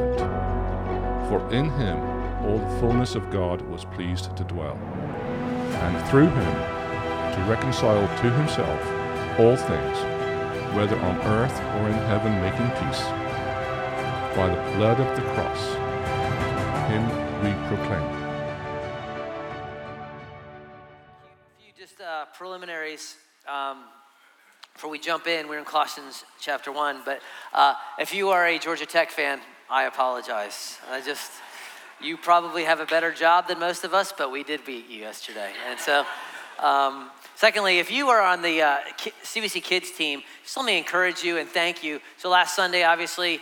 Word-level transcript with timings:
For 1.31 1.49
in 1.53 1.69
him 1.69 1.97
all 2.43 2.57
the 2.57 2.79
fullness 2.81 3.15
of 3.15 3.31
God 3.31 3.61
was 3.61 3.85
pleased 3.85 4.35
to 4.35 4.43
dwell, 4.43 4.75
and 4.75 6.09
through 6.09 6.27
him 6.27 6.53
to 7.31 7.45
reconcile 7.47 8.05
to 8.05 8.29
himself 8.31 9.39
all 9.39 9.55
things, 9.55 9.97
whether 10.75 10.99
on 10.99 11.17
earth 11.21 11.57
or 11.57 11.87
in 11.87 11.93
heaven, 12.09 12.33
making 12.41 12.67
peace. 12.71 13.01
By 14.35 14.49
the 14.49 14.75
blood 14.75 14.99
of 14.99 15.15
the 15.15 15.21
cross, 15.31 15.67
him 16.91 17.05
we 17.41 17.53
proclaim. 17.69 18.03
Just 21.77 22.01
uh, 22.01 22.25
preliminaries 22.37 23.15
um, 23.47 23.85
before 24.73 24.89
we 24.89 24.99
jump 24.99 25.27
in. 25.27 25.47
We're 25.47 25.59
in 25.59 25.63
Colossians 25.63 26.25
chapter 26.41 26.73
1. 26.73 27.03
But 27.05 27.21
uh, 27.53 27.75
if 27.97 28.13
you 28.13 28.31
are 28.31 28.47
a 28.47 28.59
Georgia 28.59 28.85
Tech 28.85 29.11
fan, 29.11 29.39
I 29.71 29.85
apologize. 29.85 30.79
I 30.91 30.99
just, 30.99 31.31
you 32.01 32.17
probably 32.17 32.65
have 32.65 32.81
a 32.81 32.85
better 32.85 33.13
job 33.13 33.47
than 33.47 33.57
most 33.57 33.85
of 33.85 33.93
us, 33.93 34.11
but 34.15 34.29
we 34.29 34.43
did 34.43 34.65
beat 34.65 34.89
you 34.89 34.97
yesterday. 34.97 35.53
And 35.65 35.79
so, 35.79 36.05
um, 36.59 37.09
secondly, 37.35 37.79
if 37.79 37.89
you 37.89 38.09
are 38.09 38.21
on 38.21 38.41
the 38.41 38.61
uh, 38.61 38.77
CBC 39.23 39.63
Kids 39.63 39.89
team, 39.91 40.23
just 40.43 40.57
let 40.57 40.65
me 40.65 40.77
encourage 40.77 41.23
you 41.23 41.37
and 41.37 41.47
thank 41.47 41.85
you. 41.85 42.01
So 42.17 42.29
last 42.29 42.53
Sunday, 42.53 42.83
obviously, 42.83 43.39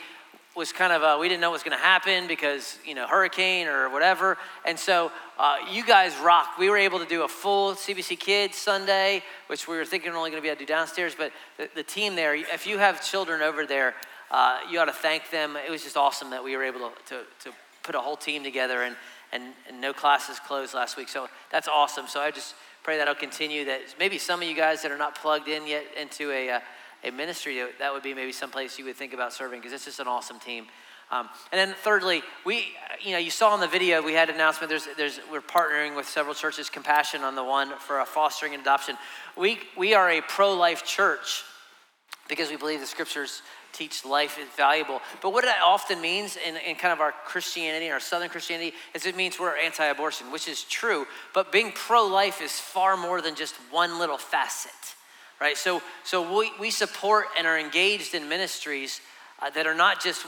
was 0.56 0.72
kind 0.72 0.94
of 0.94 1.02
a, 1.02 1.18
we 1.18 1.30
didn't 1.30 1.42
know 1.42 1.50
what 1.50 1.54
was 1.54 1.64
going 1.64 1.76
to 1.76 1.84
happen 1.84 2.28
because 2.28 2.78
you 2.86 2.94
know 2.94 3.08
hurricane 3.08 3.68
or 3.68 3.90
whatever 3.90 4.38
and 4.66 4.78
so 4.78 5.10
uh, 5.38 5.56
you 5.72 5.86
guys 5.86 6.14
rock 6.18 6.58
we 6.58 6.70
were 6.70 6.76
able 6.76 7.00
to 7.00 7.06
do 7.06 7.24
a 7.24 7.28
full 7.28 7.74
cbc 7.76 8.20
kids 8.20 8.58
sunday 8.58 9.24
which 9.48 9.70
we 9.70 9.78
were 9.78 9.86
thinking 9.86 10.12
only 10.12 10.32
going 10.32 10.42
to 10.42 10.44
be 10.44 10.50
able 10.50 10.58
to 10.58 10.66
do 10.66 10.68
downstairs 10.68 11.16
but 11.16 11.32
the, 11.58 11.70
the 11.76 11.84
team 11.84 12.14
there 12.16 12.36
if 12.36 12.68
you 12.68 12.78
have 12.78 13.02
children 13.02 13.42
over 13.42 13.66
there 13.66 13.94
uh, 14.32 14.60
you 14.70 14.80
ought 14.80 14.86
to 14.86 14.94
thank 14.94 15.30
them 15.32 15.56
it 15.56 15.70
was 15.70 15.84
just 15.84 15.98
awesome 15.98 16.30
that 16.30 16.44
we 16.44 16.56
were 16.56 16.64
able 16.64 16.80
to, 16.80 16.92
to, 17.06 17.24
to 17.44 17.56
put 17.84 17.96
a 17.96 18.00
whole 18.00 18.18
team 18.18 18.44
together 18.44 18.84
and, 18.84 18.96
and, 19.32 19.44
and 19.68 19.80
no 19.80 19.94
classes 19.94 20.40
closed 20.40 20.74
last 20.74 20.98
week 20.98 21.10
so 21.10 21.28
that's 21.52 21.68
awesome 21.68 22.08
so 22.08 22.20
i 22.20 22.32
just 22.32 22.56
pray 22.84 22.98
that'll 22.98 23.16
continue 23.16 23.66
that 23.66 23.82
maybe 24.00 24.18
some 24.18 24.42
of 24.42 24.48
you 24.48 24.56
guys 24.56 24.82
that 24.82 24.92
are 24.92 24.98
not 24.98 25.16
plugged 25.16 25.48
in 25.48 25.68
yet 25.68 25.84
into 26.00 26.32
a 26.32 26.50
uh, 26.50 26.60
a 27.04 27.12
ministry, 27.12 27.62
that 27.80 27.94
would 27.94 28.04
be 28.04 28.14
maybe 28.14 28.32
someplace 28.32 28.78
you 28.78 28.86
would 28.86 28.96
think 28.96 29.14
about 29.14 29.34
serving 29.34 29.60
because 29.60 29.74
it's 29.74 29.86
just 29.86 30.00
an 30.00 30.08
awesome 30.08 30.40
team. 30.40 30.68
Um, 31.12 31.30
and 31.52 31.60
then 31.60 31.76
thirdly, 31.82 32.22
we, 32.46 32.68
you 33.02 33.14
know, 33.14 33.18
you 33.18 33.32
saw 33.32 33.56
in 33.56 33.62
the 33.62 33.68
video 33.68 34.02
we 34.04 34.14
had 34.14 34.30
an 34.30 34.36
announcement. 34.36 34.70
There's, 34.70 34.88
there's, 34.96 35.20
we're 35.32 35.42
partnering 35.42 35.96
with 35.96 36.08
several 36.08 36.36
churches. 36.36 36.70
Compassion 36.70 37.24
on 37.24 37.36
the 37.36 37.44
one 37.44 37.72
for 37.80 38.02
a 38.02 38.06
fostering 38.06 38.54
and 38.54 38.62
adoption. 38.62 38.96
We, 39.36 39.60
we 39.76 39.96
are 39.96 40.10
a 40.10 40.22
pro-life 40.22 40.86
church 40.86 41.44
because 42.28 42.50
we 42.50 42.58
believe 42.58 42.80
the 42.80 42.86
scriptures 42.86 43.42
teach 43.80 44.06
life 44.06 44.38
is 44.38 44.48
valuable. 44.56 45.02
But 45.22 45.34
what 45.34 45.46
that 45.46 45.62
often 45.66 46.00
means 46.00 46.38
in, 46.38 46.56
in 46.58 46.76
kind 46.76 46.94
of 46.94 47.00
our 47.00 47.14
Christianity, 47.26 47.90
our 47.90 48.00
Southern 48.00 48.30
Christianity, 48.30 48.74
is 48.94 49.08
it 49.08 49.16
means 49.16 49.40
we're 49.40 49.58
anti-abortion, 49.58 50.32
which 50.32 50.48
is 50.48 50.64
true. 50.64 51.08
But 51.34 51.52
being 51.52 51.72
pro-life 51.72 52.42
is 52.42 52.60
far 52.60 52.96
more 52.96 53.22
than 53.22 53.36
just 53.36 53.56
one 53.72 53.98
little 53.98 54.20
facet 54.20 54.72
right? 55.40 55.58
So, 55.58 55.82
so 56.04 56.38
we, 56.38 56.52
we 56.60 56.72
support 56.72 57.28
and 57.38 57.48
are 57.48 57.58
engaged 57.58 58.14
in 58.14 58.28
ministries 58.30 59.02
uh, 59.42 59.50
that 59.52 59.66
are 59.66 59.76
not 59.76 60.02
just 60.02 60.26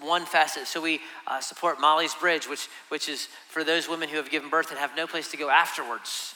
one 0.00 0.26
facet. 0.26 0.66
So 0.66 0.80
we 0.80 1.00
uh, 1.26 1.40
support 1.40 1.80
Molly's 1.80 2.14
Bridge, 2.14 2.48
which, 2.48 2.68
which 2.88 3.08
is 3.08 3.28
for 3.48 3.64
those 3.64 3.88
women 3.88 4.08
who 4.08 4.16
have 4.16 4.30
given 4.30 4.50
birth 4.50 4.70
and 4.70 4.78
have 4.78 4.94
no 4.96 5.06
place 5.06 5.30
to 5.30 5.36
go 5.36 5.48
afterwards, 5.48 6.34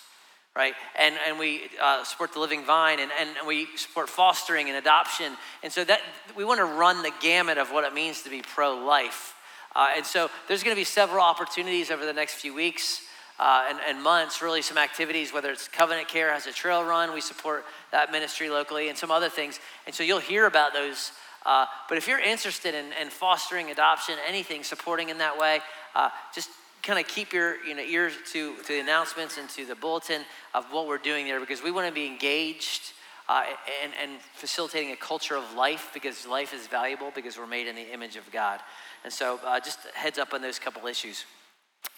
right? 0.56 0.74
And, 0.96 1.16
and 1.26 1.38
we 1.38 1.62
uh, 1.82 2.04
support 2.04 2.32
the 2.32 2.38
Living 2.38 2.64
Vine, 2.64 3.00
and, 3.00 3.10
and 3.18 3.46
we 3.46 3.66
support 3.76 4.08
fostering 4.08 4.68
and 4.68 4.76
adoption. 4.76 5.32
And 5.64 5.72
so 5.72 5.82
that 5.84 6.00
we 6.36 6.44
want 6.44 6.58
to 6.58 6.64
run 6.64 7.02
the 7.02 7.12
gamut 7.20 7.58
of 7.58 7.72
what 7.72 7.84
it 7.84 7.92
means 7.92 8.22
to 8.22 8.30
be 8.30 8.40
pro-life. 8.40 9.34
Uh, 9.74 9.88
and 9.96 10.06
so 10.06 10.30
there's 10.46 10.62
going 10.62 10.74
to 10.74 10.80
be 10.80 10.84
several 10.84 11.20
opportunities 11.22 11.90
over 11.90 12.06
the 12.06 12.12
next 12.12 12.34
few 12.34 12.54
weeks 12.54 13.02
uh, 13.40 13.66
and, 13.68 13.78
and, 13.88 14.00
months, 14.00 14.40
really 14.40 14.62
some 14.62 14.78
activities, 14.78 15.32
whether 15.32 15.50
it's 15.50 15.66
Covenant 15.66 16.06
Care 16.06 16.32
has 16.32 16.46
a 16.46 16.52
trail 16.52 16.84
run, 16.84 17.12
we 17.12 17.20
support 17.20 17.64
that 17.90 18.12
ministry 18.12 18.48
locally, 18.48 18.88
and 18.88 18.96
some 18.96 19.10
other 19.10 19.28
things. 19.28 19.58
And 19.86 19.94
so 19.94 20.04
you'll 20.04 20.20
hear 20.20 20.46
about 20.46 20.72
those. 20.72 21.10
Uh, 21.44 21.66
but 21.88 21.98
if 21.98 22.06
you're 22.06 22.20
interested 22.20 22.76
in, 22.76 22.92
in, 23.00 23.10
fostering 23.10 23.72
adoption, 23.72 24.14
anything, 24.26 24.62
supporting 24.62 25.08
in 25.08 25.18
that 25.18 25.36
way, 25.36 25.58
uh, 25.96 26.10
just 26.32 26.48
kind 26.84 26.98
of 26.98 27.08
keep 27.08 27.32
your 27.32 27.56
you 27.64 27.74
know, 27.74 27.82
ears 27.82 28.12
to, 28.32 28.54
to 28.56 28.68
the 28.68 28.80
announcements 28.80 29.38
and 29.38 29.48
to 29.48 29.64
the 29.64 29.74
bulletin 29.74 30.22
of 30.52 30.66
what 30.66 30.86
we're 30.86 30.98
doing 30.98 31.24
there 31.24 31.40
because 31.40 31.62
we 31.62 31.70
want 31.70 31.88
to 31.88 31.92
be 31.92 32.06
engaged 32.06 32.92
uh, 33.26 33.42
and, 33.82 33.92
and 34.02 34.20
facilitating 34.34 34.92
a 34.92 34.96
culture 34.96 35.34
of 35.34 35.54
life 35.54 35.90
because 35.94 36.26
life 36.26 36.52
is 36.52 36.66
valuable 36.66 37.10
because 37.14 37.38
we're 37.38 37.46
made 37.46 37.66
in 37.66 37.74
the 37.74 37.92
image 37.92 38.16
of 38.16 38.30
God. 38.30 38.60
And 39.02 39.10
so 39.10 39.40
uh, 39.46 39.58
just 39.60 39.78
heads 39.94 40.18
up 40.18 40.34
on 40.34 40.42
those 40.42 40.58
couple 40.58 40.86
issues. 40.86 41.24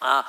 Uh, 0.00 0.22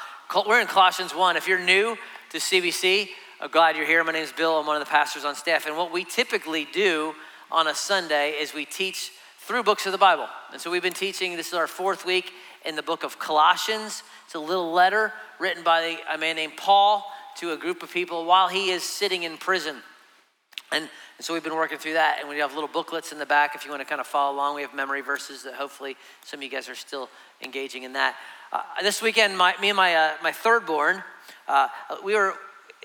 we're 0.47 0.59
in 0.59 0.67
Colossians 0.67 1.13
1. 1.13 1.38
If 1.38 1.47
you're 1.47 1.63
new 1.63 1.96
to 2.31 2.38
CBC, 2.40 3.09
I'm 3.40 3.51
glad 3.51 3.75
you're 3.75 3.85
here. 3.85 4.03
My 4.03 4.12
name 4.12 4.23
is 4.23 4.31
Bill. 4.31 4.57
I'm 4.57 4.66
one 4.66 4.81
of 4.81 4.85
the 4.85 4.90
pastors 4.90 5.23
on 5.23 5.35
staff. 5.35 5.67
And 5.67 5.78
what 5.78 5.94
we 5.94 6.03
typically 6.03 6.67
do 6.73 7.13
on 7.51 7.67
a 7.67 7.75
Sunday 7.75 8.31
is 8.31 8.56
we 8.56 8.66
teach 8.66 9.12
through 9.40 9.63
books 9.63 9.85
of 9.85 9.91
the 9.91 9.97
Bible. 10.00 10.28
And 10.51 10.59
so 10.59 10.72
we've 10.72 10.81
been 10.81 10.94
teaching, 10.94 11.38
this 11.38 11.47
is 11.47 11.53
our 11.53 11.67
fourth 11.67 12.06
week 12.06 12.31
in 12.67 12.75
the 12.75 12.83
book 12.83 13.03
of 13.03 13.17
Colossians. 13.17 14.03
It's 14.25 14.35
a 14.35 14.39
little 14.39 14.72
letter 14.72 15.13
written 15.39 15.63
by 15.63 15.97
a 16.13 16.17
man 16.17 16.35
named 16.35 16.57
Paul 16.57 17.05
to 17.38 17.53
a 17.53 17.57
group 17.57 17.81
of 17.81 17.91
people 17.91 18.25
while 18.25 18.50
he 18.50 18.72
is 18.72 18.83
sitting 18.83 19.23
in 19.23 19.38
prison. 19.38 19.78
And, 20.72 20.83
and, 20.83 20.89
so 21.25 21.33
we've 21.33 21.44
been 21.44 21.55
working 21.55 21.78
through 21.78 21.94
that, 21.94 22.17
and 22.19 22.28
we 22.28 22.39
have 22.39 22.53
little 22.53 22.67
booklets 22.67 23.13
in 23.13 23.19
the 23.19 23.25
back 23.25 23.55
if 23.55 23.63
you 23.63 23.72
want 23.72 23.81
to 23.81 23.88
kind 23.88 24.01
of 24.01 24.07
follow 24.07 24.35
along. 24.35 24.55
We 24.55 24.63
have 24.63 24.73
memory 24.73 25.00
verses 25.00 25.44
that 25.44 25.53
hopefully 25.53 25.95
some 26.25 26.39
of 26.39 26.44
you 26.44 26.50
guys 26.50 26.67
are 26.67 26.75
still 26.75 27.09
engaging 27.41 27.83
in 27.83 27.94
that. 27.94 28.16
Uh, 28.51 28.61
this 28.81 29.01
weekend, 29.01 29.38
my, 29.38 29.55
me 29.61 29.69
and 29.69 29.78
my, 29.78 29.95
uh, 29.95 30.11
my 30.22 30.34
third 30.34 30.66
born, 30.66 31.01
uh, 31.47 31.69
we 32.03 32.16
were, 32.16 32.34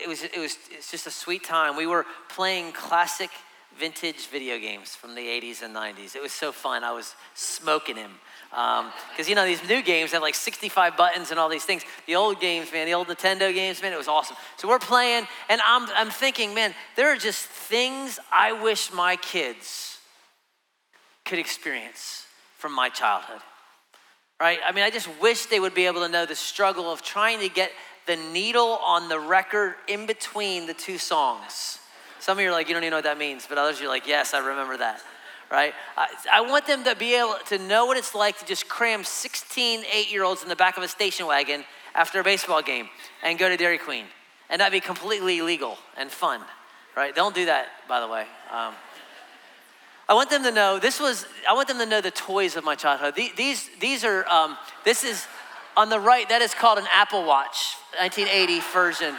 it 0.02 0.08
was, 0.08 0.22
it 0.22 0.38
was 0.38 0.56
it's 0.70 0.92
just 0.92 1.08
a 1.08 1.10
sweet 1.10 1.42
time. 1.42 1.76
We 1.76 1.86
were 1.86 2.06
playing 2.28 2.72
classic 2.72 3.30
vintage 3.76 4.28
video 4.28 4.58
games 4.58 4.94
from 4.94 5.16
the 5.16 5.22
80s 5.22 5.62
and 5.62 5.74
90s. 5.74 6.14
It 6.14 6.22
was 6.22 6.32
so 6.32 6.52
fun. 6.52 6.84
I 6.84 6.92
was 6.92 7.14
smoking 7.34 7.96
him. 7.96 8.12
Because, 8.52 9.26
um, 9.26 9.28
you 9.28 9.34
know, 9.34 9.44
these 9.44 9.66
new 9.66 9.82
games 9.82 10.12
have 10.12 10.22
like 10.22 10.34
65 10.34 10.96
buttons 10.96 11.30
and 11.30 11.40
all 11.40 11.48
these 11.48 11.64
things. 11.64 11.82
The 12.06 12.14
old 12.14 12.40
games, 12.40 12.70
man, 12.70 12.86
the 12.86 12.94
old 12.94 13.08
Nintendo 13.08 13.52
games, 13.52 13.82
man, 13.82 13.92
it 13.92 13.98
was 13.98 14.08
awesome. 14.08 14.36
So 14.58 14.68
we're 14.68 14.78
playing, 14.78 15.26
and 15.48 15.60
I'm, 15.66 15.88
I'm 15.94 16.10
thinking, 16.10 16.54
man, 16.54 16.74
there 16.94 17.12
are 17.12 17.16
just 17.16 17.46
things 17.46 18.20
I 18.30 18.52
wish 18.52 18.92
my 18.92 19.16
kids 19.16 19.98
could 21.24 21.38
experience 21.38 22.26
from 22.58 22.74
my 22.74 22.88
childhood 22.88 23.40
right? 24.42 24.58
I 24.66 24.72
mean, 24.72 24.82
I 24.82 24.90
just 24.90 25.08
wish 25.20 25.46
they 25.46 25.60
would 25.60 25.72
be 25.72 25.86
able 25.86 26.00
to 26.00 26.08
know 26.08 26.26
the 26.26 26.34
struggle 26.34 26.90
of 26.90 27.00
trying 27.00 27.38
to 27.38 27.48
get 27.48 27.70
the 28.06 28.16
needle 28.16 28.80
on 28.84 29.08
the 29.08 29.20
record 29.20 29.76
in 29.86 30.04
between 30.04 30.66
the 30.66 30.74
two 30.74 30.98
songs. 30.98 31.78
Some 32.18 32.38
of 32.38 32.42
you 32.42 32.50
are 32.50 32.52
like, 32.52 32.66
you 32.66 32.74
don't 32.74 32.82
even 32.82 32.90
know 32.90 32.96
what 32.96 33.04
that 33.04 33.18
means, 33.18 33.46
but 33.48 33.56
others 33.56 33.80
you're 33.80 33.88
like, 33.88 34.08
yes, 34.08 34.34
I 34.34 34.40
remember 34.40 34.76
that, 34.78 35.00
right? 35.52 35.74
I, 35.98 36.08
I 36.32 36.40
want 36.40 36.66
them 36.66 36.82
to 36.84 36.96
be 36.96 37.14
able 37.14 37.36
to 37.48 37.58
know 37.58 37.84
what 37.84 37.98
it's 37.98 38.14
like 38.14 38.38
to 38.38 38.46
just 38.46 38.68
cram 38.70 39.04
16 39.04 39.84
eight 39.92 40.10
year 40.10 40.24
olds 40.24 40.42
in 40.42 40.48
the 40.48 40.56
back 40.56 40.78
of 40.78 40.82
a 40.82 40.88
station 40.88 41.26
wagon 41.26 41.64
after 41.94 42.18
a 42.20 42.24
baseball 42.24 42.62
game 42.62 42.88
and 43.22 43.38
go 43.38 43.50
to 43.50 43.56
Dairy 43.58 43.76
Queen. 43.76 44.06
And 44.48 44.60
that'd 44.60 44.72
be 44.72 44.80
completely 44.80 45.42
legal 45.42 45.76
and 45.96 46.10
fun, 46.10 46.40
right? 46.96 47.14
Don't 47.14 47.34
do 47.34 47.44
that, 47.44 47.66
by 47.86 48.00
the 48.00 48.08
way. 48.08 48.22
Um, 48.50 48.74
I 50.08 50.14
want 50.14 50.30
them 50.30 50.42
to 50.42 50.50
know 50.50 50.78
this 50.78 50.98
was, 50.98 51.26
I 51.48 51.52
want 51.52 51.68
them 51.68 51.78
to 51.78 51.86
know 51.86 52.00
the 52.00 52.10
toys 52.10 52.56
of 52.56 52.64
my 52.64 52.74
childhood. 52.74 53.14
These, 53.14 53.70
these 53.78 54.04
are, 54.04 54.26
um, 54.28 54.56
this 54.84 55.04
is 55.04 55.26
on 55.76 55.90
the 55.90 56.00
right, 56.00 56.28
that 56.30 56.40
is 56.40 56.54
called 56.54 56.78
an 56.78 56.86
Apple 56.92 57.24
Watch, 57.24 57.76
1980 57.98 58.60
version. 58.72 59.14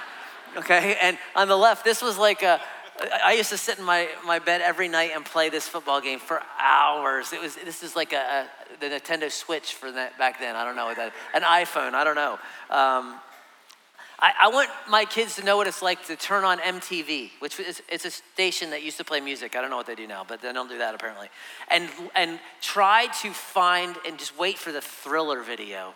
Okay, 0.58 0.98
and 1.02 1.18
on 1.36 1.48
the 1.48 1.58
left, 1.58 1.84
this 1.84 2.02
was 2.02 2.18
like 2.18 2.44
a, 2.44 2.60
I 3.00 3.34
used 3.34 3.50
to 3.50 3.58
sit 3.58 3.80
in 3.80 3.86
my, 3.86 4.08
my 4.26 4.40
bed 4.40 4.62
every 4.62 4.88
night 4.88 5.12
and 5.16 5.26
play 5.26 5.50
this 5.50 5.68
football 5.68 6.00
game 6.00 6.20
for 6.20 6.42
hours. 6.60 7.34
It 7.34 7.42
was, 7.42 7.56
this 7.56 7.82
is 7.84 7.96
like 7.96 8.14
a, 8.14 8.18
a 8.18 8.48
the 8.80 8.88
Nintendo 8.88 9.32
Switch 9.32 9.74
for 9.74 9.92
that 9.92 10.18
back 10.18 10.40
then. 10.40 10.56
I 10.56 10.64
don't 10.64 10.76
know 10.76 10.94
that, 10.94 11.14
an 11.34 11.42
iPhone, 11.42 11.94
I 11.94 12.04
don't 12.04 12.16
know. 12.16 12.34
Um, 12.70 13.20
I, 14.20 14.34
I, 14.44 14.48
want 14.50 14.70
my 14.90 15.06
kids 15.06 15.36
to 15.36 15.44
know 15.44 15.58
what 15.58 15.68
it's 15.68 15.82
like 15.82 16.06
to 16.08 16.16
turn 16.16 16.44
on 16.44 16.60
MTV, 16.60 17.32
which 17.40 17.60
is 17.60 17.82
it's 17.90 18.06
a 18.06 18.12
station 18.12 18.70
that 18.70 18.84
used 18.84 18.98
to 18.98 19.04
play 19.04 19.20
music. 19.20 19.56
I 19.56 19.62
don't 19.62 19.70
know 19.70 19.78
what 19.78 19.88
they 19.88 19.96
do 19.96 20.08
now, 20.08 20.24
but 20.26 20.42
they 20.42 20.54
don't 20.54 20.70
do 20.70 20.78
that 20.78 20.96
apparently. 20.96 21.28
And, 21.70 21.90
and 22.16 22.40
try 22.62 23.08
to 23.22 23.32
find 23.32 23.96
and 24.08 24.18
just 24.18 24.38
wait 24.38 24.58
for 24.58 24.72
the 24.72 24.82
thriller 24.82 25.42
video 25.42 25.94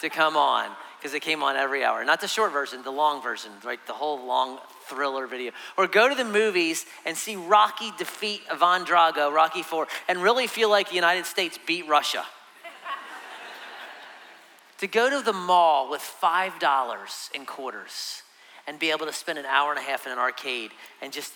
to 0.00 0.08
come 0.08 0.36
on 0.36 0.70
because 1.06 1.14
it 1.14 1.22
came 1.22 1.44
on 1.44 1.54
every 1.54 1.84
hour. 1.84 2.04
Not 2.04 2.20
the 2.20 2.26
short 2.26 2.52
version, 2.52 2.82
the 2.82 2.90
long 2.90 3.22
version, 3.22 3.52
right? 3.62 3.78
The 3.86 3.92
whole 3.92 4.26
long 4.26 4.58
thriller 4.88 5.28
video. 5.28 5.52
Or 5.76 5.86
go 5.86 6.08
to 6.08 6.16
the 6.16 6.24
movies 6.24 6.84
and 7.04 7.16
see 7.16 7.36
Rocky 7.36 7.92
defeat 7.96 8.40
Ivan 8.50 8.84
Drago, 8.84 9.32
Rocky 9.32 9.62
4, 9.62 9.86
and 10.08 10.20
really 10.20 10.48
feel 10.48 10.68
like 10.68 10.88
the 10.88 10.96
United 10.96 11.24
States 11.24 11.60
beat 11.64 11.86
Russia. 11.86 12.24
to 14.78 14.88
go 14.88 15.08
to 15.08 15.24
the 15.24 15.32
mall 15.32 15.88
with 15.88 16.00
$5 16.00 17.34
in 17.36 17.46
quarters 17.46 18.22
and 18.66 18.80
be 18.80 18.90
able 18.90 19.06
to 19.06 19.12
spend 19.12 19.38
an 19.38 19.46
hour 19.46 19.70
and 19.70 19.78
a 19.78 19.84
half 19.84 20.06
in 20.06 20.12
an 20.12 20.18
arcade 20.18 20.72
and 21.00 21.12
just, 21.12 21.34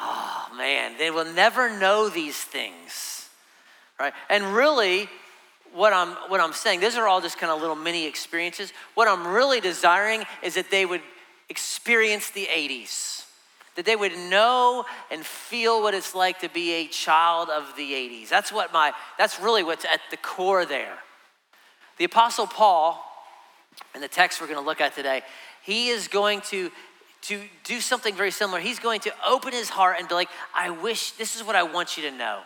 oh 0.00 0.48
man, 0.56 0.96
they 0.96 1.10
will 1.10 1.30
never 1.30 1.78
know 1.78 2.08
these 2.08 2.38
things, 2.38 3.28
right? 4.00 4.14
And 4.30 4.54
really, 4.54 5.10
what 5.74 5.92
I'm, 5.92 6.10
what 6.28 6.40
I'm 6.40 6.52
saying, 6.52 6.80
these 6.80 6.96
are 6.96 7.06
all 7.06 7.20
just 7.20 7.38
kind 7.38 7.50
of 7.50 7.60
little 7.60 7.76
mini 7.76 8.06
experiences. 8.06 8.72
What 8.94 9.08
I'm 9.08 9.26
really 9.26 9.60
desiring 9.60 10.24
is 10.42 10.54
that 10.54 10.70
they 10.70 10.84
would 10.84 11.00
experience 11.48 12.30
the 12.30 12.46
80s, 12.46 13.24
that 13.76 13.84
they 13.84 13.96
would 13.96 14.16
know 14.16 14.84
and 15.10 15.24
feel 15.24 15.82
what 15.82 15.94
it's 15.94 16.14
like 16.14 16.40
to 16.40 16.48
be 16.48 16.72
a 16.72 16.86
child 16.88 17.48
of 17.48 17.74
the 17.76 17.92
80s. 17.92 18.28
That's 18.28 18.52
what 18.52 18.72
my, 18.72 18.92
that's 19.18 19.40
really 19.40 19.62
what's 19.62 19.84
at 19.84 20.00
the 20.10 20.16
core 20.18 20.64
there. 20.64 20.98
The 21.98 22.04
Apostle 22.04 22.46
Paul, 22.46 23.02
in 23.94 24.00
the 24.00 24.08
text 24.08 24.40
we're 24.40 24.48
going 24.48 24.58
to 24.58 24.66
look 24.66 24.80
at 24.80 24.94
today, 24.94 25.22
he 25.62 25.88
is 25.88 26.08
going 26.08 26.40
to 26.42 26.70
to 27.22 27.40
do 27.62 27.80
something 27.80 28.16
very 28.16 28.32
similar. 28.32 28.58
He's 28.58 28.80
going 28.80 28.98
to 29.02 29.12
open 29.24 29.52
his 29.52 29.68
heart 29.68 29.98
and 30.00 30.08
be 30.08 30.14
like, 30.14 30.28
I 30.56 30.70
wish 30.70 31.12
this 31.12 31.36
is 31.36 31.44
what 31.44 31.54
I 31.54 31.62
want 31.62 31.96
you 31.96 32.10
to 32.10 32.16
know. 32.16 32.40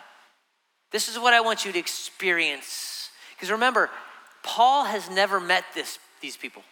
This 0.91 1.09
is 1.09 1.17
what 1.17 1.33
I 1.33 1.41
want 1.41 1.65
you 1.65 1.71
to 1.71 1.79
experience 1.79 2.96
because 3.37 3.51
remember, 3.51 3.91
Paul 4.41 4.85
has 4.85 5.09
never 5.11 5.39
met 5.39 5.63
this, 5.75 5.99
these 6.21 6.35
people. 6.35 6.63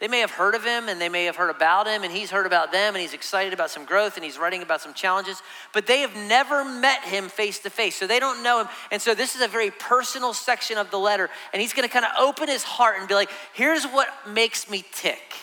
They 0.00 0.06
may 0.06 0.20
have 0.20 0.30
heard 0.30 0.54
of 0.54 0.64
him 0.64 0.88
and 0.88 1.00
they 1.00 1.08
may 1.08 1.24
have 1.24 1.34
heard 1.34 1.50
about 1.50 1.86
him, 1.86 2.04
and 2.04 2.12
he's 2.12 2.30
heard 2.30 2.46
about 2.46 2.70
them 2.70 2.94
and 2.94 3.02
he's 3.02 3.14
excited 3.14 3.52
about 3.52 3.70
some 3.70 3.84
growth 3.84 4.16
and 4.16 4.24
he's 4.24 4.38
writing 4.38 4.62
about 4.62 4.80
some 4.80 4.94
challenges, 4.94 5.42
but 5.72 5.86
they 5.86 6.00
have 6.00 6.14
never 6.14 6.64
met 6.64 7.02
him 7.02 7.28
face 7.28 7.58
to 7.60 7.70
face. 7.70 7.96
So 7.96 8.06
they 8.06 8.20
don't 8.20 8.42
know 8.42 8.60
him. 8.60 8.68
And 8.92 9.00
so 9.02 9.14
this 9.14 9.34
is 9.34 9.40
a 9.40 9.48
very 9.48 9.70
personal 9.70 10.32
section 10.32 10.78
of 10.78 10.90
the 10.90 10.98
letter, 10.98 11.28
and 11.52 11.60
he's 11.62 11.72
gonna 11.72 11.88
kind 11.88 12.04
of 12.04 12.12
open 12.18 12.48
his 12.48 12.62
heart 12.62 12.98
and 12.98 13.08
be 13.08 13.14
like, 13.14 13.30
here's 13.52 13.84
what 13.84 14.08
makes 14.28 14.70
me 14.70 14.84
tick. 14.92 15.34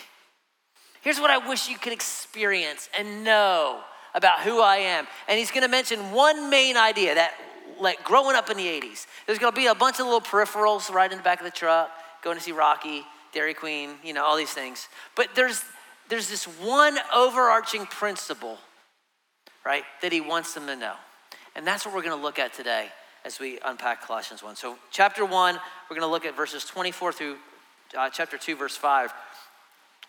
Here's 1.02 1.18
what 1.18 1.30
I 1.30 1.38
wish 1.38 1.68
you 1.68 1.76
could 1.76 1.92
experience 1.92 2.88
and 2.96 3.24
know 3.24 3.80
about 4.14 4.40
who 4.40 4.60
I 4.60 4.76
am. 4.76 5.06
And 5.28 5.38
he's 5.38 5.50
gonna 5.50 5.68
mention 5.68 6.12
one 6.12 6.50
main 6.50 6.76
idea 6.76 7.16
that 7.16 7.32
like 7.82 8.02
growing 8.04 8.36
up 8.36 8.48
in 8.48 8.56
the 8.56 8.66
80s. 8.66 9.06
There's 9.26 9.38
gonna 9.38 9.52
be 9.52 9.66
a 9.66 9.74
bunch 9.74 9.98
of 9.98 10.06
little 10.06 10.20
peripherals 10.20 10.90
right 10.90 11.10
in 11.10 11.18
the 11.18 11.24
back 11.24 11.40
of 11.40 11.44
the 11.44 11.50
truck, 11.50 11.90
going 12.22 12.38
to 12.38 12.42
see 12.42 12.52
Rocky, 12.52 13.02
Dairy 13.34 13.54
Queen, 13.54 13.90
you 14.04 14.12
know, 14.12 14.24
all 14.24 14.36
these 14.36 14.52
things. 14.52 14.88
But 15.16 15.28
there's 15.34 15.62
there's 16.08 16.28
this 16.28 16.44
one 16.44 16.98
overarching 17.14 17.86
principle, 17.86 18.58
right, 19.64 19.84
that 20.02 20.12
he 20.12 20.20
wants 20.20 20.52
them 20.52 20.66
to 20.66 20.76
know. 20.76 20.94
And 21.54 21.66
that's 21.66 21.86
what 21.86 21.94
we're 21.94 22.02
gonna 22.02 22.16
look 22.16 22.38
at 22.38 22.52
today 22.52 22.88
as 23.24 23.38
we 23.38 23.58
unpack 23.64 24.02
Colossians 24.02 24.42
1. 24.42 24.56
So, 24.56 24.76
chapter 24.90 25.24
1, 25.24 25.58
we're 25.88 25.96
gonna 25.96 26.10
look 26.10 26.26
at 26.26 26.36
verses 26.36 26.64
24 26.64 27.12
through 27.12 27.36
uh, 27.96 28.10
chapter 28.10 28.36
2, 28.36 28.56
verse 28.56 28.76
5. 28.76 29.12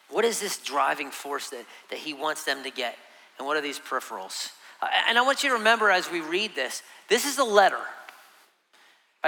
What 0.09 0.25
is 0.25 0.39
this 0.39 0.57
driving 0.57 1.09
force 1.09 1.49
that, 1.49 1.65
that 1.89 1.99
he 1.99 2.13
wants 2.13 2.43
them 2.43 2.63
to 2.63 2.69
get? 2.69 2.97
And 3.37 3.47
what 3.47 3.57
are 3.57 3.61
these 3.61 3.79
peripherals? 3.79 4.51
And 5.07 5.17
I 5.17 5.21
want 5.21 5.43
you 5.43 5.49
to 5.49 5.55
remember 5.55 5.89
as 5.89 6.09
we 6.09 6.21
read 6.21 6.55
this, 6.55 6.83
this 7.09 7.25
is 7.25 7.37
a 7.37 7.43
letter. 7.43 7.79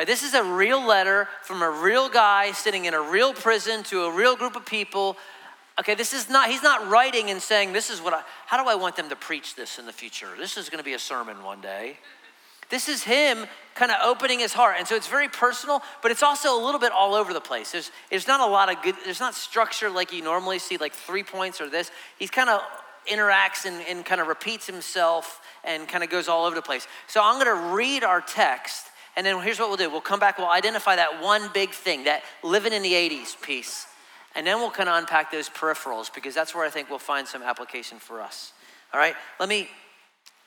This 0.06 0.24
is 0.24 0.34
a 0.34 0.44
real 0.44 0.86
letter 0.86 1.30
from 1.44 1.62
a 1.62 1.69
real 1.69 2.10
guy 2.10 2.52
sitting 2.52 2.86
in 2.86 2.94
a 2.94 3.02
real 3.02 3.34
prison 3.34 3.81
to 3.84 4.04
a 4.04 4.12
real 4.12 4.36
group 4.36 4.57
of 4.57 4.66
people. 4.66 5.16
Okay, 5.80 5.96
this 5.96 6.13
is 6.13 6.30
not, 6.30 6.50
he's 6.50 6.63
not 6.63 6.90
writing 6.90 7.30
and 7.30 7.42
saying, 7.42 7.72
This 7.72 7.90
is 7.90 8.02
what 8.02 8.13
I, 8.13 8.22
how 8.46 8.62
do 8.62 8.69
I 8.69 8.75
want 8.75 8.98
them 8.98 9.07
to 9.10 9.16
preach 9.16 9.56
this 9.56 9.80
in 9.80 9.86
the 9.86 9.94
future? 9.94 10.28
This 10.38 10.57
is 10.57 10.69
gonna 10.69 10.84
be 10.84 10.96
a 10.96 11.00
sermon 11.00 11.44
one 11.44 11.62
day. 11.62 11.98
This 12.69 12.90
is 12.90 13.04
him 13.04 13.46
kind 13.75 13.92
of 13.92 13.98
opening 14.04 14.40
his 14.40 14.51
heart. 14.54 14.75
And 14.80 14.88
so 14.88 14.96
it's 14.96 15.08
very 15.08 15.30
personal, 15.30 15.81
but 16.01 16.12
it's 16.12 16.24
also 16.24 16.60
a 16.60 16.62
little 16.62 16.80
bit 16.80 16.92
all 16.92 17.13
over 17.13 17.31
the 17.34 17.42
place. 17.42 17.72
There's, 17.72 17.92
there's 18.10 18.28
not 18.28 18.42
a 18.42 18.46
lot 18.46 18.72
of 18.72 18.81
good, 18.81 18.96
there's 19.06 19.19
not 19.19 19.36
structure 19.36 19.90
like 19.90 20.12
you 20.12 20.24
normally 20.24 20.60
see, 20.60 20.78
like 20.78 20.94
three 20.94 21.24
points 21.24 21.62
or 21.62 21.69
this. 21.69 21.92
He's 22.18 22.31
kind 22.31 22.50
of 22.50 22.62
interacts 23.07 23.66
and, 23.66 23.81
and 23.88 24.06
kind 24.06 24.22
of 24.22 24.28
repeats 24.28 24.68
himself 24.68 25.42
and 25.63 25.88
kind 25.88 26.04
of 26.04 26.10
goes 26.10 26.28
all 26.28 26.46
over 26.46 26.56
the 26.56 26.62
place. 26.62 26.88
So 27.07 27.22
I'm 27.24 27.44
going 27.44 27.56
to 27.56 27.75
read 27.75 28.04
our 28.04 28.22
text, 28.22 28.88
and 29.16 29.25
then 29.25 29.42
here's 29.42 29.60
what 29.60 29.69
we'll 29.69 29.78
do 29.78 29.90
we'll 29.90 30.02
come 30.02 30.19
back, 30.19 30.38
we'll 30.38 30.48
identify 30.48 30.96
that 30.96 31.22
one 31.22 31.50
big 31.54 31.72
thing, 31.72 32.06
that 32.06 32.24
living 32.44 32.74
in 32.74 32.81
the 32.81 32.94
80s 32.94 33.40
piece. 33.42 33.88
And 34.36 34.46
then 34.46 34.57
we'll 34.60 34.72
kind 34.72 34.90
of 34.90 35.00
unpack 35.00 35.31
those 35.31 35.48
peripherals 35.48 36.13
because 36.13 36.36
that's 36.36 36.54
where 36.54 36.66
I 36.66 36.69
think 36.69 36.90
we'll 36.90 37.00
find 37.00 37.25
some 37.25 37.42
application 37.42 38.00
for 38.00 38.22
us. 38.22 38.52
All 38.94 39.00
right, 39.00 39.16
let 39.40 39.50
me 39.50 39.69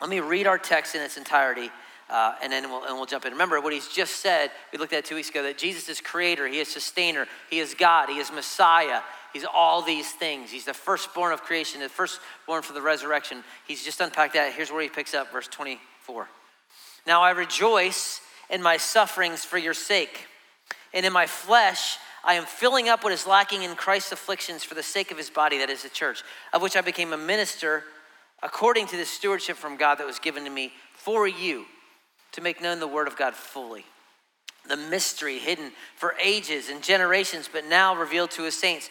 let 0.01 0.09
me 0.09 0.21
read 0.21 0.47
our 0.47 0.59
text 0.59 0.95
in 0.95 1.03
its 1.03 1.17
entirety, 1.17 1.71
uh, 2.09 2.35
and 2.41 2.53
then 2.53 2.71
we'll 2.71 2.85
and 2.85 2.95
we'll 2.95 3.07
jump 3.07 3.25
in. 3.25 3.33
Remember 3.33 3.61
what 3.61 3.73
he's 3.73 3.89
just 3.89 4.17
said. 4.17 4.51
We 4.73 4.79
looked 4.79 4.93
at 4.93 5.05
two 5.05 5.17
weeks 5.17 5.31
ago 5.31 5.43
that 5.43 5.59
Jesus 5.59 5.89
is 5.89 6.01
Creator, 6.01 6.47
He 6.49 6.59
is 6.59 6.69
Sustainer, 6.69 7.27
He 7.51 7.59
is 7.59 7.75
God, 7.75 8.11
He 8.11 8.19
is 8.19 8.31
Messiah, 8.31 9.01
He's 9.39 9.47
all 9.55 9.83
these 9.83 10.11
things. 10.11 10.51
He's 10.51 10.65
the 10.65 10.75
firstborn 10.75 11.33
of 11.33 11.45
creation, 11.45 11.81
the 11.81 11.89
firstborn 11.89 12.63
for 12.63 12.73
the 12.73 12.83
resurrection. 12.83 13.45
He's 13.69 13.85
just 13.85 14.01
unpacked 14.01 14.35
that. 14.35 14.53
Here's 14.53 14.73
where 14.73 14.83
he 14.83 14.89
picks 14.89 15.15
up, 15.15 15.31
verse 15.31 15.47
24. 15.47 16.27
Now 17.07 17.23
I 17.23 17.31
rejoice 17.31 18.21
in 18.51 18.61
my 18.61 18.79
sufferings 18.79 19.45
for 19.45 19.57
your 19.57 19.75
sake, 19.75 20.27
and 20.93 21.07
in 21.07 21.13
my 21.13 21.27
flesh 21.27 21.99
I 22.25 22.35
am 22.35 22.47
filling 22.47 22.89
up 22.89 23.05
what 23.05 23.13
is 23.13 23.29
lacking 23.29 23.63
in 23.63 23.77
Christ's 23.77 24.11
afflictions 24.11 24.65
for 24.65 24.75
the 24.75 24.83
sake 24.83 25.13
of 25.13 25.17
his 25.17 25.31
body, 25.31 25.59
that 25.59 25.71
is 25.71 25.85
the 25.85 25.89
church, 25.89 26.25
of 26.53 26.61
which 26.61 26.75
I 26.75 26.81
became 26.81 27.13
a 27.13 27.17
minister 27.17 27.85
according 28.43 28.89
to 28.89 28.97
the 28.97 29.05
stewardship 29.05 29.57
from 29.57 29.77
God 29.77 29.99
that 29.99 30.07
was 30.07 30.19
given 30.19 30.43
to 30.43 30.51
me 30.51 30.73
for 30.97 31.29
you 31.29 31.65
to 32.33 32.41
make 32.41 32.61
known 32.61 32.81
the 32.81 32.89
word 32.89 33.07
of 33.07 33.17
God 33.17 33.35
fully 33.35 33.85
the 34.69 34.77
mystery 34.77 35.39
hidden 35.39 35.73
for 35.97 36.15
ages 36.23 36.69
and 36.69 36.83
generations, 36.83 37.49
but 37.51 37.67
now 37.67 37.97
revealed 37.97 38.31
to 38.33 38.45
his 38.45 38.59
saints. 38.59 38.91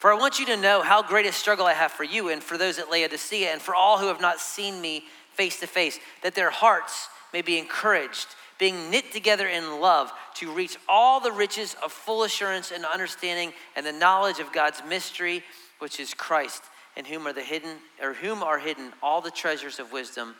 For 0.00 0.10
I 0.10 0.16
want 0.16 0.38
you 0.38 0.46
to 0.46 0.56
know 0.56 0.80
how 0.80 1.02
great 1.02 1.26
a 1.26 1.32
struggle 1.32 1.66
I 1.66 1.74
have 1.74 1.92
for 1.92 2.04
you 2.04 2.30
and 2.30 2.42
for 2.42 2.56
those 2.56 2.78
at 2.78 2.90
Laodicea 2.90 3.52
and 3.52 3.60
for 3.60 3.74
all 3.74 3.98
who 3.98 4.06
have 4.06 4.20
not 4.20 4.40
seen 4.40 4.80
me 4.80 5.04
face 5.34 5.60
to 5.60 5.66
face, 5.66 6.00
that 6.22 6.34
their 6.34 6.48
hearts 6.48 7.08
may 7.34 7.42
be 7.42 7.58
encouraged, 7.58 8.28
being 8.58 8.90
knit 8.90 9.12
together 9.12 9.46
in 9.46 9.78
love 9.78 10.10
to 10.36 10.50
reach 10.52 10.78
all 10.88 11.20
the 11.20 11.30
riches 11.30 11.76
of 11.84 11.92
full 11.92 12.22
assurance 12.22 12.72
and 12.72 12.86
understanding 12.86 13.52
and 13.76 13.84
the 13.84 13.92
knowledge 13.92 14.40
of 14.40 14.54
God's 14.54 14.82
mystery, 14.88 15.44
which 15.80 16.00
is 16.00 16.14
Christ, 16.14 16.62
in 16.96 17.04
whom 17.04 17.26
are 17.26 17.34
the 17.34 17.42
hidden 17.42 17.76
or 18.00 18.14
whom 18.14 18.42
are 18.42 18.58
hidden 18.58 18.94
all 19.02 19.20
the 19.20 19.30
treasures 19.30 19.78
of 19.78 19.92
wisdom 19.92 20.34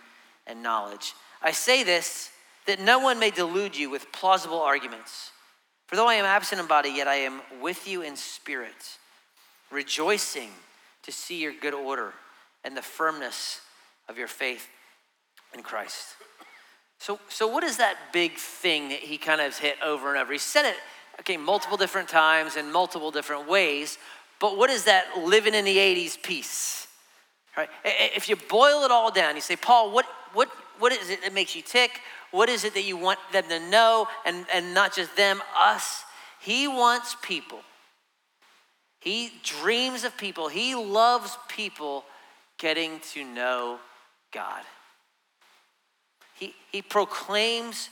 and 0.46 0.62
knowledge. 0.62 1.12
I 1.42 1.52
say 1.52 1.84
this 1.84 2.30
that 2.66 2.80
no 2.80 2.98
one 2.98 3.18
may 3.18 3.30
delude 3.30 3.76
you 3.76 3.90
with 3.90 4.10
plausible 4.10 4.60
arguments. 4.60 5.32
For 5.86 5.96
though 5.96 6.08
I 6.08 6.14
am 6.14 6.24
absent 6.24 6.62
in 6.62 6.66
body, 6.66 6.88
yet 6.88 7.08
I 7.08 7.16
am 7.16 7.42
with 7.60 7.86
you 7.86 8.00
in 8.00 8.16
spirit 8.16 8.96
rejoicing 9.70 10.50
to 11.02 11.12
see 11.12 11.40
your 11.40 11.52
good 11.52 11.74
order 11.74 12.12
and 12.64 12.76
the 12.76 12.82
firmness 12.82 13.60
of 14.08 14.18
your 14.18 14.28
faith 14.28 14.68
in 15.54 15.62
Christ. 15.62 16.06
So, 16.98 17.18
so 17.28 17.46
what 17.46 17.64
is 17.64 17.78
that 17.78 17.96
big 18.12 18.34
thing 18.34 18.90
that 18.90 18.98
he 18.98 19.16
kind 19.16 19.40
of 19.40 19.56
hit 19.58 19.76
over 19.82 20.10
and 20.10 20.20
over? 20.20 20.32
He 20.32 20.38
said 20.38 20.66
it, 20.66 20.76
okay, 21.20 21.36
multiple 21.36 21.76
different 21.76 22.08
times 22.08 22.56
in 22.56 22.70
multiple 22.70 23.10
different 23.10 23.48
ways, 23.48 23.98
but 24.38 24.56
what 24.56 24.70
is 24.70 24.84
that 24.84 25.18
living 25.18 25.54
in 25.54 25.64
the 25.64 25.76
80s 25.76 26.20
piece? 26.22 26.88
Right? 27.56 27.68
If 27.84 28.28
you 28.28 28.36
boil 28.36 28.84
it 28.84 28.90
all 28.90 29.10
down, 29.10 29.34
you 29.34 29.40
say, 29.40 29.56
Paul, 29.56 29.92
what, 29.92 30.06
what, 30.32 30.48
what 30.78 30.92
is 30.92 31.10
it 31.10 31.22
that 31.22 31.34
makes 31.34 31.56
you 31.56 31.62
tick? 31.62 32.00
What 32.30 32.48
is 32.48 32.64
it 32.64 32.74
that 32.74 32.84
you 32.84 32.96
want 32.96 33.18
them 33.32 33.44
to 33.48 33.58
know? 33.70 34.06
And, 34.24 34.46
and 34.52 34.72
not 34.72 34.94
just 34.94 35.16
them, 35.16 35.42
us. 35.58 36.04
He 36.40 36.68
wants 36.68 37.16
people. 37.22 37.60
He 39.00 39.32
dreams 39.42 40.04
of 40.04 40.16
people. 40.16 40.48
He 40.48 40.74
loves 40.74 41.36
people 41.48 42.04
getting 42.58 43.00
to 43.12 43.24
know 43.24 43.78
God. 44.32 44.62
He, 46.34 46.54
he 46.70 46.82
proclaims 46.82 47.88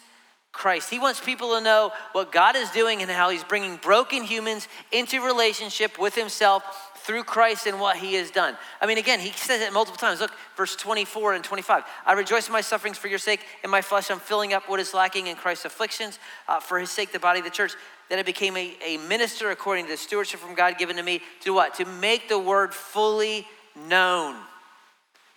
Christ. 0.52 0.90
He 0.90 0.98
wants 0.98 1.20
people 1.20 1.54
to 1.54 1.60
know 1.60 1.92
what 2.12 2.32
God 2.32 2.56
is 2.56 2.70
doing 2.70 3.02
and 3.02 3.10
how 3.10 3.30
He's 3.30 3.44
bringing 3.44 3.76
broken 3.76 4.22
humans 4.22 4.68
into 4.92 5.24
relationship 5.24 5.98
with 5.98 6.14
Himself 6.14 6.87
through 7.08 7.24
Christ 7.24 7.66
and 7.66 7.80
what 7.80 7.96
He 7.96 8.14
has 8.16 8.30
done. 8.30 8.54
I 8.82 8.86
mean, 8.86 8.98
again, 8.98 9.18
He 9.18 9.32
says 9.32 9.62
it 9.62 9.72
multiple 9.72 9.98
times. 9.98 10.20
Look, 10.20 10.30
verse 10.58 10.76
24 10.76 11.32
and 11.32 11.42
25. 11.42 11.82
I 12.04 12.12
rejoice 12.12 12.46
in 12.46 12.52
my 12.52 12.60
sufferings 12.60 12.98
for 12.98 13.08
your 13.08 13.18
sake. 13.18 13.40
In 13.64 13.70
my 13.70 13.80
flesh, 13.80 14.10
I'm 14.10 14.20
filling 14.20 14.52
up 14.52 14.68
what 14.68 14.78
is 14.78 14.92
lacking 14.92 15.26
in 15.26 15.34
Christ's 15.34 15.64
afflictions. 15.64 16.18
Uh, 16.46 16.60
for 16.60 16.78
His 16.78 16.90
sake, 16.90 17.10
the 17.10 17.18
body 17.18 17.38
of 17.38 17.46
the 17.46 17.50
church. 17.50 17.72
That 18.10 18.18
I 18.18 18.22
became 18.22 18.56
a, 18.56 18.76
a 18.86 18.98
minister 19.08 19.50
according 19.50 19.86
to 19.86 19.90
the 19.90 19.96
stewardship 19.96 20.40
from 20.40 20.54
God 20.54 20.78
given 20.78 20.96
to 20.96 21.02
me 21.02 21.20
to 21.40 21.52
what? 21.52 21.74
To 21.74 21.86
make 21.86 22.28
the 22.28 22.38
word 22.38 22.74
fully 22.74 23.46
known 23.88 24.36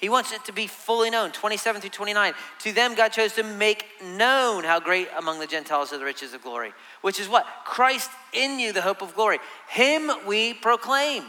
he 0.01 0.09
wants 0.09 0.31
it 0.31 0.43
to 0.45 0.51
be 0.51 0.65
fully 0.65 1.11
known. 1.11 1.31
27 1.31 1.79
through 1.79 1.91
29. 1.91 2.33
To 2.61 2.71
them, 2.71 2.95
God 2.95 3.09
chose 3.09 3.33
to 3.33 3.43
make 3.43 3.85
known 4.03 4.63
how 4.63 4.79
great 4.79 5.07
among 5.15 5.39
the 5.39 5.45
Gentiles 5.45 5.93
are 5.93 5.99
the 5.99 6.05
riches 6.05 6.33
of 6.33 6.41
glory, 6.41 6.73
which 7.01 7.19
is 7.19 7.29
what? 7.29 7.45
Christ 7.65 8.09
in 8.33 8.57
you, 8.59 8.73
the 8.73 8.81
hope 8.81 9.03
of 9.03 9.13
glory. 9.13 9.37
Him 9.69 10.09
we 10.25 10.55
proclaim. 10.55 11.25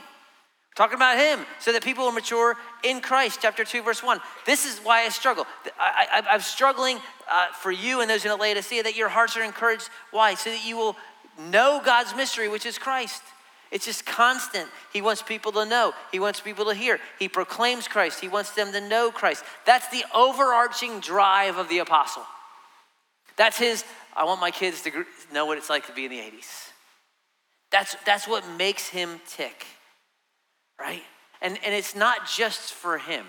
Talking 0.75 0.97
about 0.97 1.19
Him 1.19 1.45
so 1.59 1.73
that 1.73 1.83
people 1.83 2.05
will 2.05 2.13
mature 2.13 2.57
in 2.83 3.01
Christ. 3.01 3.41
Chapter 3.43 3.65
2, 3.65 3.83
verse 3.83 4.03
1. 4.03 4.21
This 4.47 4.65
is 4.65 4.79
why 4.81 5.05
I 5.05 5.09
struggle. 5.09 5.47
I, 5.79 6.23
am 6.31 6.41
struggling 6.41 6.99
uh, 7.31 7.47
for 7.61 7.71
you 7.71 8.01
and 8.01 8.11
those 8.11 8.25
in 8.25 8.31
Laodicea 8.31 8.83
that 8.85 8.97
your 8.97 9.09
hearts 9.09 9.37
are 9.37 9.43
encouraged. 9.43 9.89
Why? 10.11 10.35
So 10.35 10.51
that 10.51 10.67
you 10.67 10.77
will 10.77 10.97
know 11.51 11.81
God's 11.85 12.15
mystery, 12.15 12.49
which 12.49 12.67
is 12.67 12.79
Christ 12.79 13.23
it's 13.73 13.87
just 13.87 14.05
constant. 14.05 14.69
He 14.93 15.01
wants 15.01 15.23
people 15.23 15.51
to 15.53 15.65
know, 15.65 15.95
He 16.13 16.21
wants 16.21 16.41
people 16.41 16.67
to 16.67 16.75
hear. 16.75 17.01
He 17.19 17.27
proclaims 17.27 17.89
Christ, 17.89 18.21
He 18.21 18.29
wants 18.29 18.51
them 18.51 18.71
to 18.73 18.81
know 18.81 19.11
Christ. 19.11 19.43
That's 19.65 19.89
the 19.89 20.05
overarching 20.15 21.01
drive 21.01 21.57
of 21.57 21.69
the 21.71 21.79
apostle. 21.79 22.25
That's 23.37 23.59
his, 23.59 23.83
I 24.15 24.25
want 24.25 24.43
my 24.43 24.51
kids 24.51 24.83
to 24.83 25.07
know 25.33 25.47
what 25.47 25.57
it's 25.57 25.71
like 25.71 25.87
to 25.87 25.93
be 25.93 26.05
in 26.05 26.11
the 26.11 26.19
80s. 26.19 26.69
That's, 27.71 27.97
that's 28.05 28.29
what 28.29 28.47
makes 28.59 28.89
him 28.89 29.21
tick, 29.27 29.67
right? 30.83 31.03
And, 31.41 31.59
and 31.65 31.75
it's 31.75 31.95
not 31.95 32.27
just 32.27 32.73
for 32.73 32.99
him. 32.99 33.25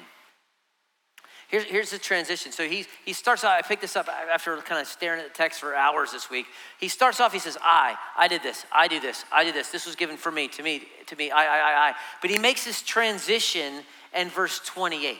Here's, 1.48 1.66
here's 1.66 1.92
the 1.92 2.00
transition. 2.00 2.52
So 2.52 2.68
he, 2.68 2.86
he 3.06 3.14
starts 3.14 3.44
out, 3.44 3.52
I 3.52 3.62
picked 3.62 3.84
this 3.84 3.96
up 3.96 4.10
after 4.10 4.58
kind 4.58 4.82
of 4.82 4.88
staring 4.88 5.22
at 5.22 5.28
the 5.28 5.34
text 5.34 5.60
for 5.60 5.76
hours 5.76 6.12
this 6.12 6.32
week. 6.32 6.48
He 6.80 6.88
starts 6.88 7.22
off, 7.22 7.32
he 7.32 7.38
says, 7.38 7.58
I, 7.62 7.96
I 8.18 8.28
did 8.28 8.42
this, 8.42 8.66
I 8.72 8.88
do 8.88 9.00
this, 9.00 9.24
I 9.32 9.44
did 9.44 9.54
this. 9.54 9.70
This 9.70 9.86
was 9.86 9.96
given 9.96 10.18
for 10.18 10.32
me, 10.32 10.48
to 10.48 10.64
me, 10.64 10.82
to 11.06 11.16
me, 11.16 11.30
I, 11.30 11.44
I, 11.44 11.58
I, 11.60 11.90
I. 11.90 11.94
But 12.22 12.32
he 12.32 12.40
makes 12.40 12.66
this 12.66 12.82
transition 12.82 13.84
in 14.18 14.30
verse 14.30 14.62
28, 14.66 15.16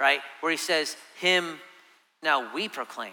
right? 0.00 0.20
Where 0.40 0.50
he 0.50 0.58
says, 0.58 0.96
Him 1.20 1.58
now 2.22 2.52
we 2.52 2.68
proclaim. 2.68 3.12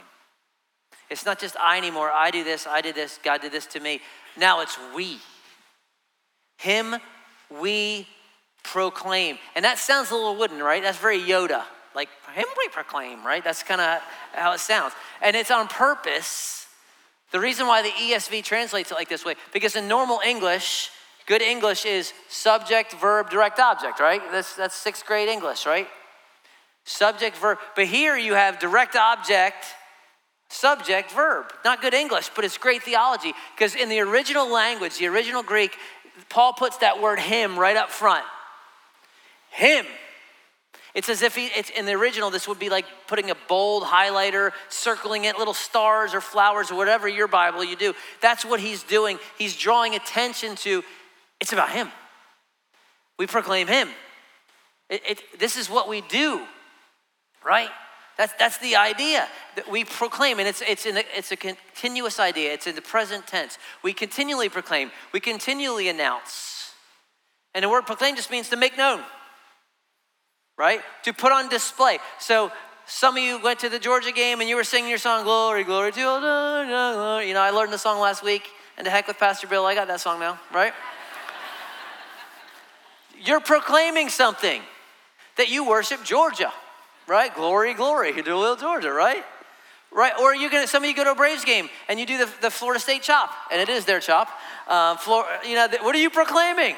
It's 1.11 1.25
not 1.25 1.39
just 1.39 1.55
I 1.57 1.77
anymore. 1.77 2.09
I 2.09 2.31
do 2.31 2.43
this, 2.43 2.65
I 2.65 2.81
did 2.81 2.95
this, 2.95 3.19
God 3.23 3.41
did 3.41 3.51
this 3.51 3.67
to 3.67 3.79
me. 3.79 4.01
Now 4.37 4.61
it's 4.61 4.77
we. 4.95 5.19
Him 6.57 6.95
we 7.59 8.07
proclaim. 8.63 9.37
And 9.55 9.65
that 9.65 9.79
sounds 9.79 10.11
a 10.11 10.15
little 10.15 10.35
wooden, 10.35 10.59
right? 10.59 10.81
That's 10.81 10.97
very 10.97 11.19
Yoda 11.19 11.63
like 11.95 12.09
him 12.33 12.45
we 12.57 12.67
proclaim, 12.69 13.25
right? 13.25 13.43
That's 13.43 13.63
kind 13.63 13.81
of 13.81 14.01
how 14.33 14.53
it 14.53 14.59
sounds. 14.59 14.93
And 15.21 15.35
it's 15.35 15.51
on 15.51 15.67
purpose. 15.67 16.67
The 17.31 17.39
reason 17.39 17.67
why 17.67 17.81
the 17.81 17.89
ESV 17.89 18.43
translates 18.43 18.91
it 18.91 18.95
like 18.95 19.09
this 19.09 19.25
way, 19.25 19.35
because 19.53 19.75
in 19.75 19.87
normal 19.87 20.19
English, 20.25 20.89
good 21.25 21.41
English 21.41 21.85
is 21.85 22.13
subject, 22.29 22.93
verb, 22.93 23.29
direct 23.29 23.59
object, 23.59 23.99
right? 23.99 24.21
That's, 24.31 24.55
that's 24.55 24.75
sixth 24.75 25.05
grade 25.05 25.29
English, 25.29 25.65
right? 25.65 25.87
Subject, 26.83 27.37
verb. 27.37 27.57
But 27.75 27.85
here 27.85 28.17
you 28.17 28.33
have 28.33 28.59
direct 28.59 28.95
object, 28.95 29.65
subject, 30.49 31.11
verb. 31.11 31.51
Not 31.63 31.81
good 31.81 31.93
English, 31.93 32.31
but 32.35 32.43
it's 32.43 32.57
great 32.57 32.83
theology 32.83 33.33
because 33.55 33.75
in 33.75 33.89
the 33.89 33.99
original 33.99 34.51
language, 34.51 34.97
the 34.97 35.07
original 35.07 35.43
Greek, 35.43 35.77
Paul 36.29 36.53
puts 36.53 36.77
that 36.77 37.01
word 37.01 37.19
him 37.19 37.57
right 37.57 37.75
up 37.75 37.89
front. 37.89 38.25
Him. 39.49 39.85
It's 40.93 41.07
as 41.07 41.21
if 41.21 41.35
he, 41.35 41.45
it's 41.47 41.69
in 41.69 41.85
the 41.85 41.93
original, 41.93 42.29
this 42.29 42.47
would 42.47 42.59
be 42.59 42.69
like 42.69 42.85
putting 43.07 43.31
a 43.31 43.35
bold 43.47 43.83
highlighter, 43.83 44.51
circling 44.69 45.23
it, 45.23 45.37
little 45.37 45.53
stars 45.53 46.13
or 46.13 46.19
flowers 46.19 46.69
or 46.69 46.75
whatever 46.75 47.07
your 47.07 47.27
Bible 47.27 47.63
you 47.63 47.77
do. 47.77 47.93
That's 48.21 48.43
what 48.43 48.59
he's 48.59 48.83
doing. 48.83 49.17
He's 49.37 49.55
drawing 49.55 49.95
attention 49.95 50.55
to, 50.57 50.83
it's 51.39 51.53
about 51.53 51.69
him. 51.69 51.89
We 53.17 53.25
proclaim 53.25 53.67
him. 53.67 53.87
It, 54.89 55.01
it, 55.07 55.39
this 55.39 55.55
is 55.55 55.69
what 55.69 55.87
we 55.87 56.01
do, 56.01 56.45
right? 57.45 57.69
That's, 58.21 58.33
that's 58.37 58.57
the 58.59 58.75
idea 58.75 59.27
that 59.55 59.67
we 59.67 59.83
proclaim, 59.83 60.37
and 60.37 60.47
it's, 60.47 60.61
it's, 60.61 60.85
it's 60.85 61.31
a 61.31 61.35
continuous 61.35 62.19
idea. 62.19 62.53
It's 62.53 62.67
in 62.67 62.75
the 62.75 62.81
present 62.81 63.25
tense. 63.25 63.57
We 63.81 63.93
continually 63.93 64.47
proclaim, 64.47 64.91
we 65.11 65.19
continually 65.19 65.89
announce. 65.89 66.73
And 67.55 67.63
the 67.63 67.69
word 67.69 67.87
proclaim 67.87 68.15
just 68.15 68.29
means 68.29 68.49
to 68.49 68.55
make 68.55 68.77
known 68.77 69.01
right? 70.61 70.81
To 71.05 71.13
put 71.13 71.31
on 71.31 71.49
display. 71.49 71.97
So 72.19 72.51
some 72.85 73.17
of 73.17 73.23
you 73.23 73.41
went 73.41 73.59
to 73.61 73.69
the 73.69 73.79
Georgia 73.79 74.11
game 74.11 74.41
and 74.41 74.47
you 74.47 74.55
were 74.55 74.63
singing 74.63 74.91
your 74.91 74.99
song, 74.99 75.23
Glory, 75.23 75.63
Glory 75.63 75.91
to 75.91 75.99
God. 75.99 77.23
You 77.25 77.33
know, 77.33 77.41
I 77.41 77.49
learned 77.49 77.73
the 77.73 77.79
song 77.79 77.99
last 77.99 78.23
week, 78.23 78.43
and 78.77 78.85
to 78.85 78.91
heck 78.91 79.07
with 79.07 79.17
Pastor 79.17 79.47
Bill, 79.47 79.65
I 79.65 79.73
got 79.73 79.87
that 79.87 80.01
song 80.01 80.19
now, 80.19 80.39
right? 80.53 80.73
You're 83.23 83.39
proclaiming 83.39 84.09
something 84.09 84.61
that 85.37 85.49
you 85.49 85.67
worship 85.67 86.03
Georgia, 86.03 86.53
right? 87.11 87.35
Glory, 87.35 87.73
glory, 87.73 88.15
you 88.15 88.23
do 88.23 88.33
a 88.33 88.39
little 88.39 88.55
Georgia, 88.55 88.89
right? 88.89 89.25
Right, 89.91 90.13
or 90.21 90.33
you 90.33 90.49
gonna 90.49 90.65
some 90.65 90.81
of 90.81 90.89
you 90.89 90.95
go 90.95 91.03
to 91.03 91.11
a 91.11 91.15
Braves 91.15 91.43
game 91.43 91.67
and 91.89 91.99
you 91.99 92.05
do 92.05 92.17
the, 92.17 92.29
the 92.41 92.49
Florida 92.49 92.79
State 92.79 93.01
chop, 93.01 93.29
and 93.51 93.59
it 93.59 93.67
is 93.67 93.83
their 93.83 93.99
chop. 93.99 94.29
Um, 94.69 94.97
you 95.45 95.55
know, 95.55 95.67
what 95.81 95.93
are 95.93 95.99
you 95.99 96.09
proclaiming? 96.09 96.77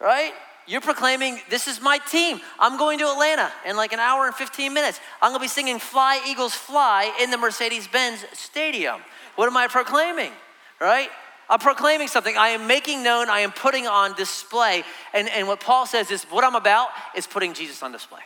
Right? 0.00 0.32
You're 0.66 0.80
proclaiming, 0.80 1.38
this 1.48 1.68
is 1.68 1.80
my 1.80 1.98
team. 1.98 2.40
I'm 2.58 2.76
going 2.76 2.98
to 2.98 3.08
Atlanta 3.08 3.52
in 3.64 3.76
like 3.76 3.92
an 3.92 4.00
hour 4.00 4.26
and 4.26 4.34
15 4.34 4.74
minutes. 4.74 4.98
I'm 5.22 5.30
going 5.30 5.38
to 5.38 5.44
be 5.44 5.48
singing 5.48 5.78
Fly, 5.78 6.20
Eagles, 6.26 6.54
Fly 6.54 7.16
in 7.22 7.30
the 7.30 7.38
Mercedes 7.38 7.86
Benz 7.86 8.24
Stadium. 8.32 9.00
What 9.36 9.46
am 9.46 9.56
I 9.56 9.68
proclaiming? 9.68 10.32
Right? 10.80 11.08
I'm 11.48 11.60
proclaiming 11.60 12.08
something. 12.08 12.36
I 12.36 12.48
am 12.48 12.66
making 12.66 13.04
known, 13.04 13.30
I 13.30 13.40
am 13.40 13.52
putting 13.52 13.86
on 13.86 14.14
display. 14.16 14.82
And, 15.14 15.28
and 15.28 15.46
what 15.46 15.60
Paul 15.60 15.86
says 15.86 16.10
is 16.10 16.24
what 16.24 16.42
I'm 16.42 16.56
about 16.56 16.88
is 17.16 17.28
putting 17.28 17.54
Jesus 17.54 17.80
on 17.84 17.92
display. 17.92 18.22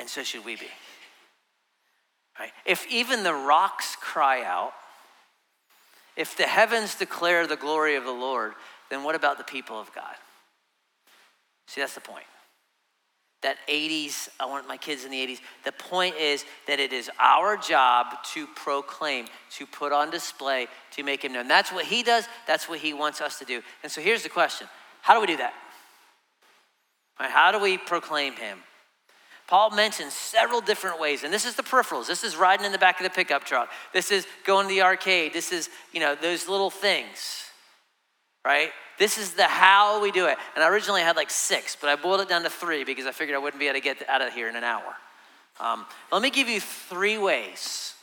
And 0.00 0.08
so 0.08 0.22
should 0.22 0.46
we 0.46 0.56
be. 0.56 0.66
Right? 2.38 2.52
If 2.64 2.90
even 2.90 3.22
the 3.22 3.34
rocks 3.34 3.96
cry 4.00 4.42
out, 4.42 4.72
if 6.16 6.36
the 6.38 6.44
heavens 6.44 6.94
declare 6.94 7.46
the 7.46 7.56
glory 7.56 7.96
of 7.96 8.04
the 8.04 8.10
Lord, 8.10 8.54
then 8.88 9.04
what 9.04 9.14
about 9.14 9.36
the 9.36 9.44
people 9.44 9.78
of 9.78 9.94
God? 9.94 10.14
See, 11.66 11.82
that's 11.82 11.94
the 11.94 12.00
point. 12.00 12.24
That 13.42 13.56
80s, 13.68 14.28
I 14.38 14.46
want 14.46 14.66
my 14.66 14.78
kids 14.78 15.04
in 15.04 15.10
the 15.10 15.18
80s. 15.18 15.40
The 15.64 15.72
point 15.72 16.16
is 16.16 16.44
that 16.66 16.80
it 16.80 16.94
is 16.94 17.10
our 17.18 17.58
job 17.58 18.06
to 18.32 18.46
proclaim, 18.48 19.26
to 19.58 19.66
put 19.66 19.92
on 19.92 20.10
display, 20.10 20.66
to 20.92 21.02
make 21.02 21.24
him 21.24 21.34
known. 21.34 21.46
That's 21.46 21.72
what 21.72 21.84
he 21.84 22.02
does, 22.02 22.26
that's 22.46 22.68
what 22.68 22.78
he 22.78 22.94
wants 22.94 23.20
us 23.20 23.38
to 23.38 23.44
do. 23.44 23.62
And 23.82 23.92
so 23.92 24.00
here's 24.00 24.22
the 24.22 24.28
question 24.30 24.66
How 25.02 25.14
do 25.14 25.20
we 25.20 25.26
do 25.26 25.36
that? 25.36 25.52
Right, 27.18 27.30
how 27.30 27.52
do 27.52 27.58
we 27.60 27.76
proclaim 27.76 28.32
him? 28.34 28.58
Paul 29.50 29.70
mentions 29.70 30.12
several 30.12 30.60
different 30.60 31.00
ways, 31.00 31.24
and 31.24 31.34
this 31.34 31.44
is 31.44 31.56
the 31.56 31.64
peripherals. 31.64 32.06
This 32.06 32.22
is 32.22 32.36
riding 32.36 32.64
in 32.64 32.70
the 32.70 32.78
back 32.78 33.00
of 33.00 33.04
the 33.04 33.10
pickup 33.10 33.42
truck. 33.42 33.68
This 33.92 34.12
is 34.12 34.24
going 34.44 34.68
to 34.68 34.72
the 34.72 34.82
arcade. 34.82 35.32
This 35.32 35.50
is, 35.50 35.68
you 35.92 35.98
know, 35.98 36.14
those 36.14 36.48
little 36.48 36.70
things, 36.70 37.46
right? 38.44 38.70
This 38.96 39.18
is 39.18 39.34
the 39.34 39.42
how 39.42 40.00
we 40.00 40.12
do 40.12 40.26
it. 40.26 40.38
And 40.54 40.62
I 40.62 40.68
originally 40.68 41.02
had 41.02 41.16
like 41.16 41.30
six, 41.30 41.74
but 41.74 41.90
I 41.90 41.96
boiled 41.96 42.20
it 42.20 42.28
down 42.28 42.44
to 42.44 42.48
three 42.48 42.84
because 42.84 43.06
I 43.06 43.10
figured 43.10 43.34
I 43.34 43.40
wouldn't 43.40 43.58
be 43.58 43.66
able 43.66 43.74
to 43.74 43.80
get 43.80 44.08
out 44.08 44.22
of 44.22 44.32
here 44.32 44.48
in 44.48 44.54
an 44.54 44.62
hour. 44.62 44.94
Um, 45.58 45.84
let 46.12 46.22
me 46.22 46.30
give 46.30 46.48
you 46.48 46.60
three 46.60 47.18
ways 47.18 47.94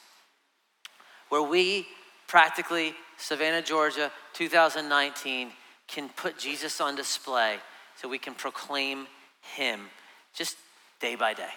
where 1.30 1.42
we 1.42 1.88
practically, 2.28 2.94
Savannah, 3.16 3.62
Georgia, 3.62 4.12
2019, 4.34 5.52
can 5.88 6.10
put 6.10 6.38
Jesus 6.38 6.82
on 6.82 6.98
display 6.98 7.56
so 7.96 8.10
we 8.10 8.20
can 8.20 8.34
proclaim 8.34 9.08
him 9.56 9.80
just 10.36 10.58
day 11.00 11.16
by 11.16 11.34
day. 11.34 11.50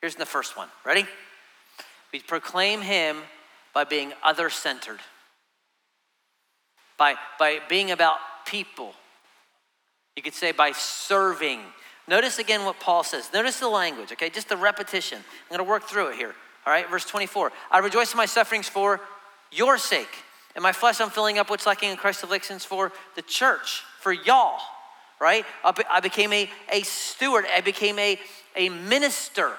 Here's 0.00 0.16
the 0.16 0.26
first 0.26 0.56
one. 0.56 0.68
Ready? 0.84 1.06
We 2.12 2.20
proclaim 2.20 2.82
him 2.82 3.18
by 3.72 3.84
being 3.84 4.12
other 4.22 4.50
centered, 4.50 5.00
by, 6.98 7.14
by 7.38 7.60
being 7.68 7.90
about 7.90 8.18
people. 8.46 8.94
You 10.16 10.22
could 10.22 10.34
say 10.34 10.52
by 10.52 10.72
serving. 10.72 11.60
Notice 12.06 12.38
again 12.38 12.64
what 12.64 12.80
Paul 12.80 13.02
says. 13.02 13.30
Notice 13.32 13.60
the 13.60 13.68
language, 13.68 14.12
okay? 14.12 14.28
Just 14.28 14.48
the 14.48 14.56
repetition. 14.56 15.18
I'm 15.18 15.56
going 15.56 15.66
to 15.66 15.70
work 15.70 15.84
through 15.84 16.08
it 16.08 16.16
here. 16.16 16.34
All 16.66 16.72
right, 16.72 16.88
verse 16.90 17.06
24. 17.06 17.50
I 17.70 17.78
rejoice 17.78 18.12
in 18.12 18.18
my 18.18 18.26
sufferings 18.26 18.68
for 18.68 19.00
your 19.50 19.78
sake. 19.78 20.08
In 20.54 20.62
my 20.62 20.72
flesh, 20.72 21.00
I'm 21.00 21.10
filling 21.10 21.38
up 21.38 21.48
what's 21.48 21.66
lacking 21.66 21.90
in 21.90 21.96
Christ's 21.96 22.24
afflictions 22.24 22.64
for 22.64 22.92
the 23.16 23.22
church, 23.22 23.82
for 24.00 24.12
y'all, 24.12 24.58
right? 25.22 25.46
I 25.64 26.00
became 26.00 26.32
a, 26.32 26.50
a 26.70 26.82
steward, 26.82 27.44
I 27.54 27.60
became 27.60 27.96
a, 28.00 28.18
a 28.56 28.68
minister. 28.68 29.52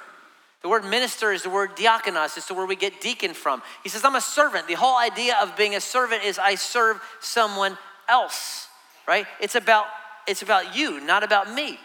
The 0.61 0.67
word 0.67 0.83
minister 0.83 1.31
is 1.31 1.43
the 1.43 1.49
word 1.49 1.77
diakonos, 1.77 2.35
it's 2.35 2.49
the 2.49 2.53
word 2.53 2.67
we 2.67 2.75
get 2.75 2.99
deacon 2.99 3.33
from. 3.33 3.63
He 3.81 3.87
says, 3.87 4.03
I'm 4.03 4.15
a 4.15 4.21
servant. 4.21 4.67
The 4.67 4.73
whole 4.73 4.97
idea 4.97 5.37
of 5.41 5.55
being 5.55 5.73
a 5.73 5.81
servant 5.81 6.25
is 6.25 6.37
I 6.37 6.55
serve 6.55 7.01
someone 7.21 7.77
else, 8.09 8.67
right? 9.07 9.25
It's 9.39 9.55
about, 9.55 9.85
it's 10.27 10.41
about 10.41 10.75
you, 10.75 10.99
not 10.99 11.23
about 11.23 11.51
me, 11.51 11.79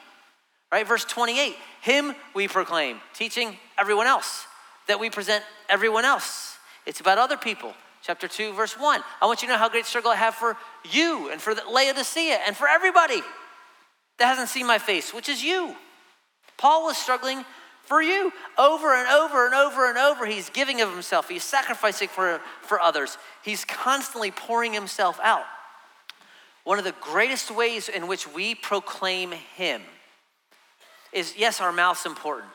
right? 0.73 0.87
Verse 0.87 1.05
28 1.05 1.55
Him 1.81 2.15
we 2.35 2.49
proclaim, 2.49 2.99
teaching 3.15 3.57
everyone 3.79 4.09
else, 4.09 4.45
that 4.89 4.99
we 4.99 5.09
present 5.09 5.45
everyone 5.69 6.05
else. 6.05 6.57
It's 6.85 6.99
about 6.99 7.19
other 7.19 7.37
people 7.37 7.75
chapter 8.03 8.27
2, 8.27 8.55
verse 8.55 8.77
1. 8.77 9.03
I 9.21 9.27
want 9.27 9.43
you 9.43 9.49
to 9.49 9.55
know 9.55 9.59
how 9.59 9.69
great 9.69 9.87
struggle 9.87 10.11
I 10.11 10.17
have 10.17 10.35
for 10.35 10.57
you 10.91 11.31
and 11.31 11.41
for 11.41 11.55
the 11.55 11.63
Laodicea 11.71 12.41
and 12.45 12.57
for 12.57 12.67
everybody 12.67 13.23
that 14.19 14.27
hasn't 14.27 14.49
seen 14.49 14.67
my 14.67 14.79
face, 14.79 15.15
which 15.15 15.29
is 15.29 15.43
you. 15.43 15.75
Paul 16.57 16.85
was 16.85 16.97
struggling 16.97 17.45
for 17.85 18.03
you 18.03 18.33
over 18.59 18.95
and 18.95 19.09
over 19.09 19.47
and 19.47 19.55
over 19.55 19.89
and 19.89 19.97
over. 19.97 20.27
He's 20.27 20.51
giving 20.51 20.81
of 20.81 20.91
himself, 20.91 21.29
he's 21.29 21.45
sacrificing 21.45 22.09
for, 22.09 22.41
for 22.63 22.81
others, 22.81 23.17
he's 23.43 23.65
constantly 23.65 24.31
pouring 24.31 24.73
himself 24.73 25.19
out. 25.23 25.45
One 26.65 26.79
of 26.79 26.85
the 26.85 26.95
greatest 27.01 27.51
ways 27.51 27.89
in 27.89 28.09
which 28.09 28.27
we 28.33 28.55
proclaim 28.55 29.33
him 29.57 29.83
is 31.13 31.35
yes, 31.39 31.61
our 31.61 31.73
mouth's 31.73 32.05
important 32.05 32.51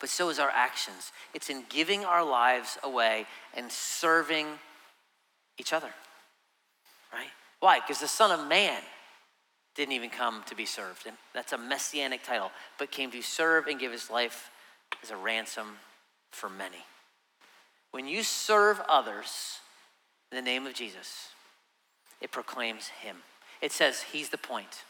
but 0.00 0.08
so 0.08 0.28
is 0.28 0.38
our 0.38 0.50
actions. 0.50 1.12
It's 1.34 1.50
in 1.50 1.64
giving 1.68 2.04
our 2.04 2.24
lives 2.24 2.78
away 2.82 3.26
and 3.54 3.70
serving 3.70 4.46
each 5.58 5.72
other. 5.72 5.90
Right? 7.12 7.30
Why? 7.60 7.80
Because 7.80 8.00
the 8.00 8.08
Son 8.08 8.30
of 8.30 8.46
Man 8.46 8.80
didn't 9.78 9.92
even 9.92 10.10
come 10.10 10.42
to 10.48 10.56
be 10.56 10.66
served. 10.66 11.06
And 11.06 11.16
that's 11.32 11.52
a 11.52 11.58
messianic 11.58 12.24
title, 12.24 12.50
but 12.78 12.90
came 12.90 13.12
to 13.12 13.22
serve 13.22 13.68
and 13.68 13.78
give 13.78 13.92
his 13.92 14.10
life 14.10 14.50
as 15.04 15.12
a 15.12 15.16
ransom 15.16 15.76
for 16.32 16.50
many. 16.50 16.84
When 17.92 18.06
you 18.06 18.24
serve 18.24 18.80
others 18.88 19.60
in 20.32 20.36
the 20.36 20.42
name 20.42 20.66
of 20.66 20.74
Jesus, 20.74 21.28
it 22.20 22.32
proclaims 22.32 22.88
him. 22.88 23.18
It 23.62 23.70
says, 23.70 24.02
He's 24.02 24.30
the 24.30 24.36
point. 24.36 24.82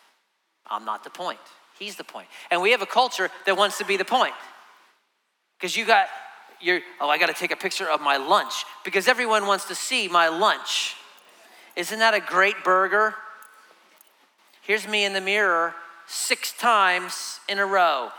I'm 0.66 0.86
not 0.86 1.04
the 1.04 1.10
point. 1.10 1.38
He's 1.78 1.96
the 1.96 2.04
point. 2.04 2.28
And 2.50 2.62
we 2.62 2.70
have 2.70 2.82
a 2.82 2.86
culture 2.86 3.30
that 3.44 3.58
wants 3.58 3.76
to 3.78 3.84
be 3.84 3.98
the 3.98 4.06
point. 4.06 4.34
Because 5.58 5.76
you 5.76 5.84
got 5.84 6.08
your, 6.62 6.80
oh, 6.98 7.10
I 7.10 7.18
got 7.18 7.26
to 7.26 7.34
take 7.34 7.52
a 7.52 7.56
picture 7.56 7.88
of 7.88 8.00
my 8.00 8.16
lunch 8.16 8.64
because 8.84 9.06
everyone 9.06 9.46
wants 9.46 9.66
to 9.66 9.74
see 9.74 10.08
my 10.08 10.28
lunch. 10.28 10.96
Isn't 11.76 11.98
that 11.98 12.14
a 12.14 12.20
great 12.20 12.64
burger? 12.64 13.14
Here's 14.68 14.86
me 14.86 15.06
in 15.06 15.14
the 15.14 15.22
mirror 15.22 15.74
six 16.06 16.52
times 16.52 17.40
in 17.48 17.58
a 17.58 17.64
row. 17.64 18.10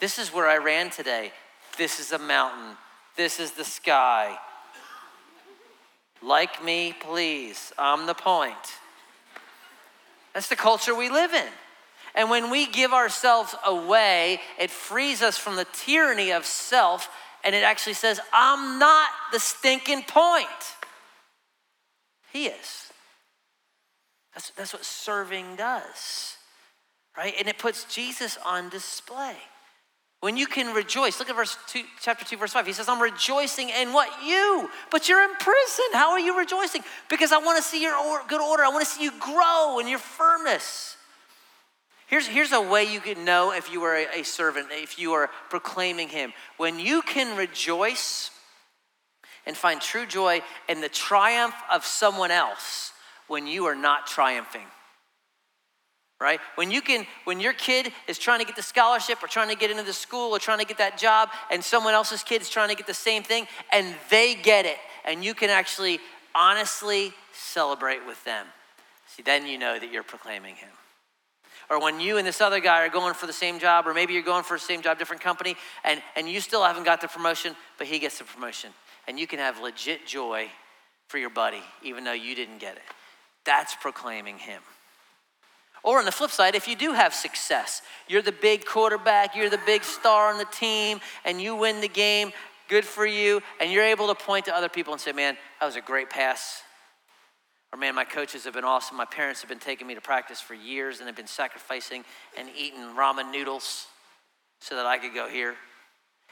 This 0.00 0.18
is 0.18 0.34
where 0.34 0.48
I 0.48 0.56
ran 0.56 0.90
today. 0.90 1.30
This 1.78 2.00
is 2.00 2.10
a 2.10 2.18
mountain. 2.18 2.76
This 3.16 3.38
is 3.38 3.52
the 3.52 3.62
sky. 3.62 4.36
Like 6.20 6.64
me, 6.64 6.92
please. 6.98 7.72
I'm 7.78 8.06
the 8.06 8.14
point. 8.14 8.56
That's 10.34 10.48
the 10.48 10.56
culture 10.56 10.92
we 10.92 11.08
live 11.08 11.34
in. 11.34 11.52
And 12.16 12.28
when 12.28 12.50
we 12.50 12.66
give 12.66 12.92
ourselves 12.92 13.54
away, 13.64 14.40
it 14.58 14.72
frees 14.72 15.22
us 15.22 15.38
from 15.38 15.54
the 15.54 15.68
tyranny 15.72 16.32
of 16.32 16.44
self, 16.44 17.08
and 17.44 17.54
it 17.54 17.62
actually 17.62 17.94
says, 17.94 18.18
I'm 18.32 18.80
not 18.80 19.08
the 19.30 19.38
stinking 19.38 20.02
point. 20.08 20.48
He 22.32 22.46
is. 22.46 22.89
That's, 24.40 24.50
that's 24.56 24.72
what 24.72 24.84
serving 24.86 25.56
does, 25.56 26.36
right? 27.14 27.34
And 27.38 27.46
it 27.46 27.58
puts 27.58 27.84
Jesus 27.84 28.38
on 28.46 28.70
display. 28.70 29.36
When 30.20 30.38
you 30.38 30.46
can 30.46 30.74
rejoice, 30.74 31.18
look 31.18 31.28
at 31.28 31.36
verse 31.36 31.58
two, 31.66 31.82
chapter 32.00 32.24
2, 32.24 32.38
verse 32.38 32.54
5. 32.54 32.66
He 32.66 32.72
says, 32.72 32.88
I'm 32.88 33.02
rejoicing 33.02 33.68
in 33.68 33.92
what? 33.92 34.08
You. 34.24 34.70
But 34.90 35.10
you're 35.10 35.22
in 35.22 35.34
prison. 35.34 35.84
How 35.92 36.12
are 36.12 36.20
you 36.20 36.38
rejoicing? 36.38 36.82
Because 37.10 37.32
I 37.32 37.38
want 37.38 37.58
to 37.58 37.62
see 37.62 37.82
your 37.82 37.92
good 38.28 38.40
order. 38.40 38.62
I 38.62 38.70
want 38.70 38.82
to 38.82 38.90
see 38.90 39.02
you 39.02 39.12
grow 39.20 39.78
in 39.78 39.86
your 39.88 39.98
firmness. 39.98 40.96
Here's, 42.06 42.26
here's 42.26 42.52
a 42.52 42.62
way 42.62 42.84
you 42.84 43.00
can 43.00 43.26
know 43.26 43.52
if 43.52 43.70
you 43.70 43.82
are 43.82 43.94
a, 43.94 44.20
a 44.20 44.22
servant, 44.22 44.68
if 44.70 44.98
you 44.98 45.12
are 45.12 45.28
proclaiming 45.50 46.08
Him. 46.08 46.32
When 46.56 46.78
you 46.78 47.02
can 47.02 47.36
rejoice 47.36 48.30
and 49.44 49.54
find 49.54 49.82
true 49.82 50.06
joy 50.06 50.40
in 50.66 50.80
the 50.80 50.88
triumph 50.88 51.54
of 51.70 51.84
someone 51.84 52.30
else 52.30 52.92
when 53.30 53.46
you 53.46 53.66
are 53.66 53.76
not 53.76 54.06
triumphing 54.08 54.66
right 56.20 56.40
when 56.56 56.70
you 56.70 56.82
can 56.82 57.06
when 57.24 57.38
your 57.38 57.52
kid 57.52 57.92
is 58.08 58.18
trying 58.18 58.40
to 58.40 58.44
get 58.44 58.56
the 58.56 58.62
scholarship 58.62 59.22
or 59.22 59.28
trying 59.28 59.48
to 59.48 59.54
get 59.54 59.70
into 59.70 59.84
the 59.84 59.92
school 59.92 60.34
or 60.34 60.40
trying 60.40 60.58
to 60.58 60.64
get 60.66 60.78
that 60.78 60.98
job 60.98 61.28
and 61.50 61.62
someone 61.62 61.94
else's 61.94 62.24
kid 62.24 62.42
is 62.42 62.50
trying 62.50 62.68
to 62.68 62.74
get 62.74 62.88
the 62.88 62.92
same 62.92 63.22
thing 63.22 63.46
and 63.72 63.94
they 64.10 64.34
get 64.34 64.66
it 64.66 64.78
and 65.04 65.24
you 65.24 65.32
can 65.32 65.48
actually 65.48 66.00
honestly 66.34 67.12
celebrate 67.32 68.04
with 68.04 68.22
them 68.24 68.46
see 69.06 69.22
then 69.22 69.46
you 69.46 69.58
know 69.58 69.78
that 69.78 69.92
you're 69.92 70.02
proclaiming 70.02 70.56
him 70.56 70.70
or 71.70 71.80
when 71.80 72.00
you 72.00 72.16
and 72.16 72.26
this 72.26 72.40
other 72.40 72.58
guy 72.58 72.84
are 72.84 72.88
going 72.88 73.14
for 73.14 73.28
the 73.28 73.32
same 73.32 73.60
job, 73.60 73.86
or 73.86 73.94
maybe 73.94 74.12
you're 74.12 74.24
going 74.24 74.42
for 74.42 74.56
the 74.56 74.64
same 74.64 74.82
job, 74.82 74.98
different 74.98 75.22
company, 75.22 75.54
and, 75.84 76.02
and 76.16 76.28
you 76.28 76.40
still 76.40 76.64
haven't 76.64 76.82
got 76.82 77.00
the 77.00 77.06
promotion, 77.06 77.54
but 77.78 77.86
he 77.86 78.00
gets 78.00 78.18
the 78.18 78.24
promotion. 78.24 78.70
And 79.06 79.20
you 79.20 79.28
can 79.28 79.38
have 79.38 79.60
legit 79.60 80.04
joy 80.04 80.48
for 81.06 81.18
your 81.18 81.30
buddy, 81.30 81.62
even 81.84 82.02
though 82.02 82.12
you 82.12 82.34
didn't 82.34 82.58
get 82.58 82.74
it. 82.74 82.82
That's 83.44 83.74
proclaiming 83.76 84.38
him. 84.38 84.62
Or 85.82 85.98
on 85.98 86.04
the 86.04 86.12
flip 86.12 86.30
side, 86.30 86.54
if 86.54 86.68
you 86.68 86.76
do 86.76 86.92
have 86.92 87.14
success, 87.14 87.80
you're 88.06 88.22
the 88.22 88.32
big 88.32 88.66
quarterback, 88.66 89.34
you're 89.34 89.48
the 89.48 89.60
big 89.64 89.82
star 89.82 90.30
on 90.30 90.38
the 90.38 90.44
team, 90.44 91.00
and 91.24 91.40
you 91.40 91.56
win 91.56 91.80
the 91.80 91.88
game, 91.88 92.32
good 92.68 92.84
for 92.84 93.06
you, 93.06 93.40
and 93.60 93.72
you're 93.72 93.84
able 93.84 94.06
to 94.08 94.14
point 94.14 94.44
to 94.44 94.54
other 94.54 94.68
people 94.68 94.92
and 94.92 95.00
say, 95.00 95.12
man, 95.12 95.38
that 95.58 95.66
was 95.66 95.76
a 95.76 95.80
great 95.80 96.10
pass. 96.10 96.62
Or, 97.72 97.78
man, 97.78 97.94
my 97.94 98.04
coaches 98.04 98.44
have 98.44 98.54
been 98.54 98.64
awesome. 98.64 98.96
My 98.96 99.04
parents 99.04 99.40
have 99.40 99.48
been 99.48 99.58
taking 99.58 99.86
me 99.86 99.94
to 99.94 100.00
practice 100.00 100.40
for 100.40 100.54
years 100.54 100.98
and 100.98 101.06
have 101.06 101.16
been 101.16 101.26
sacrificing 101.26 102.04
and 102.36 102.48
eating 102.58 102.80
ramen 102.96 103.30
noodles 103.32 103.86
so 104.60 104.74
that 104.74 104.86
I 104.86 104.98
could 104.98 105.14
go 105.14 105.28
here. 105.28 105.54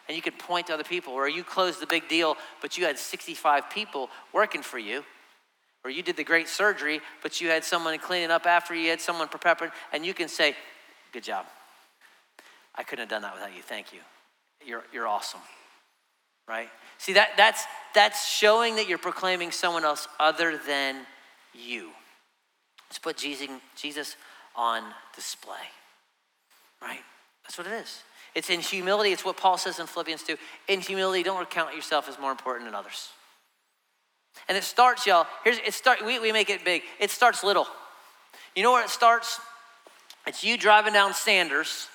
And 0.09 0.17
you 0.17 0.23
could 0.23 0.39
point 0.39 0.67
to 0.67 0.75
other 0.75 0.85
people, 0.85 1.13
or 1.13 1.29
you 1.29 1.45
closed 1.45 1.81
the 1.81 1.87
big 1.87 2.09
deal, 2.09 2.37
but 2.61 2.77
you 2.77 2.85
had 2.85 2.99
65 2.99 3.71
people 3.71 4.11
working 4.33 4.63
for 4.63 4.79
you. 4.79 5.05
Or 5.89 5.91
you 5.91 6.03
did 6.03 6.19
the 6.19 6.25
great 6.25 6.49
surgery, 6.49 7.01
but 7.23 7.41
you 7.41 7.49
had 7.49 7.65
someone 7.65 7.99
cleaning 7.99 8.31
up 8.31 8.45
after 8.45 8.75
you, 8.75 8.91
had 8.91 9.01
someone 9.01 9.27
preparing, 9.27 9.73
and 9.91 10.05
you 10.05 10.13
can 10.13 10.29
say, 10.29 10.55
Good 11.15 11.25
job. 11.25 11.47
I 12.75 12.83
couldn't 12.83 13.05
have 13.05 13.09
done 13.09 13.23
that 13.23 13.33
without 13.33 13.57
you. 13.57 13.63
Thank 13.63 13.95
you. 13.95 14.01
You're, 14.67 14.85
you're 14.93 15.07
awesome. 15.07 15.41
Right? 16.47 16.69
See, 16.99 17.15
that, 17.15 17.31
that's, 17.39 17.65
that's 17.95 18.29
showing 18.29 18.77
that 18.77 18.87
you're 18.87 18.99
proclaiming 18.99 19.51
someone 19.51 19.87
else 19.87 20.07
other 20.21 20.61
than 20.67 21.07
you. 21.55 21.89
Let's 22.91 22.99
put 22.99 23.17
Jesus 23.17 24.17
on 24.55 24.83
display, 25.17 25.55
right? 26.83 27.01
That's 27.45 27.57
what 27.57 27.67
it 27.67 27.73
is. 27.73 28.03
It's 28.35 28.51
in 28.51 28.61
humility. 28.61 29.13
It's 29.13 29.25
what 29.25 29.39
Paul 29.39 29.57
says 29.57 29.79
in 29.79 29.87
Philippians 29.87 30.23
2. 30.25 30.37
In 30.69 30.81
humility, 30.83 31.23
don't 31.23 31.49
count 31.49 31.75
yourself 31.75 32.11
as 32.11 32.19
more 32.19 32.31
important 32.31 32.67
than 32.67 32.75
others. 32.75 33.09
And 34.49 34.57
it 34.57 34.65
starts, 34.65 35.07
y'all. 35.07 35.27
Here's 35.45 35.59
it 35.59 35.75
start. 35.75 36.05
We, 36.05 36.19
we 36.19 36.33
make 36.33 36.51
it 36.51 36.65
big. 36.65 36.83
It 37.01 37.11
starts 37.11 37.43
little. 37.43 37.67
You 38.55 38.63
know 38.63 38.73
where 38.73 38.85
it 38.85 38.91
starts? 38.91 39.41
It's 40.27 40.45
you 40.45 40.59
driving 40.59 40.93
down 40.93 41.15
Sanders 41.15 41.89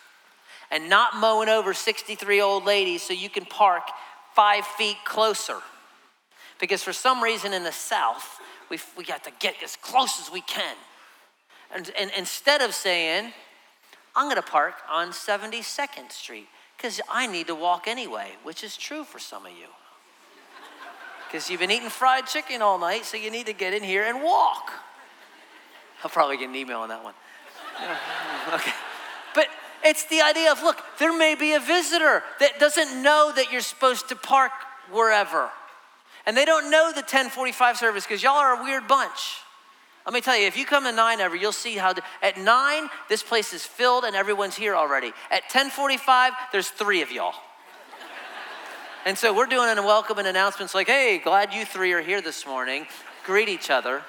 and 0.72 0.90
not 0.90 1.16
mowing 1.18 1.50
over 1.50 1.74
63 1.74 2.42
old 2.42 2.66
ladies 2.66 3.04
so 3.04 3.14
you 3.14 3.30
can 3.30 3.46
park 3.46 3.84
five 4.36 4.66
feet 4.66 4.98
closer. 5.06 5.58
Because 6.60 6.84
for 6.84 6.94
some 6.94 7.22
reason 7.22 7.54
in 7.54 7.64
the 7.64 7.72
South, 7.72 8.40
we 8.70 8.80
we 8.98 9.04
got 9.04 9.24
to 9.26 9.32
get 9.40 9.56
as 9.64 9.76
close 9.76 10.20
as 10.20 10.32
we 10.32 10.42
can. 10.42 10.76
And, 11.74 11.92
and 11.98 12.12
instead 12.18 12.62
of 12.62 12.74
saying, 12.74 13.34
I'm 14.16 14.26
going 14.26 14.36
to 14.36 14.48
park 14.48 14.76
on 14.92 15.10
72nd 15.10 16.12
Street 16.12 16.48
because 16.78 17.02
I 17.10 17.26
need 17.26 17.48
to 17.48 17.56
walk 17.56 17.88
anyway, 17.88 18.32
which 18.44 18.64
is 18.64 18.78
true 18.78 19.04
for 19.04 19.18
some 19.18 19.46
of 19.46 19.52
you. 19.52 19.68
Because 21.34 21.50
you've 21.50 21.62
been 21.62 21.72
eating 21.72 21.89
fried 21.89 22.28
chicken 22.28 22.62
all 22.62 22.78
night, 22.78 23.06
so 23.06 23.17
you 23.17 23.32
need 23.32 23.48
to 23.48 23.54
get 23.54 23.74
in 23.74 23.82
here 23.82 24.04
and 24.04 24.22
walk. 24.22 24.72
I'll 26.04 26.12
probably 26.12 26.38
get 26.38 26.48
an 26.48 26.56
email 26.56 26.78
on 26.78 26.89
that 26.89 27.04
one. 27.04 27.15
okay. 28.54 28.72
But 29.34 29.48
it's 29.84 30.06
the 30.10 30.22
idea 30.22 30.52
of 30.52 30.62
look, 30.62 30.78
there 31.00 31.12
may 31.17 31.34
be 31.34 31.54
a 31.54 31.60
visitor 31.60 32.22
that 32.39 32.60
doesn't 32.60 33.02
know 33.02 33.34
that 33.36 33.52
you're 33.52 33.62
supposed 33.62 34.10
to 34.10 34.15
park 34.15 34.52
wherever. 34.91 35.50
And 36.28 36.38
they 36.38 36.46
don't 36.46 36.69
know 36.69 36.91
the 36.91 37.02
1045 37.02 37.78
service 37.78 38.04
because 38.04 38.22
y'all 38.22 38.34
are 38.34 38.62
a 38.62 38.63
weird 38.63 38.88
bunch. 38.88 39.38
Let 40.06 40.13
me 40.13 40.22
tell 40.22 40.38
you, 40.38 40.46
if 40.46 40.56
you 40.56 40.67
come 40.67 40.84
to 40.84 40.91
nine 40.91 41.19
ever, 41.19 41.36
you'll 41.36 41.52
see 41.52 41.78
how 41.78 41.96
at 42.22 42.38
nine, 42.38 42.89
this 43.10 43.24
place 43.24 43.56
is 43.56 43.65
filled 43.65 44.04
and 44.04 44.15
everyone's 44.15 44.56
here 44.56 44.76
already. 44.76 45.08
At 45.32 45.46
1045, 45.46 46.34
there's 46.52 46.69
three 46.69 47.02
of 47.02 47.12
y'all. 47.12 47.34
And 49.06 49.18
so 49.18 49.34
we're 49.34 49.46
doing 49.46 49.78
a 49.78 49.82
welcome 49.82 50.18
and 50.18 50.28
announcements 50.28 50.74
like, 50.74 50.88
hey, 50.88 51.20
glad 51.24 51.54
you 51.54 51.66
three 51.66 51.92
are 51.94 52.02
here 52.02 52.22
this 52.22 52.46
morning. 52.46 52.88
Greet 53.26 53.50
each 53.50 53.70
other. 53.70 54.02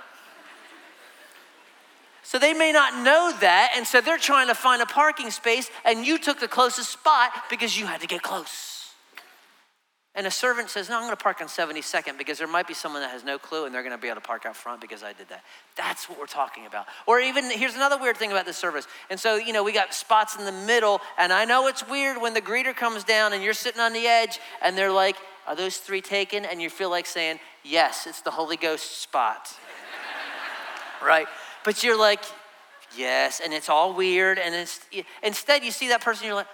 So 2.23 2.39
they 2.39 2.55
may 2.55 2.73
not 2.73 3.05
know 3.05 3.33
that, 3.41 3.73
and 3.77 3.87
so 3.87 4.01
they're 4.01 4.19
trying 4.19 4.49
to 4.49 4.55
find 4.55 4.81
a 4.81 4.87
parking 4.87 5.31
space, 5.31 5.71
and 5.85 6.07
you 6.07 6.19
took 6.19 6.41
the 6.41 6.49
closest 6.49 6.91
spot 6.91 7.31
because 7.51 7.79
you 7.79 7.87
had 7.87 8.01
to 8.01 8.07
get 8.07 8.23
close. 8.23 8.74
And 10.17 10.29
a 10.29 10.31
servant 10.31 10.71
says, 10.71 10.89
No, 10.89 10.97
I'm 10.97 11.03
going 11.03 11.17
to 11.17 11.23
park 11.23 11.41
on 11.41 11.49
72nd 11.49 12.19
because 12.19 12.39
there 12.39 12.47
might 12.47 12.69
be 12.69 12.75
someone 12.75 13.03
that 13.03 13.11
has 13.11 13.25
no 13.25 13.37
clue 13.37 13.65
and 13.65 13.75
they're 13.75 13.83
going 13.83 13.97
to 13.97 14.01
be 14.01 14.07
able 14.07 14.21
to 14.21 14.27
park 14.27 14.47
out 14.47 14.55
front 14.55 14.81
because 14.81 15.03
I 15.03 15.13
did 15.13 15.29
that. 15.29 15.43
That's 15.77 16.09
what 16.09 16.21
we're 16.21 16.27
talking 16.27 16.67
about. 16.67 16.87
Or 17.07 17.19
even, 17.19 17.51
here's 17.51 17.75
another 17.75 17.99
weird 17.99 18.17
thing 18.17 18.31
about 18.31 18.47
this 18.47 18.57
service. 18.57 18.87
And 19.11 19.19
so, 19.19 19.35
you 19.35 19.53
know, 19.53 19.65
we 19.65 19.73
got 19.73 19.93
spots 19.93 20.37
in 20.37 20.45
the 20.45 20.53
middle, 20.53 21.01
and 21.19 21.33
I 21.33 21.45
know 21.45 21.67
it's 21.67 21.87
weird 21.89 22.21
when 22.21 22.33
the 22.33 22.41
greeter 22.41 22.75
comes 22.75 23.03
down 23.03 23.33
and 23.33 23.43
you're 23.43 23.55
sitting 23.55 23.81
on 23.81 23.93
the 23.93 24.07
edge 24.07 24.39
and 24.63 24.79
they're 24.79 24.93
like, 24.93 25.17
Are 25.49 25.57
those 25.57 25.79
three 25.79 26.01
taken? 26.01 26.45
And 26.45 26.63
you 26.63 26.71
feel 26.71 26.91
like 26.91 27.07
saying, 27.07 27.41
Yes, 27.65 28.07
it's 28.07 28.21
the 28.21 28.31
Holy 28.31 28.57
Ghost 28.57 29.03
spot. 29.03 29.53
right? 31.05 31.27
But 31.65 31.83
you're 31.83 31.99
like, 31.99 32.23
Yes, 32.97 33.41
and 33.45 33.53
it's 33.53 33.69
all 33.69 33.93
weird. 33.95 34.39
And 34.39 34.55
it's, 34.55 34.79
instead, 35.25 35.65
you 35.65 35.73
see 35.73 35.89
that 35.89 36.03
person, 36.03 36.29
you're 36.29 36.37
like, 36.37 36.47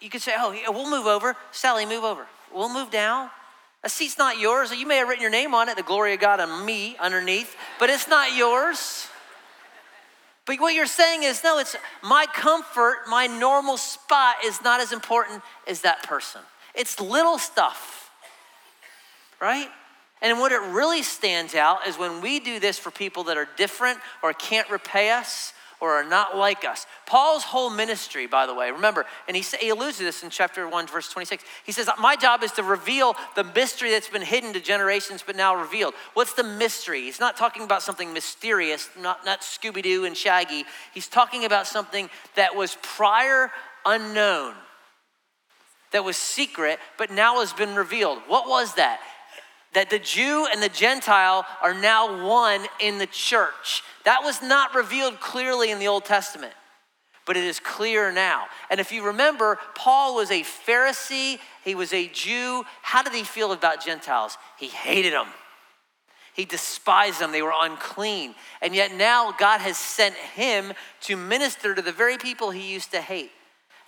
you 0.00 0.08
could 0.08 0.22
say, 0.22 0.34
Oh, 0.38 0.56
we'll 0.68 0.88
move 0.88 1.08
over. 1.08 1.34
Sally, 1.50 1.84
move 1.84 2.04
over 2.04 2.28
we'll 2.54 2.72
move 2.72 2.90
down. 2.90 3.30
A 3.82 3.88
seat's 3.88 4.16
not 4.16 4.38
yours. 4.38 4.72
You 4.72 4.86
may 4.86 4.96
have 4.96 5.08
written 5.08 5.22
your 5.22 5.30
name 5.30 5.54
on 5.54 5.68
it, 5.68 5.76
the 5.76 5.82
glory 5.82 6.14
of 6.14 6.20
God 6.20 6.40
on 6.40 6.64
me 6.64 6.96
underneath, 6.98 7.54
but 7.78 7.90
it's 7.90 8.08
not 8.08 8.34
yours. 8.34 9.08
But 10.46 10.60
what 10.60 10.74
you're 10.74 10.86
saying 10.86 11.22
is, 11.22 11.42
no, 11.42 11.58
it's 11.58 11.76
my 12.02 12.26
comfort, 12.32 13.04
my 13.08 13.26
normal 13.26 13.76
spot 13.76 14.36
is 14.44 14.62
not 14.62 14.80
as 14.80 14.92
important 14.92 15.42
as 15.66 15.80
that 15.82 16.02
person. 16.02 16.42
It's 16.74 17.00
little 17.00 17.38
stuff, 17.38 18.10
right? 19.40 19.68
And 20.20 20.38
what 20.38 20.52
it 20.52 20.60
really 20.60 21.02
stands 21.02 21.54
out 21.54 21.86
is 21.86 21.98
when 21.98 22.20
we 22.20 22.40
do 22.40 22.60
this 22.60 22.78
for 22.78 22.90
people 22.90 23.24
that 23.24 23.36
are 23.36 23.48
different 23.56 23.98
or 24.22 24.32
can't 24.32 24.68
repay 24.70 25.10
us 25.10 25.53
or 25.84 25.90
are 25.90 26.04
not 26.04 26.34
like 26.34 26.64
us. 26.64 26.86
Paul's 27.04 27.44
whole 27.44 27.68
ministry, 27.68 28.26
by 28.26 28.46
the 28.46 28.54
way, 28.54 28.70
remember, 28.70 29.04
and 29.28 29.36
he, 29.36 29.44
he 29.60 29.68
alludes 29.68 29.98
to 29.98 30.02
this 30.02 30.22
in 30.22 30.30
chapter 30.30 30.66
1, 30.66 30.86
verse 30.86 31.10
26. 31.10 31.44
He 31.66 31.72
says, 31.72 31.90
My 31.98 32.16
job 32.16 32.42
is 32.42 32.52
to 32.52 32.62
reveal 32.62 33.14
the 33.36 33.44
mystery 33.44 33.90
that's 33.90 34.08
been 34.08 34.22
hidden 34.22 34.54
to 34.54 34.60
generations 34.60 35.22
but 35.26 35.36
now 35.36 35.54
revealed. 35.54 35.92
What's 36.14 36.32
the 36.32 36.42
mystery? 36.42 37.02
He's 37.02 37.20
not 37.20 37.36
talking 37.36 37.64
about 37.64 37.82
something 37.82 38.14
mysterious, 38.14 38.88
not, 38.98 39.26
not 39.26 39.42
Scooby 39.42 39.82
Doo 39.82 40.06
and 40.06 40.16
Shaggy. 40.16 40.64
He's 40.94 41.06
talking 41.06 41.44
about 41.44 41.66
something 41.66 42.08
that 42.34 42.56
was 42.56 42.78
prior 42.80 43.50
unknown, 43.84 44.54
that 45.92 46.02
was 46.02 46.16
secret, 46.16 46.78
but 46.96 47.10
now 47.10 47.40
has 47.40 47.52
been 47.52 47.74
revealed. 47.74 48.20
What 48.26 48.48
was 48.48 48.76
that? 48.76 49.00
That 49.74 49.90
the 49.90 49.98
Jew 49.98 50.46
and 50.50 50.62
the 50.62 50.68
Gentile 50.68 51.44
are 51.62 51.74
now 51.74 52.26
one 52.26 52.66
in 52.80 52.98
the 52.98 53.06
church. 53.06 53.82
That 54.04 54.22
was 54.22 54.40
not 54.42 54.74
revealed 54.74 55.20
clearly 55.20 55.70
in 55.70 55.78
the 55.78 55.88
Old 55.88 56.04
Testament, 56.04 56.52
but 57.26 57.36
it 57.36 57.44
is 57.44 57.60
clear 57.60 58.12
now. 58.12 58.44
And 58.70 58.80
if 58.80 58.92
you 58.92 59.04
remember, 59.04 59.58
Paul 59.74 60.14
was 60.14 60.30
a 60.30 60.42
Pharisee, 60.42 61.38
he 61.64 61.74
was 61.74 61.92
a 61.92 62.08
Jew. 62.08 62.64
How 62.82 63.02
did 63.02 63.14
he 63.14 63.24
feel 63.24 63.52
about 63.52 63.84
Gentiles? 63.84 64.36
He 64.58 64.68
hated 64.68 65.12
them. 65.12 65.28
He 66.34 66.44
despised 66.44 67.20
them. 67.20 67.30
They 67.32 67.42
were 67.42 67.52
unclean. 67.62 68.34
And 68.60 68.74
yet 68.74 68.92
now 68.92 69.32
God 69.38 69.60
has 69.60 69.76
sent 69.76 70.16
him 70.16 70.72
to 71.02 71.16
minister 71.16 71.74
to 71.74 71.82
the 71.82 71.92
very 71.92 72.18
people 72.18 72.50
he 72.50 72.72
used 72.72 72.90
to 72.90 73.00
hate. 73.00 73.30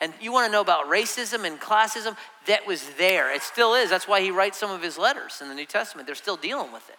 And 0.01 0.13
you 0.21 0.33
want 0.33 0.47
to 0.47 0.53
know 0.53 0.61
about 0.61 0.87
racism 0.87 1.45
and 1.45 1.61
classism? 1.61 2.17
That 2.47 2.67
was 2.67 2.85
there. 2.99 3.35
It 3.35 3.43
still 3.43 3.75
is. 3.75 3.89
That's 3.91 4.07
why 4.07 4.21
he 4.21 4.31
writes 4.31 4.59
some 4.59 4.71
of 4.71 4.83
his 4.83 4.99
letters 4.99 5.41
in 5.41 5.49
the 5.49 5.55
New 5.55 5.67
Testament. 5.67 6.07
They're 6.07 6.15
still 6.15 6.37
dealing 6.37 6.73
with 6.73 6.89
it. 6.89 6.99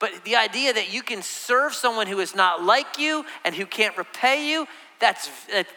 But 0.00 0.24
the 0.24 0.36
idea 0.36 0.72
that 0.72 0.92
you 0.92 1.02
can 1.02 1.22
serve 1.22 1.74
someone 1.74 2.06
who 2.06 2.20
is 2.20 2.34
not 2.34 2.62
like 2.62 2.98
you 2.98 3.24
and 3.44 3.54
who 3.54 3.66
can't 3.66 3.96
repay 3.96 4.50
you, 4.50 4.66
that's, 5.00 5.28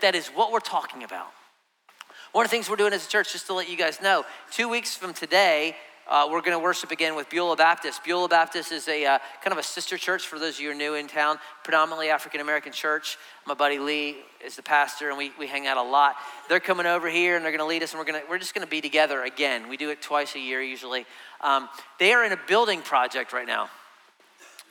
that 0.01 0.15
is 0.15 0.27
what 0.27 0.51
we're 0.51 0.59
talking 0.59 1.03
about. 1.03 1.27
One 2.31 2.45
of 2.45 2.51
the 2.51 2.55
things 2.55 2.69
we're 2.69 2.75
doing 2.77 2.93
as 2.93 3.05
a 3.05 3.09
church, 3.09 3.33
just 3.33 3.47
to 3.47 3.53
let 3.53 3.69
you 3.69 3.77
guys 3.77 4.01
know, 4.01 4.23
two 4.51 4.69
weeks 4.69 4.95
from 4.95 5.13
today, 5.13 5.75
uh, 6.11 6.27
we're 6.29 6.41
going 6.41 6.57
to 6.57 6.59
worship 6.59 6.91
again 6.91 7.15
with 7.15 7.29
Beulah 7.29 7.55
Baptist. 7.55 8.03
Beulah 8.03 8.27
Baptist 8.27 8.73
is 8.73 8.87
a 8.89 9.05
uh, 9.05 9.19
kind 9.41 9.53
of 9.53 9.57
a 9.57 9.63
sister 9.63 9.97
church 9.97 10.27
for 10.27 10.37
those 10.37 10.55
of 10.55 10.59
you 10.59 10.67
who 10.67 10.73
are 10.73 10.77
new 10.77 10.95
in 10.95 11.07
town, 11.07 11.39
predominantly 11.63 12.09
African 12.09 12.41
American 12.41 12.73
church. 12.73 13.17
My 13.47 13.53
buddy 13.53 13.79
Lee 13.79 14.17
is 14.45 14.57
the 14.57 14.61
pastor, 14.61 15.07
and 15.07 15.17
we, 15.17 15.31
we 15.39 15.47
hang 15.47 15.67
out 15.67 15.77
a 15.77 15.81
lot. 15.81 16.15
They're 16.49 16.59
coming 16.59 16.85
over 16.85 17.09
here, 17.09 17.37
and 17.37 17.45
they're 17.45 17.51
going 17.51 17.59
to 17.63 17.65
lead 17.65 17.81
us, 17.81 17.93
and 17.93 17.99
we're 17.99 18.05
going 18.05 18.21
to 18.21 18.29
we're 18.29 18.39
just 18.39 18.53
going 18.53 18.67
to 18.67 18.69
be 18.69 18.81
together 18.81 19.23
again. 19.23 19.69
We 19.69 19.77
do 19.77 19.89
it 19.89 20.01
twice 20.01 20.35
a 20.35 20.39
year 20.39 20.61
usually. 20.61 21.05
Um, 21.39 21.69
they 21.97 22.11
are 22.11 22.25
in 22.25 22.33
a 22.33 22.39
building 22.45 22.81
project 22.81 23.31
right 23.31 23.47
now 23.47 23.69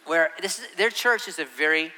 where 0.05 0.31
this 0.43 0.59
is, 0.59 0.67
their 0.77 0.91
church 0.91 1.27
is 1.27 1.39
a 1.39 1.45
very, 1.45 1.93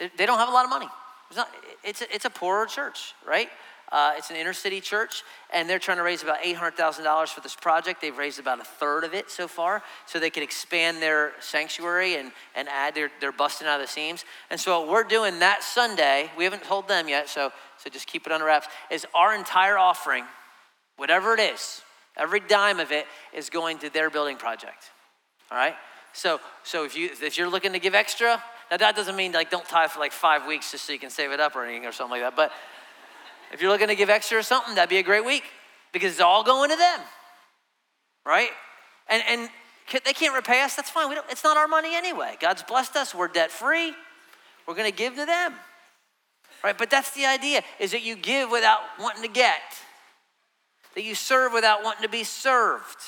they 0.00 0.26
don't 0.26 0.38
have 0.38 0.48
a 0.48 0.52
lot 0.52 0.64
of 0.64 0.70
money. 0.70 0.88
It's, 1.28 1.36
not, 1.36 1.50
it's, 1.84 2.02
a, 2.02 2.14
it's 2.14 2.24
a 2.24 2.30
poorer 2.30 2.66
church, 2.66 3.14
right? 3.26 3.48
Uh, 3.90 4.12
it's 4.16 4.30
an 4.30 4.36
inner 4.36 4.52
city 4.52 4.80
church, 4.80 5.22
and 5.50 5.68
they're 5.68 5.78
trying 5.78 5.96
to 5.96 6.02
raise 6.02 6.22
about 6.22 6.42
$800,000 6.42 7.28
for 7.28 7.40
this 7.40 7.56
project. 7.56 8.02
They've 8.02 8.16
raised 8.16 8.38
about 8.38 8.60
a 8.60 8.64
third 8.64 9.04
of 9.04 9.14
it 9.14 9.30
so 9.30 9.48
far, 9.48 9.82
so 10.04 10.18
they 10.18 10.30
can 10.30 10.42
expand 10.42 11.00
their 11.00 11.32
sanctuary 11.40 12.16
and, 12.16 12.32
and 12.54 12.68
add, 12.68 12.94
their, 12.94 13.10
they're 13.20 13.32
busting 13.32 13.66
out 13.66 13.80
of 13.80 13.86
the 13.86 13.92
seams. 13.92 14.24
And 14.50 14.60
so, 14.60 14.80
what 14.80 14.88
we're 14.88 15.04
doing 15.04 15.38
that 15.38 15.62
Sunday, 15.62 16.30
we 16.36 16.44
haven't 16.44 16.64
told 16.64 16.86
them 16.86 17.08
yet, 17.08 17.28
so, 17.28 17.50
so 17.78 17.88
just 17.88 18.06
keep 18.06 18.26
it 18.26 18.32
under 18.32 18.46
wraps, 18.46 18.68
is 18.90 19.06
our 19.14 19.34
entire 19.34 19.78
offering, 19.78 20.24
whatever 20.96 21.32
it 21.32 21.40
is, 21.40 21.80
every 22.16 22.40
dime 22.40 22.80
of 22.80 22.92
it 22.92 23.06
is 23.32 23.48
going 23.48 23.78
to 23.78 23.90
their 23.90 24.10
building 24.10 24.36
project. 24.36 24.90
All 25.50 25.56
right? 25.56 25.74
So, 26.12 26.40
so 26.62 26.84
if 26.84 26.96
you 26.96 27.10
if 27.22 27.38
you're 27.38 27.48
looking 27.48 27.72
to 27.72 27.78
give 27.78 27.94
extra, 27.94 28.42
now 28.70 28.76
that 28.76 28.96
doesn't 28.96 29.14
mean 29.16 29.32
like 29.32 29.50
don't 29.50 29.64
tie 29.64 29.88
for 29.88 30.00
like 30.00 30.12
five 30.12 30.46
weeks 30.46 30.72
just 30.72 30.84
so 30.84 30.92
you 30.92 30.98
can 30.98 31.10
save 31.10 31.30
it 31.30 31.40
up 31.40 31.54
or 31.54 31.64
anything 31.64 31.86
or 31.86 31.92
something 31.92 32.20
like 32.20 32.22
that. 32.22 32.36
But 32.36 32.52
if 33.52 33.62
you're 33.62 33.70
looking 33.70 33.88
to 33.88 33.94
give 33.94 34.10
extra 34.10 34.38
or 34.38 34.42
something, 34.42 34.74
that'd 34.74 34.90
be 34.90 34.98
a 34.98 35.02
great 35.02 35.24
week 35.24 35.44
because 35.92 36.12
it's 36.12 36.20
all 36.20 36.44
going 36.44 36.70
to 36.70 36.76
them, 36.76 37.00
right? 38.24 38.50
And 39.08 39.22
and 39.28 39.50
they 40.04 40.12
can't 40.12 40.34
repay 40.34 40.62
us. 40.62 40.74
That's 40.74 40.90
fine. 40.90 41.08
We 41.08 41.14
don't, 41.14 41.26
it's 41.30 41.44
not 41.44 41.56
our 41.56 41.68
money 41.68 41.94
anyway. 41.94 42.36
God's 42.40 42.62
blessed 42.62 42.96
us. 42.96 43.14
We're 43.14 43.28
debt 43.28 43.50
free. 43.50 43.94
We're 44.66 44.74
going 44.74 44.90
to 44.90 44.96
give 44.96 45.14
to 45.14 45.24
them, 45.24 45.54
right? 46.62 46.76
But 46.76 46.90
that's 46.90 47.12
the 47.12 47.24
idea: 47.24 47.62
is 47.78 47.92
that 47.92 48.02
you 48.02 48.16
give 48.16 48.50
without 48.50 48.80
wanting 49.00 49.22
to 49.22 49.28
get, 49.28 49.60
that 50.94 51.04
you 51.04 51.14
serve 51.14 51.52
without 51.52 51.82
wanting 51.82 52.02
to 52.02 52.08
be 52.08 52.24
served, 52.24 52.98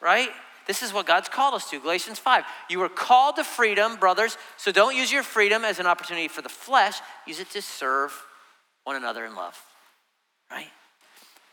right? 0.00 0.30
This 0.66 0.82
is 0.82 0.94
what 0.94 1.04
God's 1.04 1.28
called 1.28 1.52
us 1.52 1.68
to. 1.68 1.78
Galatians 1.78 2.18
5. 2.18 2.44
You 2.70 2.78
were 2.78 2.88
called 2.88 3.36
to 3.36 3.44
freedom, 3.44 3.96
brothers, 3.96 4.38
so 4.56 4.72
don't 4.72 4.96
use 4.96 5.12
your 5.12 5.22
freedom 5.22 5.62
as 5.62 5.78
an 5.78 5.86
opportunity 5.86 6.28
for 6.28 6.40
the 6.40 6.48
flesh. 6.48 7.00
Use 7.26 7.38
it 7.38 7.50
to 7.50 7.60
serve 7.60 8.18
one 8.84 8.96
another 8.96 9.24
in 9.24 9.34
love, 9.34 9.60
right? 10.50 10.70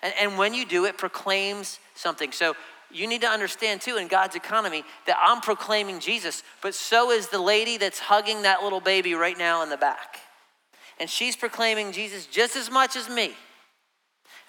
And, 0.01 0.13
and 0.19 0.37
when 0.37 0.53
you 0.53 0.65
do, 0.65 0.85
it 0.85 0.97
proclaims 0.97 1.79
something. 1.95 2.31
So 2.31 2.55
you 2.91 3.07
need 3.07 3.21
to 3.21 3.27
understand, 3.27 3.81
too, 3.81 3.97
in 3.97 4.07
God's 4.07 4.35
economy, 4.35 4.83
that 5.07 5.17
I'm 5.21 5.41
proclaiming 5.41 5.99
Jesus, 5.99 6.43
but 6.61 6.75
so 6.75 7.11
is 7.11 7.29
the 7.29 7.39
lady 7.39 7.77
that's 7.77 7.99
hugging 7.99 8.43
that 8.43 8.63
little 8.63 8.81
baby 8.81 9.13
right 9.13 9.37
now 9.37 9.63
in 9.63 9.69
the 9.69 9.77
back. 9.77 10.19
And 10.99 11.09
she's 11.09 11.35
proclaiming 11.35 11.93
Jesus 11.93 12.25
just 12.25 12.55
as 12.55 12.69
much 12.69 12.95
as 12.95 13.09
me 13.09 13.33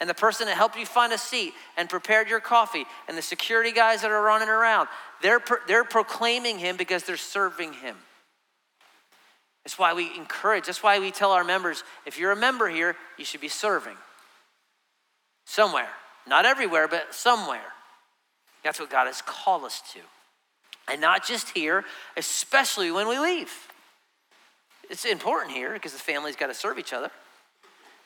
and 0.01 0.11
the 0.11 0.15
person 0.15 0.47
that 0.47 0.57
helped 0.57 0.77
you 0.77 0.85
find 0.85 1.13
a 1.13 1.19
seat 1.19 1.53
and 1.77 1.89
prepared 1.89 2.29
your 2.29 2.41
coffee 2.41 2.85
and 3.07 3.17
the 3.17 3.23
security 3.23 3.71
guys 3.71 4.03
that 4.03 4.11
are 4.11 4.21
running 4.21 4.49
around, 4.49 4.89
they're, 5.23 5.41
they're 5.69 5.85
proclaiming 5.85 6.59
him 6.59 6.77
because 6.77 7.05
they're 7.05 7.17
serving 7.17 7.73
him. 7.75 7.97
That's 9.65 9.79
why 9.79 9.95
we 9.95 10.15
encourage, 10.17 10.67
that's 10.67 10.83
why 10.83 10.99
we 10.99 11.11
tell 11.11 11.33
our 11.33 11.45
members 11.45 11.85
if 12.05 12.19
you're 12.19 12.33
a 12.33 12.37
member 12.37 12.69
here, 12.69 12.97
you 13.17 13.25
should 13.25 13.41
be 13.41 13.49
serving 13.49 13.97
somewhere. 15.45 15.89
Not 16.27 16.47
everywhere, 16.47 16.89
but 16.89 17.15
somewhere. 17.15 17.73
That's 18.65 18.79
what 18.79 18.91
God 18.91 19.07
has 19.07 19.23
called 19.23 19.65
us 19.65 19.83
to. 19.93 20.01
And 20.89 21.01
not 21.01 21.25
just 21.27 21.51
here, 21.51 21.85
especially 22.17 22.91
when 22.91 23.09
we 23.09 23.19
leave. 23.19 23.53
It's 24.91 25.05
important 25.05 25.55
here 25.55 25.73
because 25.73 25.93
the 25.93 25.99
family's 25.99 26.37
got 26.37 26.49
to 26.49 26.55
serve 26.55 26.79
each 26.79 26.93
other 26.93 27.11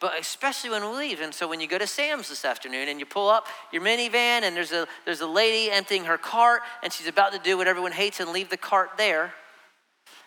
but 0.00 0.18
especially 0.18 0.70
when 0.70 0.82
we 0.82 0.96
leave. 0.96 1.20
And 1.20 1.32
so 1.32 1.48
when 1.48 1.60
you 1.60 1.66
go 1.66 1.78
to 1.78 1.86
Sam's 1.86 2.28
this 2.28 2.44
afternoon 2.44 2.88
and 2.88 3.00
you 3.00 3.06
pull 3.06 3.28
up 3.28 3.46
your 3.72 3.82
minivan 3.82 4.42
and 4.42 4.56
there's 4.56 4.72
a, 4.72 4.86
there's 5.04 5.20
a 5.20 5.26
lady 5.26 5.70
emptying 5.70 6.04
her 6.04 6.18
cart 6.18 6.62
and 6.82 6.92
she's 6.92 7.06
about 7.08 7.32
to 7.32 7.38
do 7.38 7.56
what 7.56 7.66
everyone 7.66 7.92
hates 7.92 8.20
and 8.20 8.30
leave 8.30 8.50
the 8.50 8.56
cart 8.56 8.90
there, 8.98 9.32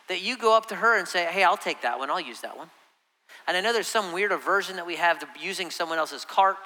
that 0.10 0.22
you 0.22 0.38
go 0.38 0.58
up 0.58 0.68
to 0.68 0.76
her 0.76 0.98
and 0.98 1.08
say, 1.08 1.26
hey, 1.26 1.44
I'll 1.44 1.58
take 1.58 1.84
that 1.84 1.98
one, 1.98 2.10
I'll 2.10 2.20
use 2.20 2.42
that 2.42 2.58
one. 2.58 2.70
And 3.48 3.56
I 3.56 3.62
know 3.62 3.72
there's 3.72 3.88
some 3.88 4.12
weird 4.12 4.32
aversion 4.32 4.76
that 4.76 4.86
we 4.86 4.96
have 4.98 5.20
to 5.20 5.28
using 5.40 5.72
someone 5.72 5.98
else's 5.98 6.26
cart 6.26 6.58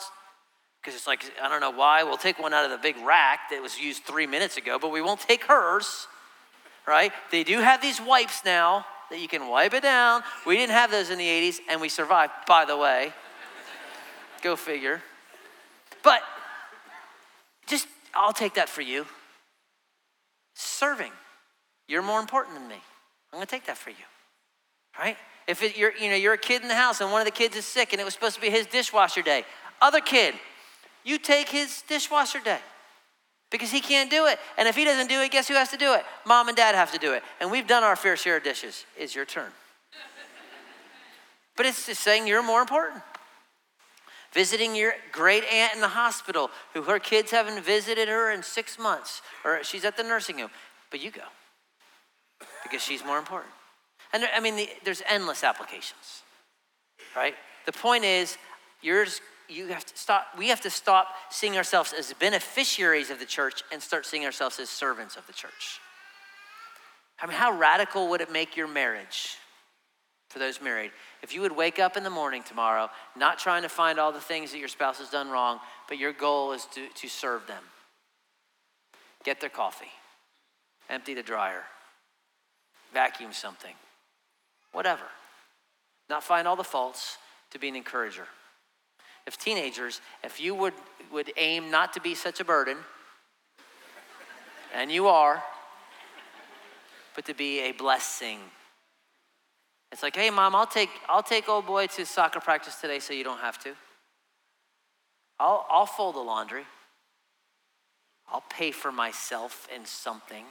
because 0.81 0.95
it's 0.95 1.07
like, 1.07 1.23
I 1.41 1.47
don't 1.47 1.61
know 1.61 1.71
why. 1.71 2.03
We'll 2.03 2.17
take 2.17 2.39
one 2.39 2.53
out 2.53 2.65
of 2.65 2.71
the 2.71 2.77
big 2.77 2.97
rack 3.05 3.51
that 3.51 3.61
was 3.61 3.79
used 3.79 4.03
three 4.03 4.27
minutes 4.27 4.57
ago, 4.57 4.77
but 4.79 4.91
we 4.91 5.01
won't 5.01 5.21
take 5.21 5.43
hers, 5.45 6.07
right? 6.85 7.13
They 7.31 7.43
do 7.43 7.59
have 7.59 7.81
these 7.81 8.01
wipes 8.01 8.43
now 8.43 8.85
that 9.09 9.19
you 9.19 9.29
can 9.29 9.47
wipe 9.47 9.73
it 9.73 9.83
down. 9.83 10.23
We 10.45 10.57
didn't 10.57 10.73
have 10.73 10.91
those 10.91 11.09
in 11.09 11.17
the 11.17 11.25
80s, 11.25 11.59
and 11.69 11.79
we 11.79 11.87
survived, 11.87 12.33
by 12.47 12.65
the 12.65 12.75
way. 12.75 13.13
Go 14.41 14.57
figure. 14.57 15.01
But 16.03 16.21
just, 17.65 17.87
I'll 18.13 18.33
take 18.33 18.55
that 18.55 18.67
for 18.67 18.81
you. 18.81 19.05
Serving. 20.55 21.11
You're 21.87 22.01
more 22.01 22.19
important 22.19 22.57
than 22.57 22.67
me. 22.67 22.81
I'm 23.33 23.37
going 23.37 23.47
to 23.47 23.51
take 23.51 23.65
that 23.65 23.79
for 23.79 23.89
you. 23.89 23.95
Right? 24.99 25.17
If 25.47 25.63
it, 25.63 25.75
you're, 25.75 25.91
you 25.97 26.09
know, 26.09 26.15
you're 26.15 26.33
a 26.33 26.37
kid 26.37 26.61
in 26.61 26.67
the 26.67 26.75
house 26.75 27.01
and 27.01 27.11
one 27.11 27.19
of 27.19 27.25
the 27.25 27.31
kids 27.31 27.57
is 27.57 27.65
sick 27.65 27.91
and 27.91 27.99
it 27.99 28.03
was 28.03 28.13
supposed 28.13 28.35
to 28.35 28.41
be 28.41 28.51
his 28.51 28.67
dishwasher 28.67 29.23
day, 29.23 29.43
other 29.81 29.99
kid, 29.99 30.35
you 31.03 31.17
take 31.17 31.49
his 31.49 31.81
dishwasher 31.89 32.39
day 32.39 32.59
because 33.49 33.71
he 33.71 33.81
can't 33.81 34.11
do 34.11 34.27
it. 34.27 34.37
And 34.55 34.67
if 34.67 34.75
he 34.75 34.85
doesn't 34.85 35.09
do 35.09 35.19
it, 35.19 35.31
guess 35.31 35.47
who 35.47 35.55
has 35.55 35.69
to 35.71 35.77
do 35.77 35.95
it? 35.95 36.03
Mom 36.27 36.47
and 36.47 36.55
dad 36.55 36.75
have 36.75 36.91
to 36.91 36.99
do 36.99 37.13
it. 37.13 37.23
And 37.41 37.49
we've 37.49 37.65
done 37.65 37.83
our 37.83 37.95
fair 37.95 38.15
share 38.15 38.37
of 38.37 38.43
dishes. 38.43 38.85
It's 38.95 39.15
your 39.15 39.25
turn. 39.25 39.49
but 41.57 41.65
it's 41.65 41.87
just 41.87 42.01
saying 42.01 42.27
you're 42.27 42.43
more 42.43 42.61
important. 42.61 43.01
Visiting 44.31 44.75
your 44.75 44.93
great 45.11 45.43
aunt 45.51 45.73
in 45.73 45.81
the 45.81 45.87
hospital 45.87 46.51
who 46.75 46.83
her 46.83 46.99
kids 46.99 47.31
haven't 47.31 47.63
visited 47.65 48.07
her 48.07 48.31
in 48.31 48.43
six 48.43 48.77
months, 48.77 49.23
or 49.43 49.63
she's 49.63 49.85
at 49.85 49.97
the 49.97 50.03
nursing 50.03 50.37
home, 50.37 50.51
but 50.91 51.03
you 51.03 51.09
go 51.09 51.23
because 52.63 52.81
she's 52.81 53.03
more 53.03 53.17
important. 53.17 53.53
And 54.13 54.23
I 54.35 54.39
mean, 54.39 54.55
the, 54.55 54.69
there's 54.83 55.01
endless 55.07 55.43
applications, 55.43 56.21
right? 57.15 57.35
The 57.65 57.71
point 57.71 58.03
is, 58.03 58.37
yours 58.81 59.21
you 59.49 59.67
have 59.67 59.85
to 59.85 59.97
stop, 59.97 60.27
we 60.37 60.49
have 60.49 60.61
to 60.61 60.69
stop 60.69 61.07
seeing 61.29 61.57
ourselves 61.57 61.93
as 61.93 62.13
beneficiaries 62.13 63.09
of 63.09 63.19
the 63.19 63.25
church 63.25 63.63
and 63.71 63.81
start 63.81 64.05
seeing 64.05 64.25
ourselves 64.25 64.59
as 64.59 64.69
servants 64.69 65.15
of 65.15 65.25
the 65.27 65.33
church. 65.33 65.79
I 67.21 67.25
mean, 67.25 67.35
how 67.35 67.57
radical 67.57 68.09
would 68.09 68.21
it 68.21 68.31
make 68.31 68.57
your 68.57 68.67
marriage 68.67 69.37
for 70.29 70.39
those 70.39 70.61
married 70.61 70.91
if 71.21 71.33
you 71.33 71.41
would 71.41 71.55
wake 71.55 71.79
up 71.79 71.95
in 71.95 72.03
the 72.03 72.09
morning 72.09 72.43
tomorrow 72.43 72.89
not 73.15 73.37
trying 73.37 73.61
to 73.61 73.69
find 73.69 73.99
all 73.99 74.11
the 74.11 74.19
things 74.19 74.51
that 74.51 74.59
your 74.59 74.67
spouse 74.67 74.99
has 74.99 75.09
done 75.09 75.29
wrong, 75.29 75.59
but 75.87 75.97
your 75.97 76.11
goal 76.11 76.53
is 76.53 76.65
to, 76.73 76.87
to 76.95 77.07
serve 77.07 77.45
them? 77.47 77.63
Get 79.23 79.39
their 79.39 79.49
coffee, 79.49 79.91
empty 80.89 81.13
the 81.13 81.23
dryer, 81.23 81.63
vacuum 82.93 83.33
something, 83.33 83.73
whatever. 84.71 85.03
Not 86.09 86.23
find 86.23 86.47
all 86.47 86.55
the 86.55 86.63
faults, 86.63 87.17
to 87.51 87.59
be 87.59 87.67
an 87.69 87.75
encourager 87.75 88.27
if 89.25 89.37
teenagers, 89.37 90.01
if 90.23 90.39
you 90.39 90.53
would, 90.55 90.73
would 91.11 91.31
aim 91.37 91.71
not 91.71 91.93
to 91.93 92.01
be 92.01 92.15
such 92.15 92.39
a 92.39 92.45
burden, 92.45 92.77
and 94.73 94.91
you 94.91 95.07
are, 95.07 95.41
but 97.15 97.25
to 97.25 97.33
be 97.33 97.61
a 97.61 97.71
blessing. 97.71 98.39
It's 99.91 100.03
like, 100.03 100.15
hey 100.15 100.29
mom, 100.29 100.55
I'll 100.55 100.67
take 100.67 100.89
I'll 101.07 101.23
take 101.23 101.47
old 101.47 101.67
boy 101.67 101.87
to 101.87 102.05
soccer 102.05 102.39
practice 102.39 102.81
today 102.81 102.99
so 102.99 103.13
you 103.13 103.23
don't 103.23 103.39
have 103.39 103.59
to. 103.59 103.73
I'll 105.39 105.65
I'll 105.69 105.85
fold 105.85 106.15
the 106.15 106.19
laundry. 106.19 106.65
I'll 108.31 108.43
pay 108.49 108.71
for 108.71 108.91
myself 108.91 109.67
in 109.73 109.85
something. 109.85 110.45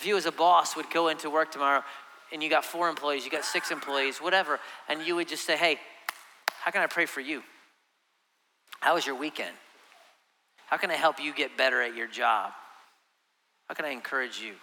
If 0.00 0.06
you 0.06 0.16
as 0.16 0.24
a 0.24 0.32
boss 0.32 0.76
would 0.76 0.88
go 0.88 1.08
into 1.08 1.28
work 1.28 1.52
tomorrow 1.52 1.84
and 2.32 2.42
you 2.42 2.48
got 2.48 2.64
four 2.64 2.88
employees, 2.88 3.22
you 3.22 3.30
got 3.30 3.44
six 3.44 3.70
employees, 3.70 4.16
whatever, 4.16 4.58
and 4.88 5.02
you 5.02 5.14
would 5.14 5.28
just 5.28 5.44
say, 5.44 5.58
hey, 5.58 5.78
how 6.62 6.70
can 6.70 6.80
I 6.80 6.86
pray 6.86 7.04
for 7.04 7.20
you? 7.20 7.42
How 8.80 8.94
was 8.94 9.04
your 9.04 9.14
weekend? 9.14 9.54
How 10.68 10.78
can 10.78 10.90
I 10.90 10.94
help 10.94 11.22
you 11.22 11.34
get 11.34 11.58
better 11.58 11.82
at 11.82 11.94
your 11.94 12.06
job? 12.06 12.52
How 13.68 13.74
can 13.74 13.84
I 13.84 13.90
encourage 13.90 14.40
you? 14.40 14.54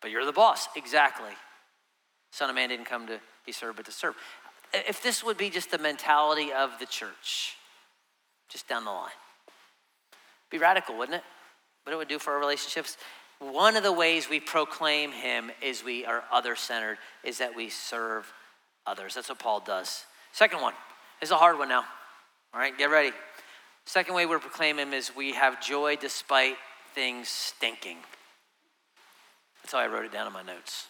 But 0.00 0.12
you're 0.12 0.24
the 0.24 0.30
boss, 0.30 0.68
exactly. 0.76 1.32
Son 2.30 2.48
of 2.48 2.54
Man 2.54 2.68
didn't 2.68 2.86
come 2.86 3.08
to 3.08 3.18
be 3.44 3.50
served, 3.50 3.76
but 3.76 3.86
to 3.86 3.92
serve. 3.92 4.14
If 4.72 5.02
this 5.02 5.24
would 5.24 5.36
be 5.36 5.50
just 5.50 5.72
the 5.72 5.78
mentality 5.78 6.52
of 6.52 6.78
the 6.78 6.86
church, 6.86 7.56
just 8.48 8.68
down 8.68 8.84
the 8.84 8.92
line, 8.92 9.10
be 10.48 10.58
radical, 10.58 10.96
wouldn't 10.96 11.16
it? 11.16 11.24
What 11.82 11.92
it 11.92 11.96
would 11.96 12.06
do 12.06 12.20
for 12.20 12.34
our 12.34 12.38
relationships 12.38 12.98
one 13.40 13.76
of 13.76 13.82
the 13.82 13.92
ways 13.92 14.28
we 14.28 14.40
proclaim 14.40 15.12
him 15.12 15.50
is 15.62 15.84
we 15.84 16.04
are 16.04 16.24
other 16.32 16.56
centered, 16.56 16.98
is 17.22 17.38
that 17.38 17.54
we 17.54 17.68
serve 17.68 18.32
others. 18.86 19.14
That's 19.14 19.28
what 19.28 19.38
Paul 19.38 19.60
does. 19.60 20.04
Second 20.32 20.60
one 20.60 20.74
is 21.22 21.30
a 21.30 21.36
hard 21.36 21.58
one 21.58 21.68
now. 21.68 21.84
All 22.52 22.60
right, 22.60 22.76
get 22.76 22.90
ready. 22.90 23.12
Second 23.84 24.14
way 24.14 24.26
we 24.26 24.36
proclaim 24.38 24.78
him 24.78 24.92
is 24.92 25.14
we 25.14 25.32
have 25.32 25.62
joy 25.62 25.96
despite 25.96 26.56
things 26.94 27.28
stinking. 27.28 27.98
That's 29.62 29.72
how 29.72 29.78
I 29.78 29.86
wrote 29.86 30.04
it 30.04 30.12
down 30.12 30.26
in 30.26 30.32
my 30.32 30.42
notes. 30.42 30.88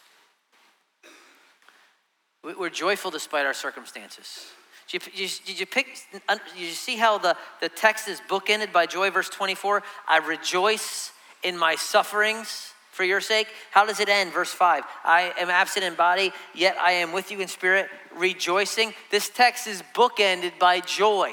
We're 2.42 2.70
joyful 2.70 3.10
despite 3.10 3.44
our 3.44 3.52
circumstances. 3.52 4.46
Did 4.88 5.06
you, 5.06 5.28
did 5.44 5.60
you, 5.60 5.66
pick, 5.66 5.86
did 6.12 6.30
you 6.56 6.68
see 6.68 6.96
how 6.96 7.18
the, 7.18 7.36
the 7.60 7.68
text 7.68 8.08
is 8.08 8.22
bookended 8.28 8.72
by 8.72 8.86
joy, 8.86 9.10
verse 9.10 9.28
24? 9.28 9.82
I 10.06 10.18
rejoice 10.18 11.12
in 11.42 11.56
my 11.56 11.74
sufferings 11.76 12.72
for 12.98 13.04
your 13.04 13.20
sake. 13.20 13.46
How 13.70 13.86
does 13.86 14.00
it 14.00 14.08
end? 14.08 14.32
Verse 14.32 14.52
5 14.52 14.82
I 15.04 15.32
am 15.38 15.50
absent 15.50 15.84
in 15.84 15.94
body, 15.94 16.32
yet 16.54 16.76
I 16.80 16.92
am 16.92 17.12
with 17.12 17.30
you 17.30 17.40
in 17.40 17.48
spirit, 17.48 17.88
rejoicing. 18.16 18.92
This 19.10 19.28
text 19.28 19.66
is 19.66 19.82
bookended 19.94 20.58
by 20.58 20.80
joy. 20.80 21.32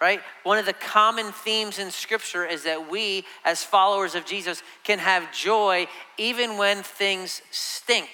Right? 0.00 0.20
One 0.44 0.58
of 0.58 0.66
the 0.66 0.72
common 0.72 1.32
themes 1.32 1.78
in 1.78 1.90
Scripture 1.90 2.44
is 2.44 2.64
that 2.64 2.90
we, 2.90 3.24
as 3.44 3.64
followers 3.64 4.14
of 4.14 4.24
Jesus, 4.24 4.62
can 4.84 5.00
have 5.00 5.32
joy 5.32 5.88
even 6.16 6.56
when 6.56 6.84
things 6.84 7.42
stink. 7.50 8.08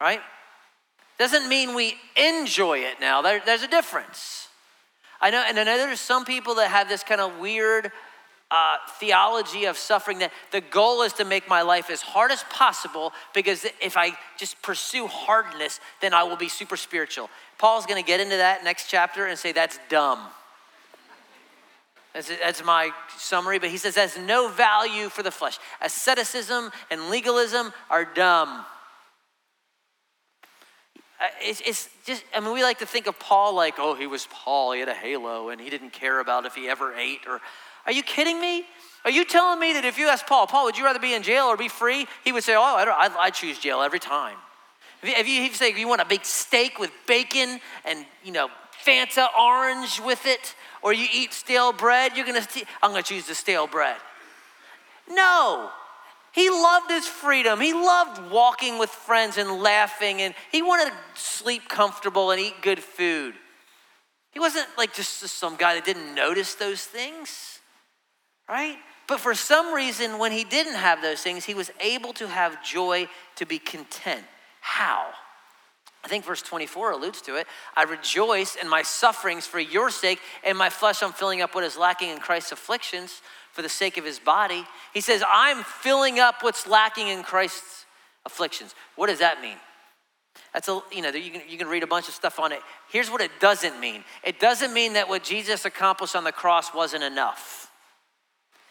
Right? 0.00 0.20
Doesn't 1.18 1.48
mean 1.48 1.74
we 1.74 1.96
enjoy 2.14 2.80
it 2.80 3.00
now. 3.00 3.22
There, 3.22 3.40
there's 3.44 3.62
a 3.62 3.68
difference. 3.68 4.48
I 5.20 5.30
know, 5.30 5.42
and 5.46 5.58
I 5.58 5.64
know 5.64 5.78
there's 5.78 6.00
some 6.00 6.26
people 6.26 6.56
that 6.56 6.70
have 6.70 6.88
this 6.88 7.02
kind 7.02 7.20
of 7.20 7.38
weird 7.38 7.90
uh, 8.50 8.76
theology 9.00 9.64
of 9.64 9.76
suffering 9.76 10.18
that 10.18 10.32
the 10.52 10.60
goal 10.60 11.02
is 11.02 11.12
to 11.14 11.24
make 11.24 11.48
my 11.48 11.62
life 11.62 11.90
as 11.90 12.00
hard 12.00 12.30
as 12.30 12.44
possible 12.44 13.12
because 13.34 13.66
if 13.80 13.96
I 13.96 14.12
just 14.38 14.60
pursue 14.62 15.08
hardness, 15.08 15.80
then 16.00 16.14
I 16.14 16.22
will 16.22 16.36
be 16.36 16.48
super 16.48 16.76
spiritual. 16.76 17.28
Paul's 17.58 17.86
going 17.86 18.02
to 18.02 18.06
get 18.06 18.20
into 18.20 18.36
that 18.36 18.62
next 18.62 18.88
chapter 18.88 19.26
and 19.26 19.38
say 19.38 19.52
that's 19.52 19.78
dumb. 19.88 20.20
That's, 22.14 22.64
my 22.64 22.92
summary, 23.18 23.58
but 23.58 23.68
he 23.68 23.76
says 23.76 23.96
that's 23.96 24.16
no 24.16 24.48
value 24.48 25.10
for 25.10 25.22
the 25.22 25.30
flesh. 25.30 25.58
Asceticism 25.82 26.70
and 26.90 27.10
legalism 27.10 27.74
are 27.90 28.06
dumb. 28.06 28.64
Uh, 31.20 31.24
it's, 31.42 31.60
it's, 31.60 31.90
just, 32.06 32.24
I 32.34 32.40
mean, 32.40 32.54
we 32.54 32.62
like 32.62 32.78
to 32.78 32.86
think 32.86 33.06
of 33.06 33.18
Paul 33.18 33.54
like, 33.54 33.74
oh, 33.78 33.94
he 33.94 34.06
was 34.06 34.26
Paul, 34.30 34.72
he 34.72 34.80
had 34.80 34.88
a 34.88 34.94
halo, 34.94 35.50
and 35.50 35.60
he 35.60 35.68
didn't 35.68 35.92
care 35.92 36.20
about 36.20 36.46
if 36.46 36.54
he 36.54 36.68
ever 36.68 36.94
ate 36.94 37.26
or 37.26 37.40
are 37.86 37.92
you 37.92 38.02
kidding 38.02 38.40
me? 38.40 38.64
Are 39.04 39.10
you 39.10 39.24
telling 39.24 39.60
me 39.60 39.72
that 39.74 39.84
if 39.84 39.98
you 39.98 40.08
ask 40.08 40.26
Paul, 40.26 40.48
Paul, 40.48 40.64
would 40.64 40.76
you 40.76 40.84
rather 40.84 40.98
be 40.98 41.14
in 41.14 41.22
jail 41.22 41.44
or 41.44 41.56
be 41.56 41.68
free? 41.68 42.08
He 42.24 42.32
would 42.32 42.42
say, 42.42 42.56
oh, 42.56 42.60
I, 42.60 42.82
I, 42.82 43.26
I 43.26 43.30
choose 43.30 43.56
jail 43.56 43.80
every 43.80 44.00
time. 44.00 44.36
If 45.02 45.28
you, 45.28 45.34
you 45.34 45.54
say 45.54 45.72
you 45.78 45.86
want 45.86 46.00
a 46.00 46.04
big 46.06 46.24
steak 46.24 46.80
with 46.80 46.90
bacon 47.06 47.60
and, 47.84 48.04
you 48.24 48.32
know, 48.32 48.48
Fanta 48.84 49.28
orange 49.38 50.00
with 50.00 50.26
it, 50.26 50.56
or 50.82 50.92
you 50.92 51.06
eat 51.12 51.32
stale 51.32 51.72
bread, 51.72 52.16
you're 52.16 52.26
gonna, 52.26 52.46
I'm 52.82 52.90
gonna 52.90 53.02
choose 53.02 53.26
the 53.26 53.34
stale 53.34 53.68
bread. 53.68 53.96
No, 55.08 55.70
he 56.32 56.50
loved 56.50 56.90
his 56.90 57.06
freedom. 57.06 57.60
He 57.60 57.72
loved 57.72 58.30
walking 58.30 58.78
with 58.78 58.90
friends 58.90 59.38
and 59.38 59.62
laughing, 59.62 60.20
and 60.20 60.34
he 60.50 60.62
wanted 60.62 60.90
to 60.90 60.96
sleep 61.14 61.68
comfortable 61.68 62.32
and 62.32 62.40
eat 62.40 62.54
good 62.60 62.80
food. 62.80 63.34
He 64.32 64.40
wasn't 64.40 64.66
like 64.76 64.94
just 64.94 65.20
some 65.20 65.56
guy 65.56 65.74
that 65.76 65.84
didn't 65.84 66.14
notice 66.14 66.54
those 66.54 66.82
things 66.82 67.55
right? 68.48 68.76
But 69.06 69.20
for 69.20 69.34
some 69.34 69.72
reason, 69.72 70.18
when 70.18 70.32
he 70.32 70.44
didn't 70.44 70.74
have 70.74 71.00
those 71.00 71.20
things, 71.20 71.44
he 71.44 71.54
was 71.54 71.70
able 71.80 72.12
to 72.14 72.26
have 72.26 72.64
joy 72.64 73.08
to 73.36 73.46
be 73.46 73.58
content. 73.58 74.24
How? 74.60 75.06
I 76.04 76.08
think 76.08 76.24
verse 76.24 76.42
24 76.42 76.92
alludes 76.92 77.20
to 77.22 77.36
it. 77.36 77.46
I 77.76 77.84
rejoice 77.84 78.56
in 78.56 78.68
my 78.68 78.82
sufferings 78.82 79.46
for 79.46 79.58
your 79.58 79.90
sake, 79.90 80.20
and 80.44 80.56
my 80.56 80.70
flesh 80.70 81.02
I'm 81.02 81.12
filling 81.12 81.42
up 81.42 81.54
what 81.54 81.64
is 81.64 81.76
lacking 81.76 82.10
in 82.10 82.18
Christ's 82.18 82.52
afflictions 82.52 83.22
for 83.52 83.62
the 83.62 83.68
sake 83.68 83.96
of 83.96 84.04
his 84.04 84.18
body. 84.18 84.64
He 84.92 85.00
says, 85.00 85.24
I'm 85.28 85.64
filling 85.64 86.20
up 86.20 86.42
what's 86.42 86.66
lacking 86.66 87.08
in 87.08 87.22
Christ's 87.22 87.86
afflictions. 88.24 88.74
What 88.96 89.08
does 89.08 89.20
that 89.20 89.40
mean? 89.40 89.56
That's 90.52 90.68
a, 90.68 90.80
you 90.92 91.02
know, 91.02 91.10
you 91.10 91.30
can, 91.30 91.42
you 91.48 91.58
can 91.58 91.66
read 91.66 91.82
a 91.82 91.86
bunch 91.86 92.08
of 92.08 92.14
stuff 92.14 92.38
on 92.38 92.52
it. 92.52 92.60
Here's 92.90 93.10
what 93.10 93.20
it 93.20 93.30
doesn't 93.40 93.80
mean 93.80 94.04
it 94.22 94.38
doesn't 94.40 94.72
mean 94.72 94.94
that 94.94 95.08
what 95.08 95.22
Jesus 95.22 95.64
accomplished 95.64 96.16
on 96.16 96.24
the 96.24 96.32
cross 96.32 96.74
wasn't 96.74 97.02
enough. 97.02 97.65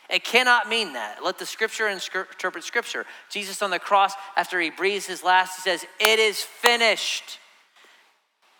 It 0.10 0.24
cannot 0.24 0.70
mean 0.70 0.94
that. 0.94 1.24
Let 1.24 1.40
the 1.40 1.46
scripture 1.46 1.88
interpret 1.88 2.64
scripture. 2.64 3.06
Jesus 3.30 3.62
on 3.62 3.72
the 3.72 3.80
cross, 3.80 4.14
after 4.38 4.60
he 4.60 4.70
breathes 4.70 5.06
his 5.06 5.24
last, 5.24 5.56
he 5.56 5.62
says, 5.62 5.86
It 6.00 6.20
is 6.20 6.42
finished. 6.42 7.40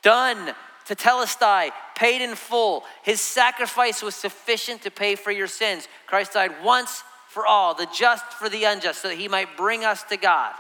Done. 0.02 0.54
To 0.88 0.96
Tetelestai, 0.96 1.72
paid 1.96 2.22
in 2.22 2.36
full. 2.36 2.84
His 3.02 3.20
sacrifice 3.20 4.04
was 4.04 4.14
sufficient 4.14 4.84
to 4.84 4.92
pay 4.92 5.16
for 5.16 5.32
your 5.32 5.48
sins. 5.48 5.88
Christ 6.06 6.34
died 6.34 6.52
once 6.64 7.04
for 7.28 7.48
all, 7.48 7.74
the 7.74 7.88
just 7.92 8.24
for 8.34 8.50
the 8.50 8.66
unjust, 8.66 9.02
so 9.02 9.08
that 9.08 9.18
he 9.18 9.28
might 9.28 9.58
bring 9.58 9.84
us 9.84 10.04
to 10.04 10.18
God. 10.18 10.54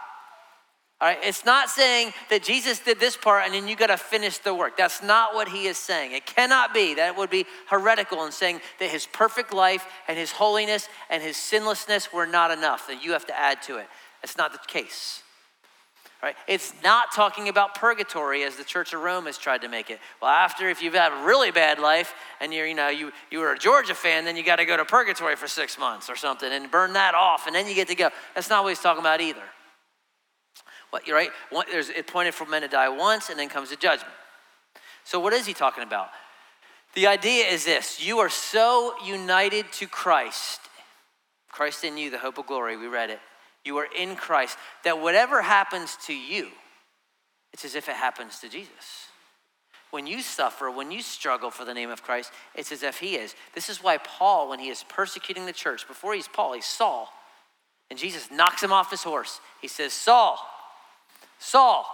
All 1.01 1.09
right, 1.09 1.17
it's 1.23 1.43
not 1.43 1.69
saying 1.69 2.13
that 2.29 2.41
Jesus 2.41 2.79
did 2.79 3.01
this 3.01 3.17
part 3.17 3.43
and 3.45 3.53
then 3.53 3.67
you 3.67 3.75
got 3.75 3.87
to 3.87 3.97
finish 3.97 4.37
the 4.37 4.55
work. 4.55 4.77
That's 4.77 5.03
not 5.03 5.35
what 5.35 5.49
he 5.49 5.67
is 5.67 5.77
saying. 5.77 6.13
It 6.13 6.25
cannot 6.25 6.73
be. 6.73 6.93
That 6.93 7.17
would 7.17 7.29
be 7.29 7.45
heretical 7.67 8.23
in 8.25 8.31
saying 8.31 8.61
that 8.79 8.89
his 8.89 9.05
perfect 9.05 9.53
life 9.53 9.85
and 10.07 10.17
his 10.17 10.31
holiness 10.31 10.87
and 11.09 11.21
his 11.21 11.35
sinlessness 11.35 12.13
were 12.13 12.25
not 12.25 12.49
enough, 12.49 12.87
that 12.87 13.03
you 13.03 13.11
have 13.11 13.25
to 13.27 13.37
add 13.37 13.61
to 13.63 13.77
it. 13.77 13.87
That's 14.21 14.37
not 14.37 14.53
the 14.53 14.59
case. 14.67 15.21
Right? 16.23 16.35
It's 16.47 16.73
not 16.81 17.11
talking 17.11 17.49
about 17.49 17.75
purgatory 17.75 18.43
as 18.43 18.55
the 18.55 18.63
Church 18.63 18.93
of 18.93 19.01
Rome 19.01 19.25
has 19.25 19.37
tried 19.37 19.61
to 19.61 19.67
make 19.67 19.89
it. 19.89 19.99
Well, 20.21 20.31
after 20.31 20.69
if 20.69 20.81
you've 20.81 20.93
had 20.93 21.11
a 21.11 21.25
really 21.25 21.51
bad 21.51 21.77
life 21.77 22.15
and 22.39 22.53
you're, 22.53 22.65
you 22.65 22.73
know, 22.73 22.87
you, 22.87 23.11
you 23.29 23.39
were 23.39 23.51
a 23.51 23.59
Georgia 23.59 23.93
fan, 23.93 24.23
then 24.23 24.37
you 24.37 24.43
got 24.43 24.55
to 24.55 24.65
go 24.65 24.77
to 24.77 24.85
purgatory 24.85 25.35
for 25.35 25.47
six 25.47 25.77
months 25.77 26.09
or 26.09 26.15
something 26.15 26.51
and 26.51 26.71
burn 26.71 26.93
that 26.93 27.15
off, 27.15 27.47
and 27.47 27.55
then 27.55 27.67
you 27.67 27.75
get 27.75 27.89
to 27.89 27.95
go. 27.95 28.09
That's 28.33 28.49
not 28.49 28.63
what 28.63 28.69
he's 28.69 28.79
talking 28.79 29.01
about 29.01 29.19
either. 29.19 29.43
What, 30.89 31.07
right? 31.09 31.29
One, 31.49 31.65
there's 31.71 31.89
it 31.89 32.07
pointed 32.07 32.33
for 32.33 32.45
men 32.45 32.61
to 32.61 32.67
die 32.67 32.89
once, 32.89 33.29
and 33.29 33.37
then 33.39 33.49
comes 33.49 33.69
the 33.69 33.75
judgment. 33.75 34.13
So 35.03 35.19
what 35.19 35.33
is 35.33 35.45
he 35.45 35.53
talking 35.53 35.83
about? 35.83 36.09
The 36.93 37.07
idea 37.07 37.45
is 37.45 37.65
this: 37.65 38.05
you 38.05 38.19
are 38.19 38.29
so 38.29 38.93
united 39.05 39.71
to 39.73 39.87
Christ, 39.87 40.61
Christ 41.51 41.83
in 41.83 41.97
you, 41.97 42.09
the 42.09 42.19
hope 42.19 42.37
of 42.37 42.47
glory. 42.47 42.77
We 42.77 42.87
read 42.87 43.09
it. 43.09 43.19
You 43.63 43.77
are 43.77 43.87
in 43.97 44.15
Christ. 44.15 44.57
That 44.83 45.01
whatever 45.01 45.41
happens 45.41 45.97
to 46.05 46.13
you, 46.13 46.49
it's 47.51 47.65
as 47.65 47.75
if 47.75 47.89
it 47.89 47.95
happens 47.95 48.39
to 48.39 48.49
Jesus. 48.49 49.07
When 49.91 50.07
you 50.07 50.21
suffer, 50.21 50.69
when 50.69 50.91
you 50.91 51.01
struggle 51.01 51.49
for 51.49 51.63
the 51.63 51.73
name 51.73 51.89
of 51.89 52.03
Christ, 52.03 52.31
it's 52.53 52.71
as 52.71 52.83
if 52.83 52.99
He 52.99 53.15
is. 53.15 53.33
This 53.53 53.69
is 53.69 53.81
why 53.81 53.97
Paul, 53.97 54.49
when 54.49 54.59
he 54.59 54.67
is 54.67 54.83
persecuting 54.89 55.45
the 55.45 55.53
church, 55.53 55.87
before 55.87 56.13
he's 56.13 56.27
Paul, 56.27 56.53
he's 56.53 56.65
Saul. 56.65 57.09
And 57.89 57.97
Jesus 57.97 58.29
knocks 58.29 58.61
him 58.61 58.73
off 58.73 58.91
his 58.91 59.03
horse. 59.03 59.39
He 59.61 59.67
says, 59.67 59.93
Saul, 59.93 60.37
Saul, 61.39 61.85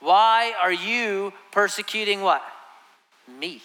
why 0.00 0.52
are 0.62 0.72
you 0.72 1.32
persecuting 1.52 2.22
what? 2.22 2.42
Me. 3.38 3.60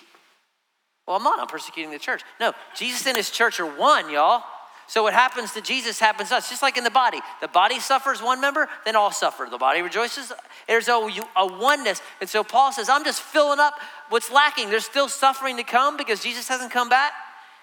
Well, 1.08 1.18
I'm 1.18 1.24
not. 1.24 1.40
I'm 1.40 1.48
persecuting 1.48 1.92
the 1.92 2.00
church. 2.00 2.22
No, 2.40 2.54
Jesus 2.76 3.06
and 3.08 3.18
his 3.18 3.30
church 3.30 3.60
are 3.60 3.66
one, 3.66 4.10
y'all. 4.10 4.44
So 4.88 5.04
what 5.04 5.14
happens 5.14 5.54
to 5.54 5.62
Jesus 5.62 6.00
happens 6.00 6.30
to 6.30 6.36
us, 6.36 6.50
just 6.50 6.62
like 6.62 6.78
in 6.78 6.84
the 6.84 6.92
body. 6.92 7.20
The 7.42 7.48
body 7.48 7.80
suffers 7.80 8.22
one 8.22 8.42
member, 8.42 8.68
then 8.86 8.96
all 8.96 9.12
suffer. 9.12 9.48
The 9.50 9.58
body 9.58 9.82
rejoices. 9.82 10.32
There's 10.68 10.88
a, 10.88 11.10
a 11.36 11.48
oneness. 11.48 12.02
And 12.20 12.30
so 12.30 12.44
Paul 12.44 12.72
says, 12.72 12.90
I'm 12.90 13.04
just 13.04 13.22
filling 13.22 13.60
up 13.60 13.76
what's 14.10 14.32
lacking. 14.32 14.70
There's 14.70 14.86
still 14.86 15.10
suffering 15.10 15.58
to 15.58 15.64
come 15.64 15.98
because 15.98 16.22
Jesus 16.22 16.48
hasn't 16.48 16.72
come 16.72 16.90
back, 16.90 17.14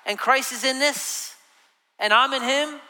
and 0.06 0.18
Christ 0.18 0.52
is 0.52 0.64
in 0.64 0.78
this, 0.78 1.34
and 1.98 2.12
I'm 2.12 2.32
in 2.32 2.42
him. 2.42 2.80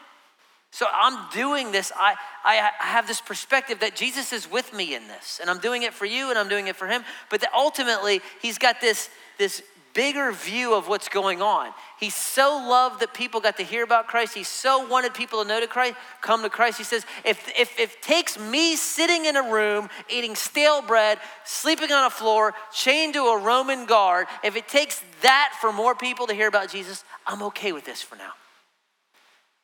So 0.71 0.85
I'm 0.91 1.29
doing 1.31 1.71
this. 1.71 1.91
I, 1.95 2.15
I 2.45 2.71
have 2.79 3.05
this 3.05 3.19
perspective 3.19 3.81
that 3.81 3.95
Jesus 3.95 4.31
is 4.31 4.49
with 4.49 4.73
me 4.73 4.95
in 4.95 5.07
this, 5.07 5.39
and 5.41 5.49
I'm 5.49 5.59
doing 5.59 5.83
it 5.83 5.93
for 5.93 6.05
you, 6.05 6.29
and 6.29 6.39
I'm 6.39 6.47
doing 6.47 6.67
it 6.67 6.77
for 6.77 6.87
him. 6.87 7.03
But 7.29 7.41
that 7.41 7.51
ultimately, 7.53 8.21
he's 8.41 8.57
got 8.57 8.79
this, 8.79 9.09
this 9.37 9.61
bigger 9.93 10.31
view 10.31 10.73
of 10.73 10.87
what's 10.87 11.09
going 11.09 11.41
on. 11.41 11.71
He 11.99 12.09
so 12.09 12.51
loved 12.51 13.01
that 13.01 13.13
people 13.13 13.41
got 13.41 13.57
to 13.57 13.63
hear 13.63 13.83
about 13.83 14.07
Christ. 14.07 14.33
He 14.33 14.43
so 14.43 14.87
wanted 14.87 15.13
people 15.13 15.43
to 15.43 15.47
know 15.47 15.59
to 15.59 15.67
Christ, 15.67 15.95
come 16.21 16.41
to 16.43 16.49
Christ. 16.49 16.77
He 16.77 16.85
says, 16.85 17.05
if, 17.25 17.47
if, 17.49 17.77
if 17.77 17.95
it 17.95 18.01
takes 18.01 18.39
me 18.39 18.77
sitting 18.77 19.25
in 19.25 19.35
a 19.35 19.51
room, 19.51 19.89
eating 20.09 20.35
stale 20.35 20.81
bread, 20.81 21.19
sleeping 21.43 21.91
on 21.91 22.05
a 22.05 22.09
floor, 22.09 22.53
chained 22.73 23.13
to 23.15 23.23
a 23.23 23.39
Roman 23.39 23.85
guard, 23.85 24.27
if 24.41 24.55
it 24.55 24.69
takes 24.69 25.03
that 25.21 25.53
for 25.59 25.73
more 25.73 25.95
people 25.95 26.27
to 26.27 26.33
hear 26.33 26.47
about 26.47 26.69
Jesus, 26.69 27.03
I'm 27.27 27.43
okay 27.43 27.73
with 27.73 27.85
this 27.85 28.01
for 28.01 28.15
now. 28.15 28.31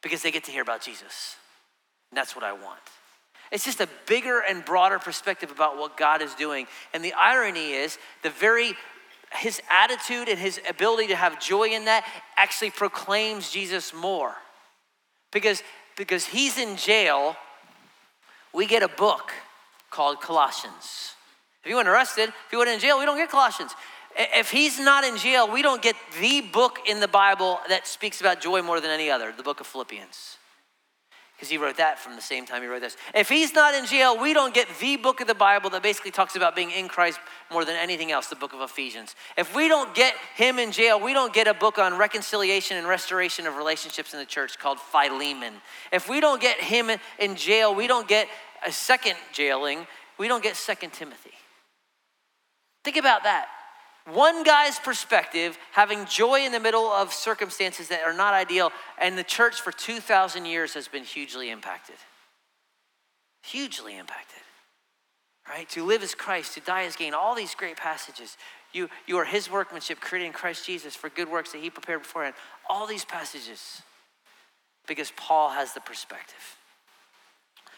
Because 0.01 0.21
they 0.21 0.31
get 0.31 0.43
to 0.45 0.51
hear 0.51 0.61
about 0.61 0.81
Jesus. 0.81 1.35
And 2.11 2.17
that's 2.17 2.35
what 2.35 2.43
I 2.43 2.53
want. 2.53 2.79
It's 3.51 3.65
just 3.65 3.79
a 3.79 3.87
bigger 4.05 4.39
and 4.39 4.63
broader 4.63 4.99
perspective 4.99 5.51
about 5.51 5.77
what 5.77 5.97
God 5.97 6.21
is 6.21 6.33
doing. 6.35 6.67
And 6.93 7.03
the 7.03 7.13
irony 7.13 7.71
is, 7.71 7.97
the 8.23 8.29
very 8.29 8.73
his 9.33 9.61
attitude 9.69 10.29
and 10.29 10.39
his 10.39 10.59
ability 10.69 11.07
to 11.07 11.15
have 11.15 11.39
joy 11.39 11.69
in 11.69 11.85
that 11.85 12.05
actually 12.37 12.69
proclaims 12.69 13.51
Jesus 13.51 13.93
more. 13.93 14.33
Because, 15.31 15.61
because 15.97 16.25
he's 16.25 16.57
in 16.57 16.77
jail, 16.77 17.35
we 18.53 18.65
get 18.65 18.83
a 18.83 18.87
book 18.87 19.33
called 19.89 20.21
Colossians. 20.21 21.13
If 21.63 21.69
you 21.69 21.75
went 21.75 21.89
arrested, 21.89 22.29
if 22.29 22.51
you 22.51 22.57
went 22.57 22.69
in 22.69 22.79
jail, 22.79 22.97
we 22.97 23.05
don't 23.05 23.17
get 23.17 23.29
Colossians. 23.29 23.73
If 24.17 24.49
he's 24.49 24.79
not 24.79 25.03
in 25.03 25.17
jail, 25.17 25.51
we 25.51 25.61
don't 25.61 25.81
get 25.81 25.95
the 26.19 26.41
book 26.41 26.79
in 26.87 26.99
the 26.99 27.07
Bible 27.07 27.59
that 27.69 27.85
speaks 27.85 28.19
about 28.19 28.41
joy 28.41 28.61
more 28.61 28.81
than 28.81 28.89
any 28.89 29.11
other, 29.11 29.31
the 29.31 29.43
book 29.43 29.59
of 29.59 29.67
Philippians 29.67 30.37
because 31.37 31.49
he 31.49 31.57
wrote 31.59 31.77
that 31.77 31.99
from 31.99 32.15
the 32.15 32.21
same 32.21 32.47
time 32.47 32.63
he 32.63 32.67
wrote 32.67 32.81
this. 32.81 32.97
If 33.13 33.29
he's 33.29 33.53
not 33.53 33.75
in 33.75 33.85
jail, 33.85 34.19
we 34.19 34.33
don't 34.33 34.55
get 34.55 34.67
the 34.79 34.97
book 34.97 35.21
of 35.21 35.27
the 35.27 35.35
Bible 35.35 35.69
that 35.69 35.83
basically 35.83 36.09
talks 36.09 36.35
about 36.35 36.55
being 36.55 36.71
in 36.71 36.87
Christ 36.87 37.19
more 37.51 37.63
than 37.63 37.75
anything 37.75 38.11
else, 38.11 38.25
the 38.25 38.35
book 38.35 38.53
of 38.53 38.61
Ephesians. 38.61 39.13
If 39.37 39.55
we 39.55 39.67
don't 39.67 39.93
get 39.93 40.15
him 40.35 40.57
in 40.57 40.71
jail, 40.71 40.99
we 40.99 41.13
don't 41.13 41.31
get 41.31 41.47
a 41.47 41.53
book 41.53 41.77
on 41.77 41.95
reconciliation 41.95 42.77
and 42.77 42.87
restoration 42.87 43.45
of 43.45 43.55
relationships 43.55 44.13
in 44.13 44.19
the 44.19 44.25
church 44.25 44.57
called 44.57 44.79
Philemon. 44.79 45.53
If 45.91 46.09
we 46.09 46.19
don't 46.21 46.41
get 46.41 46.59
him 46.59 46.89
in 47.19 47.35
jail, 47.35 47.75
we 47.75 47.85
don't 47.85 48.07
get 48.07 48.27
a 48.65 48.71
second 48.71 49.15
jailing, 49.31 49.85
we 50.17 50.27
don't 50.27 50.41
get 50.41 50.55
Second 50.55 50.91
Timothy. 50.93 51.33
Think 52.83 52.97
about 52.97 53.23
that 53.25 53.47
one 54.13 54.43
guy's 54.43 54.79
perspective, 54.79 55.57
having 55.71 56.05
joy 56.05 56.45
in 56.45 56.51
the 56.51 56.59
middle 56.59 56.89
of 56.89 57.13
circumstances 57.13 57.89
that 57.89 58.03
are 58.03 58.13
not 58.13 58.33
ideal, 58.33 58.71
and 58.99 59.17
the 59.17 59.23
church 59.23 59.61
for 59.61 59.71
2,000 59.71 60.45
years 60.45 60.73
has 60.73 60.87
been 60.87 61.03
hugely 61.03 61.49
impacted. 61.49 61.95
Hugely 63.43 63.97
impacted. 63.97 64.41
Right? 65.47 65.69
To 65.69 65.83
live 65.83 66.03
as 66.03 66.15
Christ, 66.15 66.53
to 66.55 66.59
die 66.61 66.83
as 66.83 66.95
gain, 66.95 67.13
all 67.13 67.35
these 67.35 67.55
great 67.55 67.77
passages. 67.77 68.37
You, 68.73 68.89
you 69.07 69.17
are 69.17 69.25
his 69.25 69.49
workmanship 69.49 69.99
created 69.99 70.27
in 70.27 70.33
Christ 70.33 70.65
Jesus 70.65 70.95
for 70.95 71.09
good 71.09 71.29
works 71.29 71.51
that 71.53 71.61
he 71.61 71.69
prepared 71.69 72.01
beforehand. 72.01 72.35
All 72.69 72.85
these 72.87 73.05
passages. 73.05 73.81
Because 74.87 75.11
Paul 75.15 75.49
has 75.49 75.73
the 75.73 75.81
perspective. 75.81 76.56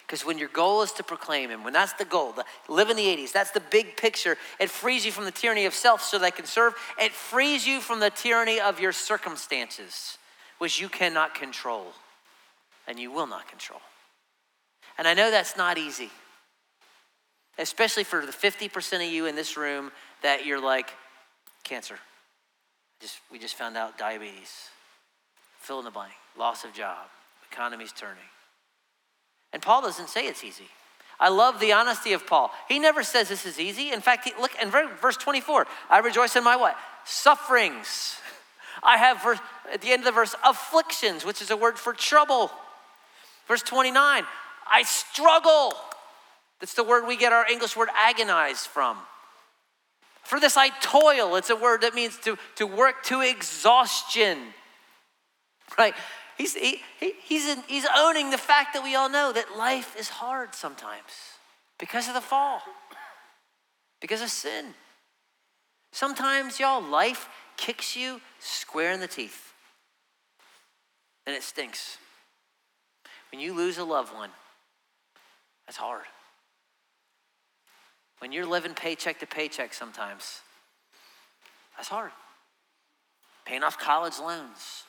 Because 0.10 0.26
when 0.26 0.40
your 0.40 0.48
goal 0.48 0.82
is 0.82 0.92
to 0.94 1.04
proclaim 1.04 1.52
Him, 1.52 1.64
when 1.64 1.72
that's 1.72 1.94
the 1.94 2.04
goal, 2.04 2.32
the, 2.32 2.44
live 2.68 2.90
in 2.90 2.98
the 2.98 3.06
80s, 3.06 3.32
that's 3.32 3.52
the 3.52 3.60
big 3.60 3.96
picture, 3.96 4.38
it 4.60 4.72
frees 4.72 5.06
you 5.06 5.12
from 5.12 5.26
the 5.26 5.32
tyranny 5.32 5.68
of 5.68 5.76
self 5.76 6.02
so 6.02 6.18
that 6.18 6.26
I 6.26 6.32
can 6.32 6.46
serve. 6.46 6.74
It 7.00 7.12
frees 7.12 7.68
you 7.68 7.80
from 7.80 8.00
the 8.00 8.10
tyranny 8.10 8.60
of 8.60 8.80
your 8.80 8.92
circumstances, 8.92 10.18
which 10.58 10.82
you 10.82 10.90
cannot 10.90 11.36
control 11.36 11.94
and 12.88 12.98
you 12.98 13.12
will 13.12 13.28
not 13.28 13.48
control. 13.48 13.82
And 14.98 15.08
I 15.08 15.14
know 15.14 15.30
that's 15.30 15.56
not 15.56 15.78
easy, 15.78 16.10
especially 17.60 18.04
for 18.04 18.26
the 18.26 18.32
50% 18.32 19.06
of 19.06 19.14
you 19.14 19.28
in 19.28 19.36
this 19.36 19.58
room 19.58 19.92
that 20.24 20.44
you're 20.44 20.60
like, 20.60 20.90
cancer. 21.64 22.00
Just, 23.00 23.20
we 23.32 23.38
just 23.38 23.54
found 23.54 23.78
out 23.78 24.00
diabetes, 24.00 24.70
fill 25.60 25.78
in 25.78 25.86
the 25.86 25.92
blank, 25.92 26.14
loss 26.36 26.64
of 26.64 26.74
job, 26.74 27.06
economy's 27.52 27.92
turning. 27.92 28.24
And 29.54 29.62
Paul 29.62 29.82
doesn't 29.82 30.10
say 30.10 30.28
it's 30.28 30.44
easy. 30.44 30.68
I 31.20 31.30
love 31.30 31.60
the 31.60 31.74
honesty 31.74 32.14
of 32.14 32.26
Paul. 32.26 32.52
He 32.70 32.80
never 32.80 33.04
says 33.04 33.28
this 33.28 33.46
is 33.46 33.60
easy. 33.60 33.92
In 33.92 34.00
fact, 34.00 34.26
he, 34.26 34.34
look 34.40 34.52
in 34.62 34.70
verse 34.70 35.18
24. 35.18 35.68
I 35.90 36.00
rejoice 36.00 36.36
in 36.36 36.44
my 36.44 36.56
what? 36.56 36.78
Sufferings. 37.04 38.18
I 38.82 38.98
have 38.98 39.22
verse, 39.22 39.40
at 39.74 39.82
the 39.82 39.92
end 39.92 40.02
of 40.02 40.06
the 40.06 40.12
verse 40.12 40.36
afflictions, 40.46 41.26
which 41.26 41.42
is 41.42 41.52
a 41.52 41.58
word 41.58 41.78
for 41.78 41.94
trouble. 41.94 42.52
Verse 43.48 43.62
29. 43.64 44.24
I 44.72 44.84
struggle. 44.84 45.74
That's 46.62 46.74
the 46.74 46.84
word 46.84 47.06
we 47.06 47.18
get 47.18 47.34
our 47.34 47.46
English 47.50 47.76
word 47.76 47.90
agonize 47.96 48.66
from. 48.66 48.98
For 50.24 50.40
this 50.40 50.56
I 50.56 50.70
toil. 50.82 51.36
It's 51.36 51.50
a 51.50 51.56
word 51.56 51.82
that 51.82 51.96
means 51.96 52.18
to, 52.20 52.38
to 52.56 52.68
work 52.68 53.04
to 53.06 53.22
exhaustion. 53.22 54.38
Right? 55.78 55.96
He's, 56.40 56.56
he, 56.56 56.80
he, 57.02 57.14
he's, 57.22 57.54
he's 57.68 57.86
owning 57.94 58.30
the 58.30 58.38
fact 58.38 58.74
that 58.74 58.82
we 58.82 58.96
all 58.96 59.10
know 59.10 59.34
that 59.34 59.58
life 59.58 59.94
is 60.00 60.08
hard 60.08 60.56
sometimes 60.56 61.12
because 61.78 62.08
of 62.08 62.14
the 62.14 62.22
fall, 62.22 62.62
because 64.00 64.22
of 64.22 64.30
sin. 64.30 64.68
Sometimes, 65.92 66.58
y'all, 66.58 66.82
life 66.82 67.28
kicks 67.58 67.98
you 67.98 68.22
square 68.40 68.94
in 68.94 69.02
the 69.02 69.08
teeth 69.08 69.52
and 71.28 71.36
it 71.36 71.44
stinks. 71.44 71.98
When 73.34 73.42
you 73.42 73.54
lose 73.54 73.78
a 73.78 73.84
loved 73.84 74.14
one, 74.14 74.30
that's 75.68 75.78
hard. 75.78 76.06
When 78.20 78.32
you're 78.32 78.46
living 78.46 78.74
paycheck 78.74 79.20
to 79.20 79.28
paycheck 79.28 79.74
sometimes, 79.74 80.40
that's 81.76 81.90
hard. 81.90 82.12
Paying 83.46 83.64
off 83.64 83.78
college 83.78 84.20
loans, 84.20 84.86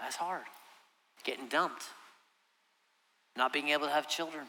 That's 0.00 0.16
hard. 0.16 0.44
Getting 1.24 1.48
dumped, 1.48 1.84
not 3.36 3.52
being 3.52 3.68
able 3.68 3.86
to 3.86 3.92
have 3.92 4.08
children, 4.08 4.44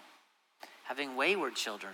having 0.83 1.15
wayward 1.15 1.55
children, 1.55 1.93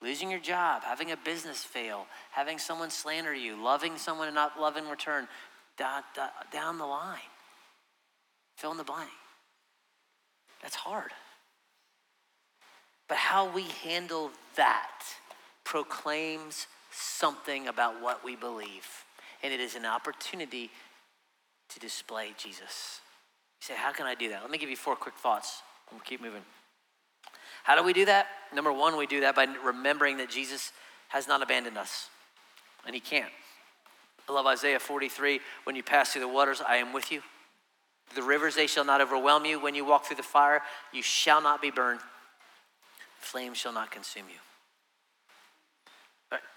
losing 0.00 0.30
your 0.30 0.40
job, 0.40 0.82
having 0.84 1.10
a 1.10 1.16
business 1.16 1.64
fail, 1.64 2.06
having 2.30 2.58
someone 2.58 2.90
slander 2.90 3.34
you, 3.34 3.62
loving 3.62 3.96
someone 3.96 4.28
and 4.28 4.34
not 4.34 4.60
love 4.60 4.76
in 4.76 4.88
return, 4.88 5.28
down, 5.76 6.02
down 6.52 6.78
the 6.78 6.86
line. 6.86 7.18
Fill 8.56 8.70
in 8.70 8.76
the 8.76 8.84
blank. 8.84 9.10
That's 10.62 10.76
hard. 10.76 11.10
But 13.08 13.18
how 13.18 13.52
we 13.52 13.64
handle 13.82 14.30
that 14.56 15.02
proclaims 15.64 16.66
something 16.90 17.68
about 17.68 18.00
what 18.00 18.24
we 18.24 18.36
believe. 18.36 19.04
And 19.42 19.52
it 19.52 19.60
is 19.60 19.74
an 19.74 19.84
opportunity 19.84 20.70
to 21.74 21.80
display 21.80 22.30
Jesus. 22.38 23.00
You 23.60 23.66
say, 23.66 23.74
How 23.74 23.92
can 23.92 24.06
I 24.06 24.14
do 24.14 24.30
that? 24.30 24.42
Let 24.42 24.50
me 24.50 24.58
give 24.58 24.70
you 24.70 24.76
four 24.76 24.96
quick 24.96 25.16
thoughts. 25.16 25.62
And 25.90 25.98
we'll 25.98 26.04
keep 26.04 26.22
moving. 26.22 26.42
How 27.64 27.76
do 27.76 27.82
we 27.82 27.92
do 27.92 28.04
that? 28.06 28.26
Number 28.54 28.72
one, 28.72 28.96
we 28.96 29.06
do 29.06 29.20
that 29.20 29.34
by 29.34 29.46
remembering 29.64 30.18
that 30.18 30.30
Jesus 30.30 30.72
has 31.08 31.28
not 31.28 31.42
abandoned 31.42 31.78
us, 31.78 32.08
and 32.86 32.94
He 32.94 33.00
can't. 33.00 33.30
I 34.28 34.32
love 34.32 34.46
Isaiah 34.46 34.80
43 34.80 35.40
when 35.64 35.76
you 35.76 35.82
pass 35.82 36.12
through 36.12 36.22
the 36.22 36.28
waters, 36.28 36.62
I 36.66 36.76
am 36.76 36.92
with 36.92 37.12
you. 37.12 37.22
The 38.14 38.22
rivers, 38.22 38.54
they 38.54 38.66
shall 38.66 38.84
not 38.84 39.00
overwhelm 39.00 39.44
you. 39.44 39.60
When 39.60 39.74
you 39.74 39.84
walk 39.84 40.06
through 40.06 40.16
the 40.16 40.22
fire, 40.22 40.62
you 40.92 41.02
shall 41.02 41.42
not 41.42 41.60
be 41.60 41.70
burned. 41.70 42.00
Flames 43.18 43.58
shall 43.58 43.72
not 43.72 43.90
consume 43.90 44.24
you. 44.28 44.38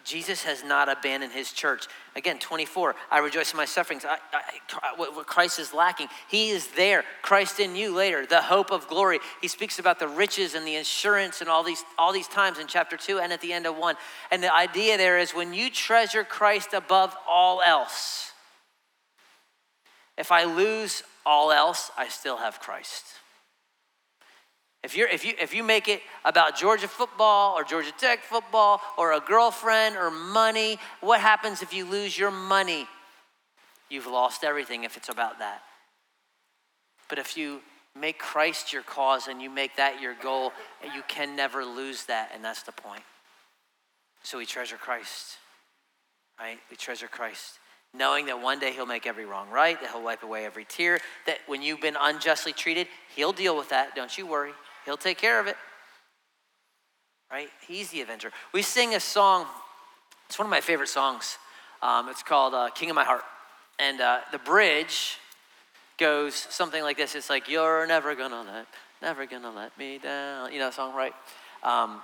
Jesus 0.04 0.44
has 0.44 0.64
not 0.64 0.90
abandoned 0.90 1.34
his 1.34 1.52
church. 1.52 1.88
Again, 2.16 2.40
24, 2.40 2.96
I 3.12 3.20
rejoice 3.20 3.52
in 3.52 3.58
my 3.58 3.66
sufferings. 3.66 4.06
I, 4.06 4.18
I, 4.34 4.94
what 4.96 5.28
Christ 5.28 5.60
is 5.60 5.74
lacking, 5.74 6.08
he 6.30 6.50
is 6.50 6.68
there. 6.70 7.04
Christ 7.22 7.60
in 7.60 7.76
you 7.76 7.94
later, 7.94 8.26
the 8.26 8.42
hope 8.42 8.72
of 8.72 8.88
glory. 8.88 9.20
He 9.42 9.48
speaks 9.48 9.80
about 9.80 10.00
the 10.00 10.08
riches 10.08 10.56
and 10.56 10.66
the 10.66 10.76
insurance 10.76 11.42
and 11.42 11.50
all 11.50 11.64
these, 11.64 11.84
all 11.98 12.14
these 12.14 12.28
times 12.28 12.58
in 12.58 12.68
chapter 12.68 12.96
2 12.96 13.20
and 13.20 13.34
at 13.34 13.42
the 13.42 13.52
end 13.52 13.66
of 13.66 13.78
1. 13.78 13.96
And 14.32 14.42
the 14.42 14.54
idea 14.54 14.98
there 14.98 15.20
is 15.20 15.32
when 15.32 15.54
you 15.54 15.70
treasure 15.70 16.24
Christ 16.24 16.74
above 16.74 17.16
all 17.28 17.62
else, 17.62 18.32
if 20.18 20.32
I 20.32 20.46
lose 20.46 21.04
all 21.26 21.52
else, 21.52 21.92
I 21.98 22.08
still 22.08 22.38
have 22.38 22.60
Christ. 22.60 23.06
If, 24.88 24.96
you're, 24.96 25.10
if, 25.10 25.26
you, 25.26 25.34
if 25.38 25.54
you 25.54 25.64
make 25.64 25.90
it 25.90 26.02
about 26.24 26.58
Georgia 26.58 26.88
football 26.88 27.58
or 27.58 27.66
Georgia 27.66 27.92
Tech 27.98 28.24
football 28.24 28.80
or 28.98 29.12
a 29.12 29.20
girlfriend 29.20 29.98
or 29.98 30.10
money, 30.10 30.80
what 31.02 31.20
happens 31.20 31.62
if 31.62 31.74
you 31.74 31.84
lose 31.84 32.18
your 32.18 32.32
money? 32.32 32.88
You've 33.90 34.08
lost 34.08 34.46
everything 34.46 34.86
if 34.86 34.96
it's 34.96 35.10
about 35.10 35.40
that. 35.40 35.62
But 37.10 37.20
if 37.20 37.36
you 37.36 37.60
make 38.00 38.18
Christ 38.18 38.72
your 38.72 38.82
cause 38.82 39.28
and 39.28 39.42
you 39.42 39.50
make 39.50 39.76
that 39.76 40.00
your 40.00 40.16
goal, 40.24 40.54
you 40.96 41.02
can 41.10 41.36
never 41.36 41.66
lose 41.66 42.06
that, 42.06 42.32
and 42.34 42.42
that's 42.42 42.64
the 42.64 42.72
point. 42.72 43.04
So 44.24 44.38
we 44.38 44.46
treasure 44.46 44.78
Christ, 44.78 45.36
right? 46.40 46.60
We 46.72 46.78
treasure 46.78 47.10
Christ 47.10 47.60
knowing 47.94 48.28
that 48.28 48.42
one 48.42 48.60
day 48.60 48.72
he'll 48.72 48.86
make 48.86 49.08
every 49.08 49.26
wrong 49.26 49.50
right, 49.50 49.80
that 49.82 49.92
he'll 49.92 50.04
wipe 50.04 50.24
away 50.24 50.46
every 50.46 50.66
tear, 50.66 51.00
that 51.26 51.40
when 51.48 51.62
you've 51.62 51.82
been 51.82 51.98
unjustly 52.00 52.54
treated, 52.54 52.88
he'll 53.16 53.34
deal 53.34 53.58
with 53.58 53.70
that. 53.70 53.96
Don't 53.96 54.18
you 54.18 54.28
worry. 54.28 54.52
He'll 54.88 54.96
take 54.96 55.18
care 55.18 55.38
of 55.42 55.48
it. 55.48 55.58
Right? 57.30 57.50
He's 57.68 57.90
the 57.90 58.00
avenger. 58.00 58.32
We 58.54 58.62
sing 58.62 58.96
a 58.96 59.02
song, 59.02 59.46
it's 60.30 60.40
one 60.40 60.46
of 60.46 60.50
my 60.50 60.62
favorite 60.62 60.88
songs. 60.88 61.38
Um, 61.82 62.08
it's 62.08 62.24
called 62.24 62.54
uh, 62.54 62.70
King 62.70 62.90
of 62.90 62.96
My 62.96 63.04
Heart. 63.04 63.24
And 63.80 64.00
uh, 64.00 64.20
the 64.32 64.38
bridge 64.38 65.18
goes 65.98 66.36
something 66.36 66.82
like 66.82 66.96
this 66.96 67.16
It's 67.16 67.30
like, 67.30 67.50
You're 67.50 67.86
never 67.86 68.16
gonna 68.16 68.44
let, 68.44 68.68
never 69.02 69.26
gonna 69.26 69.52
let 69.52 69.78
me 69.78 69.98
down. 69.98 70.54
You 70.54 70.60
know 70.60 70.72
song, 70.72 70.96
right? 70.96 71.14
Um, 71.64 72.00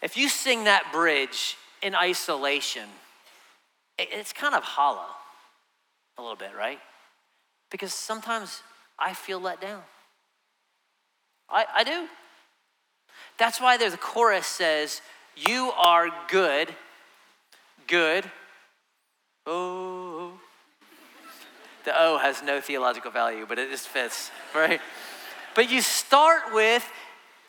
if 0.00 0.16
you 0.16 0.30
sing 0.30 0.64
that 0.64 0.92
bridge 0.94 1.58
in 1.82 1.94
isolation, 1.94 2.88
it's 3.98 4.32
kind 4.32 4.54
of 4.54 4.62
hollow 4.62 5.10
a 6.16 6.22
little 6.22 6.36
bit, 6.36 6.52
right? 6.56 6.78
Because 7.70 7.92
sometimes 7.92 8.62
I 8.98 9.12
feel 9.12 9.40
let 9.40 9.60
down. 9.60 9.82
I, 11.52 11.66
I 11.76 11.84
do. 11.84 12.08
That's 13.38 13.60
why 13.60 13.76
a 13.94 13.96
chorus 13.96 14.46
says, 14.46 15.00
You 15.36 15.72
are 15.76 16.08
good, 16.28 16.74
good. 17.86 18.24
Oh. 19.46 20.32
The 21.84 21.92
O 22.00 22.18
has 22.18 22.42
no 22.42 22.60
theological 22.60 23.10
value, 23.10 23.44
but 23.48 23.58
it 23.58 23.70
just 23.70 23.88
fits, 23.88 24.30
right? 24.54 24.80
But 25.54 25.70
you 25.70 25.80
start 25.80 26.54
with, 26.54 26.88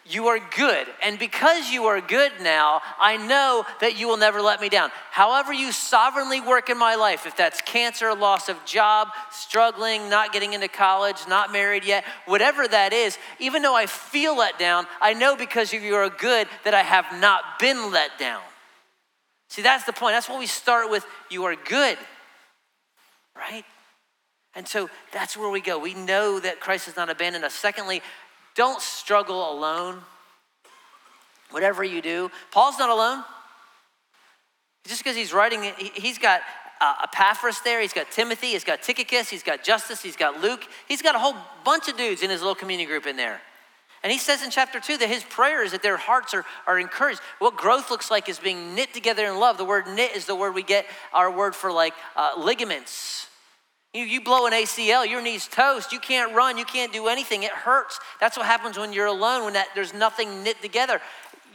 you 0.06 0.28
are 0.28 0.40
good. 0.40 0.88
And 1.02 1.18
because 1.18 1.70
you 1.70 1.86
are 1.86 2.02
good 2.02 2.32
now, 2.42 2.82
I 3.00 3.16
know 3.18 3.66
that 3.80 3.98
you 3.98 4.08
will 4.08 4.18
never 4.18 4.42
let 4.42 4.60
me 4.60 4.68
down. 4.68 4.92
However, 5.12 5.54
you 5.54 5.72
sovereignly 5.72 6.42
work 6.42 6.70
in 6.70 6.78
my 6.78 6.96
life, 6.96 7.26
if 7.26 7.38
that's 7.38 7.62
cancer, 7.62 8.14
loss 8.14 8.50
of 8.50 8.64
job, 8.66 9.10
struggling, 9.32 10.10
not 10.10 10.34
getting 10.34 10.54
into 10.54 10.68
college, 10.68 11.18
not 11.28 11.54
married 11.54 11.86
yet, 11.86 12.04
whatever 12.26 12.68
that 12.68 12.92
is, 12.92 13.18
even 13.40 13.62
though 13.62 13.76
I 13.76 13.86
feel 13.86 14.38
let 14.38 14.60
down, 14.60 14.88
I 15.02 15.14
know 15.14 15.36
because 15.36 15.72
you 15.72 15.96
are 15.96 16.10
good 16.10 16.48
that 16.66 16.74
I 16.74 16.82
have 16.82 17.06
not 17.20 17.60
been 17.60 17.92
let 17.92 18.18
down. 18.20 18.42
See, 19.50 19.62
that's 19.62 19.86
the 19.86 19.94
point. 19.94 20.16
That's 20.16 20.28
what 20.28 20.40
we 20.40 20.48
start 20.48 20.90
with 20.90 21.06
you 21.30 21.46
are 21.46 21.56
good, 21.56 21.98
right? 23.36 23.64
And 24.56 24.68
so 24.68 24.90
that's 25.12 25.38
where 25.38 25.50
we 25.50 25.62
go. 25.62 25.80
We 25.80 25.94
know 25.94 26.40
that 26.40 26.60
Christ 26.60 26.88
has 26.88 26.96
not 26.96 27.10
abandoned 27.10 27.46
us. 27.46 27.54
Secondly, 27.54 28.02
don't 28.56 28.82
struggle 28.82 29.52
alone. 29.52 30.02
Whatever 31.52 31.84
you 31.84 32.02
do, 32.02 32.32
Paul's 32.52 32.80
not 32.80 32.90
alone. 32.90 33.24
Just 34.88 35.04
because 35.04 35.16
he's 35.16 35.34
writing, 35.34 35.72
he's 35.94 36.18
got 36.18 36.42
uh, 36.82 36.96
Epaphras 37.04 37.62
there, 37.62 37.80
he's 37.80 37.94
got 37.94 38.12
Timothy, 38.12 38.48
he's 38.48 38.64
got 38.64 38.82
Tychicus, 38.82 39.30
he's 39.30 39.44
got 39.44 39.64
Justus, 39.64 40.02
he's 40.02 40.18
got 40.18 40.42
Luke. 40.42 40.68
He's 40.88 41.02
got 41.02 41.16
a 41.16 41.20
whole 41.20 41.36
bunch 41.64 41.88
of 41.88 41.96
dudes 41.96 42.22
in 42.22 42.30
his 42.30 42.42
little 42.42 42.56
community 42.56 42.88
group 42.88 43.06
in 43.06 43.16
there. 43.16 43.40
And 44.04 44.12
he 44.12 44.18
says 44.18 44.44
in 44.44 44.52
chapter 44.52 44.82
two 44.82 44.98
that 44.98 45.08
his 45.08 45.24
prayer 45.24 45.64
is 45.64 45.72
that 45.72 45.82
their 45.82 45.96
hearts 45.96 46.34
are, 46.34 46.44
are 46.68 46.78
encouraged. 46.78 47.22
What 47.40 47.56
growth 47.56 47.90
looks 47.90 48.12
like 48.12 48.28
is 48.28 48.38
being 48.38 48.76
knit 48.76 48.94
together 48.94 49.26
in 49.26 49.40
love. 49.40 49.58
The 49.58 49.64
word 49.64 49.88
knit 49.88 50.14
is 50.14 50.26
the 50.26 50.36
word 50.36 50.54
we 50.54 50.64
get 50.64 50.86
our 51.14 51.32
word 51.32 51.56
for 51.56 51.72
like 51.72 51.94
uh, 52.18 52.32
ligaments. 52.38 53.28
You, 53.94 54.06
you 54.06 54.22
blow 54.22 54.48
an 54.48 54.54
ACL, 54.54 55.08
your 55.08 55.22
knee's 55.22 55.48
toast. 55.48 55.92
You 55.92 56.00
can't 56.00 56.34
run, 56.34 56.58
you 56.58 56.66
can't 56.66 56.92
do 56.92 57.08
anything. 57.08 57.44
It 57.44 57.52
hurts. 57.52 58.00
That's 58.20 58.36
what 58.38 58.48
happens 58.48 58.78
when 58.78 58.92
you're 58.92 59.06
alone, 59.06 59.44
when 59.44 59.54
that, 59.54 59.68
there's 59.76 59.94
nothing 59.94 60.44
knit 60.44 60.62
together. 60.62 61.00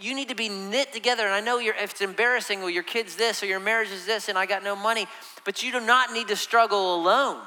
You 0.01 0.14
need 0.14 0.28
to 0.28 0.36
be 0.36 0.49
knit 0.49 0.93
together. 0.93 1.24
And 1.24 1.34
I 1.34 1.41
know 1.41 1.59
if 1.59 1.91
it's 1.91 2.01
embarrassing, 2.01 2.61
well, 2.61 2.70
your 2.70 2.84
kid's 2.84 3.16
this 3.16 3.43
or 3.43 3.47
your 3.47 3.59
marriage 3.59 3.91
is 3.91 4.07
this, 4.07 4.28
and 4.28 4.39
I 4.39 4.47
got 4.47 4.62
no 4.62 4.76
money, 4.76 5.09
but 5.45 5.64
you 5.64 5.72
do 5.72 5.80
not 5.80 6.12
need 6.12 6.28
to 6.28 6.36
struggle 6.36 6.95
alone. 6.95 7.43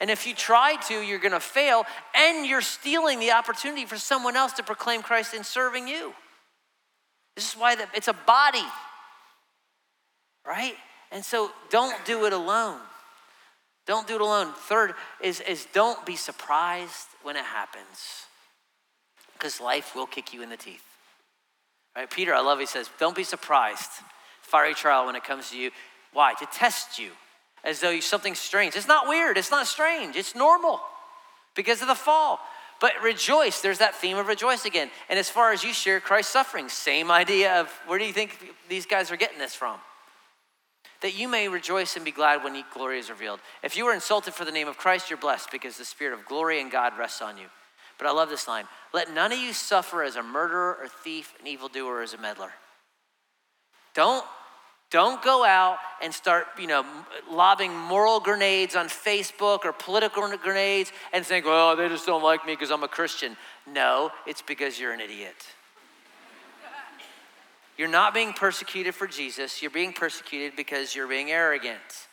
And 0.00 0.10
if 0.10 0.26
you 0.26 0.34
try 0.34 0.76
to, 0.88 1.00
you're 1.00 1.20
gonna 1.20 1.40
fail, 1.40 1.84
and 2.14 2.44
you're 2.44 2.60
stealing 2.60 3.20
the 3.20 3.30
opportunity 3.32 3.86
for 3.86 3.96
someone 3.96 4.36
else 4.36 4.52
to 4.54 4.64
proclaim 4.64 5.00
Christ 5.00 5.32
in 5.32 5.44
serving 5.44 5.86
you. 5.86 6.12
This 7.36 7.52
is 7.52 7.58
why 7.58 7.76
the, 7.76 7.86
it's 7.94 8.08
a 8.08 8.12
body, 8.12 8.64
right? 10.44 10.74
And 11.12 11.24
so 11.24 11.50
don't 11.70 11.94
do 12.04 12.26
it 12.26 12.32
alone. 12.32 12.80
Don't 13.86 14.06
do 14.06 14.16
it 14.16 14.20
alone. 14.20 14.52
Third 14.52 14.94
is, 15.20 15.40
is 15.40 15.66
don't 15.72 16.04
be 16.04 16.16
surprised 16.16 17.06
when 17.22 17.36
it 17.36 17.44
happens 17.44 18.26
because 19.34 19.60
life 19.60 19.94
will 19.94 20.06
kick 20.06 20.32
you 20.32 20.42
in 20.42 20.48
the 20.48 20.56
teeth. 20.56 20.82
Right? 21.94 22.10
Peter, 22.10 22.34
I 22.34 22.40
love, 22.40 22.58
he 22.58 22.66
says, 22.66 22.90
don't 22.98 23.16
be 23.16 23.24
surprised. 23.24 23.90
Fiery 24.42 24.74
trial 24.74 25.06
when 25.06 25.16
it 25.16 25.24
comes 25.24 25.50
to 25.50 25.58
you. 25.58 25.70
Why? 26.12 26.34
To 26.34 26.46
test 26.46 26.98
you 26.98 27.10
as 27.64 27.80
though 27.80 27.98
something 28.00 28.34
strange. 28.34 28.76
It's 28.76 28.88
not 28.88 29.08
weird, 29.08 29.36
it's 29.36 29.50
not 29.50 29.66
strange, 29.66 30.16
it's 30.16 30.34
normal 30.34 30.80
because 31.54 31.82
of 31.82 31.88
the 31.88 31.94
fall. 31.94 32.40
But 32.80 32.92
rejoice, 33.02 33.60
there's 33.60 33.78
that 33.78 33.94
theme 33.94 34.18
of 34.18 34.26
rejoice 34.26 34.66
again. 34.66 34.90
And 35.08 35.18
as 35.18 35.30
far 35.30 35.52
as 35.52 35.64
you 35.64 35.72
share 35.72 35.98
Christ's 35.98 36.32
suffering, 36.32 36.68
same 36.68 37.10
idea 37.10 37.60
of 37.60 37.68
where 37.86 37.98
do 37.98 38.04
you 38.04 38.12
think 38.12 38.38
these 38.68 38.84
guys 38.84 39.10
are 39.10 39.16
getting 39.16 39.38
this 39.38 39.54
from? 39.54 39.78
That 41.02 41.16
you 41.16 41.28
may 41.28 41.48
rejoice 41.48 41.96
and 41.96 42.04
be 42.04 42.10
glad 42.10 42.42
when 42.42 42.62
glory 42.72 42.98
is 42.98 43.10
revealed. 43.10 43.40
If 43.62 43.76
you 43.76 43.86
are 43.86 43.94
insulted 43.94 44.34
for 44.34 44.44
the 44.44 44.52
name 44.52 44.68
of 44.68 44.76
Christ, 44.76 45.10
you're 45.10 45.18
blessed 45.18 45.50
because 45.50 45.76
the 45.76 45.84
spirit 45.84 46.18
of 46.18 46.24
glory 46.24 46.60
and 46.60 46.70
God 46.70 46.98
rests 46.98 47.22
on 47.22 47.38
you. 47.38 47.46
But 47.98 48.06
I 48.06 48.12
love 48.12 48.28
this 48.28 48.48
line 48.48 48.66
let 48.92 49.12
none 49.12 49.32
of 49.32 49.38
you 49.38 49.52
suffer 49.52 50.02
as 50.02 50.16
a 50.16 50.22
murderer 50.22 50.76
or 50.80 50.88
thief, 50.88 51.34
an 51.40 51.46
evildoer, 51.46 51.96
or 51.96 52.02
as 52.02 52.14
a 52.14 52.18
meddler. 52.18 52.52
Don't 53.94 54.24
don't 54.90 55.20
go 55.22 55.44
out 55.44 55.78
and 56.00 56.14
start, 56.14 56.46
you 56.60 56.68
know, 56.68 56.84
lobbing 57.28 57.76
moral 57.76 58.20
grenades 58.20 58.76
on 58.76 58.86
Facebook 58.86 59.64
or 59.64 59.72
political 59.72 60.28
grenades 60.36 60.92
and 61.12 61.26
think, 61.26 61.44
"Oh, 61.46 61.74
they 61.74 61.88
just 61.88 62.06
don't 62.06 62.22
like 62.22 62.46
me 62.46 62.52
because 62.52 62.70
I'm 62.70 62.84
a 62.84 62.88
Christian." 62.88 63.36
No, 63.66 64.12
it's 64.26 64.42
because 64.42 64.78
you're 64.78 64.92
an 64.92 65.00
idiot. 65.00 65.34
You're 67.76 67.88
not 67.88 68.14
being 68.14 68.32
persecuted 68.32 68.94
for 68.94 69.06
Jesus, 69.06 69.62
you're 69.62 69.70
being 69.70 69.92
persecuted 69.92 70.56
because 70.56 70.94
you're 70.94 71.08
being 71.08 71.30
arrogant. 71.30 72.08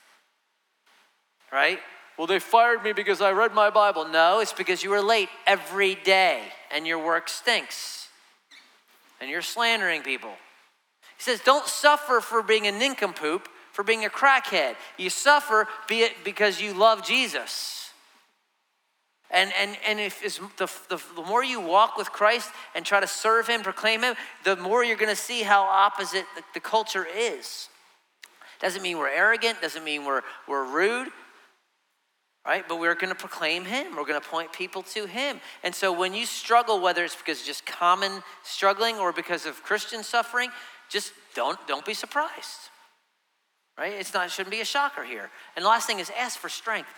Right? 1.51 1.79
well, 2.17 2.27
they 2.27 2.39
fired 2.39 2.83
me 2.83 2.93
because 2.93 3.21
I 3.21 3.31
read 3.31 3.53
my 3.53 3.69
Bible. 3.69 4.07
No, 4.07 4.39
it's 4.39 4.53
because 4.53 4.83
you 4.83 4.91
were 4.91 5.01
late 5.01 5.29
every 5.47 5.95
day 5.95 6.43
and 6.73 6.85
your 6.85 7.03
work 7.03 7.27
stinks 7.27 8.07
and 9.19 9.29
you're 9.29 9.41
slandering 9.41 10.03
people. 10.03 10.33
He 11.17 11.23
says, 11.23 11.39
don't 11.39 11.65
suffer 11.65 12.19
for 12.19 12.43
being 12.43 12.67
a 12.67 12.71
nincompoop, 12.71 13.47
for 13.71 13.83
being 13.83 14.05
a 14.05 14.09
crackhead. 14.09 14.75
You 14.97 15.09
suffer 15.09 15.67
be 15.87 16.01
it 16.01 16.11
because 16.23 16.61
you 16.61 16.73
love 16.73 17.03
Jesus. 17.03 17.82
And, 19.31 19.51
and, 19.59 19.77
and 19.87 19.99
if 19.99 20.21
the, 20.57 20.69
the, 20.89 21.01
the 21.15 21.23
more 21.23 21.43
you 21.43 21.59
walk 21.59 21.97
with 21.97 22.11
Christ 22.11 22.49
and 22.75 22.85
try 22.85 22.99
to 22.99 23.07
serve 23.07 23.47
Him, 23.47 23.63
proclaim 23.63 24.03
Him, 24.03 24.15
the 24.43 24.55
more 24.55 24.83
you're 24.83 24.97
going 24.97 25.09
to 25.09 25.15
see 25.15 25.41
how 25.41 25.63
opposite 25.63 26.25
the, 26.35 26.43
the 26.53 26.59
culture 26.59 27.07
is. 27.17 27.69
Doesn't 28.59 28.81
mean 28.81 28.97
we're 28.97 29.09
arrogant, 29.09 29.61
doesn't 29.61 29.83
mean 29.83 30.05
we're, 30.05 30.21
we're 30.47 30.63
rude, 30.63 31.09
right? 32.45 32.63
But 32.67 32.79
we're 32.79 32.95
going 32.95 33.09
to 33.09 33.19
proclaim 33.19 33.65
Him. 33.65 33.95
We're 33.95 34.05
going 34.05 34.21
to 34.21 34.27
point 34.27 34.53
people 34.53 34.83
to 34.83 35.05
Him. 35.05 35.39
And 35.63 35.73
so 35.73 35.91
when 35.91 36.13
you 36.13 36.25
struggle, 36.25 36.79
whether 36.79 37.03
it's 37.03 37.15
because 37.15 37.41
just 37.43 37.65
common 37.65 38.23
struggling 38.43 38.97
or 38.97 39.11
because 39.11 39.45
of 39.45 39.63
Christian 39.63 40.03
suffering, 40.03 40.49
just 40.89 41.11
don't, 41.35 41.57
don't 41.67 41.85
be 41.85 41.93
surprised, 41.93 42.69
right? 43.77 43.93
It's 43.93 44.13
not, 44.13 44.27
it 44.27 44.31
shouldn't 44.31 44.51
be 44.51 44.61
a 44.61 44.65
shocker 44.65 45.03
here. 45.03 45.31
And 45.55 45.65
the 45.65 45.69
last 45.69 45.87
thing 45.87 45.99
is 45.99 46.11
ask 46.17 46.37
for 46.37 46.49
strength 46.49 46.89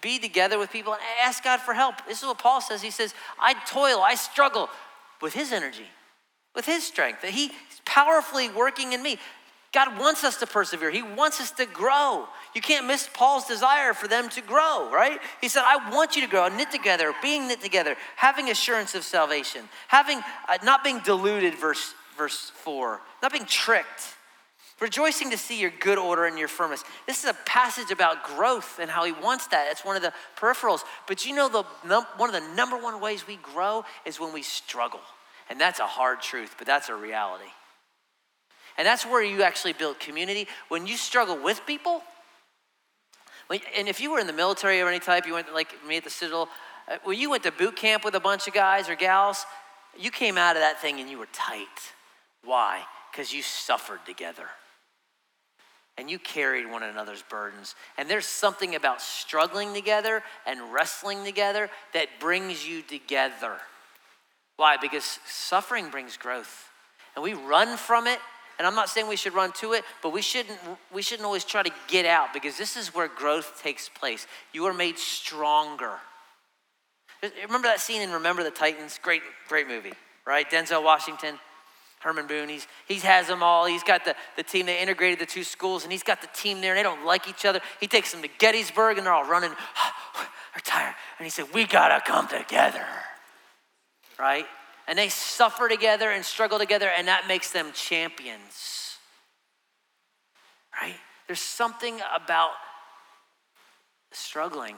be 0.00 0.18
together 0.18 0.58
with 0.58 0.70
people 0.70 0.92
and 0.92 1.02
ask 1.22 1.42
God 1.42 1.60
for 1.60 1.74
help. 1.74 2.06
This 2.06 2.20
is 2.20 2.26
what 2.26 2.38
Paul 2.38 2.60
says. 2.60 2.82
He 2.82 2.90
says, 2.90 3.14
I 3.38 3.54
toil, 3.66 4.00
I 4.00 4.14
struggle 4.14 4.68
with 5.22 5.34
his 5.34 5.52
energy, 5.52 5.86
with 6.54 6.66
his 6.66 6.84
strength, 6.84 7.22
that 7.22 7.30
he's 7.30 7.50
powerfully 7.84 8.48
working 8.48 8.92
in 8.92 9.02
me. 9.02 9.18
God 9.72 9.98
wants 9.98 10.22
us 10.22 10.36
to 10.38 10.46
persevere. 10.46 10.90
He 10.90 11.02
wants 11.02 11.40
us 11.40 11.50
to 11.52 11.66
grow. 11.66 12.26
You 12.54 12.60
can't 12.60 12.86
miss 12.86 13.08
Paul's 13.12 13.46
desire 13.46 13.92
for 13.92 14.06
them 14.06 14.28
to 14.30 14.40
grow, 14.40 14.88
right? 14.92 15.18
He 15.40 15.48
said, 15.48 15.64
I 15.66 15.90
want 15.90 16.14
you 16.14 16.22
to 16.22 16.28
grow, 16.28 16.46
knit 16.48 16.70
together, 16.70 17.12
being 17.20 17.48
knit 17.48 17.60
together, 17.60 17.96
having 18.14 18.50
assurance 18.50 18.94
of 18.94 19.02
salvation, 19.02 19.68
having, 19.88 20.20
uh, 20.48 20.58
not 20.62 20.84
being 20.84 21.00
deluded, 21.00 21.56
verse, 21.56 21.94
verse 22.16 22.52
4, 22.54 23.00
not 23.20 23.32
being 23.32 23.46
tricked 23.46 24.14
Rejoicing 24.80 25.30
to 25.30 25.38
see 25.38 25.60
your 25.60 25.70
good 25.78 25.98
order 25.98 26.24
and 26.24 26.36
your 26.36 26.48
firmness. 26.48 26.82
This 27.06 27.22
is 27.22 27.30
a 27.30 27.34
passage 27.46 27.92
about 27.92 28.24
growth 28.24 28.80
and 28.80 28.90
how 28.90 29.04
he 29.04 29.12
wants 29.12 29.46
that. 29.48 29.68
It's 29.70 29.84
one 29.84 29.94
of 29.94 30.02
the 30.02 30.12
peripherals. 30.36 30.80
But 31.06 31.24
you 31.24 31.34
know, 31.34 31.48
the 31.48 31.62
one 32.16 32.34
of 32.34 32.34
the 32.34 32.54
number 32.54 32.76
one 32.76 33.00
ways 33.00 33.26
we 33.26 33.36
grow 33.36 33.84
is 34.04 34.18
when 34.18 34.32
we 34.32 34.42
struggle. 34.42 35.00
And 35.48 35.60
that's 35.60 35.78
a 35.78 35.86
hard 35.86 36.20
truth, 36.20 36.56
but 36.58 36.66
that's 36.66 36.88
a 36.88 36.94
reality. 36.94 37.50
And 38.76 38.84
that's 38.84 39.06
where 39.06 39.22
you 39.22 39.42
actually 39.42 39.74
build 39.74 40.00
community. 40.00 40.48
When 40.68 40.88
you 40.88 40.96
struggle 40.96 41.40
with 41.40 41.60
people, 41.66 42.02
when, 43.46 43.60
and 43.76 43.86
if 43.86 44.00
you 44.00 44.10
were 44.10 44.18
in 44.18 44.26
the 44.26 44.32
military 44.32 44.80
or 44.80 44.88
any 44.88 44.98
type, 44.98 45.24
you 45.26 45.34
went 45.34 45.54
like 45.54 45.72
me 45.86 45.98
at 45.98 46.04
the 46.04 46.10
Citadel, 46.10 46.48
uh, 46.88 46.96
when 47.04 47.16
you 47.18 47.30
went 47.30 47.44
to 47.44 47.52
boot 47.52 47.76
camp 47.76 48.04
with 48.04 48.16
a 48.16 48.20
bunch 48.20 48.48
of 48.48 48.54
guys 48.54 48.88
or 48.88 48.96
gals, 48.96 49.46
you 49.96 50.10
came 50.10 50.36
out 50.36 50.56
of 50.56 50.62
that 50.62 50.80
thing 50.80 50.98
and 50.98 51.08
you 51.08 51.18
were 51.18 51.28
tight. 51.32 51.92
Why? 52.42 52.82
Because 53.12 53.32
you 53.32 53.42
suffered 53.42 54.00
together 54.04 54.48
and 55.96 56.10
you 56.10 56.18
carried 56.18 56.70
one 56.70 56.82
another's 56.82 57.22
burdens. 57.22 57.74
And 57.96 58.08
there's 58.08 58.26
something 58.26 58.74
about 58.74 59.00
struggling 59.00 59.74
together 59.74 60.22
and 60.46 60.72
wrestling 60.72 61.24
together 61.24 61.70
that 61.92 62.08
brings 62.18 62.66
you 62.66 62.82
together. 62.82 63.56
Why? 64.56 64.76
Because 64.76 65.18
suffering 65.26 65.90
brings 65.90 66.16
growth. 66.16 66.68
And 67.14 67.22
we 67.22 67.34
run 67.34 67.76
from 67.76 68.06
it. 68.06 68.18
And 68.58 68.66
I'm 68.66 68.74
not 68.74 68.88
saying 68.88 69.08
we 69.08 69.16
should 69.16 69.34
run 69.34 69.50
to 69.54 69.72
it, 69.72 69.84
but 70.02 70.12
we 70.12 70.22
shouldn't, 70.22 70.58
we 70.92 71.02
shouldn't 71.02 71.26
always 71.26 71.44
try 71.44 71.62
to 71.62 71.72
get 71.88 72.06
out 72.06 72.32
because 72.32 72.56
this 72.56 72.76
is 72.76 72.94
where 72.94 73.08
growth 73.08 73.60
takes 73.62 73.88
place. 73.88 74.28
You 74.52 74.66
are 74.66 74.74
made 74.74 74.96
stronger. 74.96 75.98
Remember 77.22 77.68
that 77.68 77.80
scene 77.80 78.02
in 78.02 78.12
Remember 78.12 78.44
the 78.44 78.50
Titans? 78.50 78.98
Great, 79.02 79.22
great 79.48 79.66
movie, 79.66 79.92
right? 80.24 80.48
Denzel 80.48 80.84
Washington. 80.84 81.38
Herman 82.04 82.26
Boone. 82.26 82.50
He's, 82.50 82.66
he 82.86 82.96
has 82.96 83.28
them 83.28 83.42
all. 83.42 83.64
He's 83.64 83.82
got 83.82 84.04
the, 84.04 84.14
the 84.36 84.42
team. 84.42 84.66
They 84.66 84.78
integrated 84.78 85.18
the 85.18 85.26
two 85.26 85.42
schools, 85.42 85.84
and 85.84 85.90
he's 85.90 86.02
got 86.02 86.20
the 86.20 86.28
team 86.34 86.60
there, 86.60 86.72
and 86.72 86.78
they 86.78 86.82
don't 86.82 87.06
like 87.06 87.26
each 87.28 87.46
other. 87.46 87.60
He 87.80 87.86
takes 87.86 88.12
them 88.12 88.20
to 88.20 88.28
Gettysburg, 88.38 88.98
and 88.98 89.06
they're 89.06 89.14
all 89.14 89.24
running. 89.24 89.50
they're 90.54 90.62
tired. 90.62 90.94
And 91.18 91.24
he 91.24 91.30
said, 91.30 91.46
We 91.54 91.64
got 91.64 91.88
to 91.88 92.10
come 92.10 92.28
together. 92.28 92.84
Right? 94.18 94.44
And 94.86 94.98
they 94.98 95.08
suffer 95.08 95.66
together 95.66 96.10
and 96.10 96.22
struggle 96.22 96.58
together, 96.58 96.90
and 96.94 97.08
that 97.08 97.26
makes 97.26 97.52
them 97.52 97.72
champions. 97.72 98.98
Right? 100.78 100.96
There's 101.26 101.40
something 101.40 102.00
about 102.14 102.50
struggling 104.12 104.76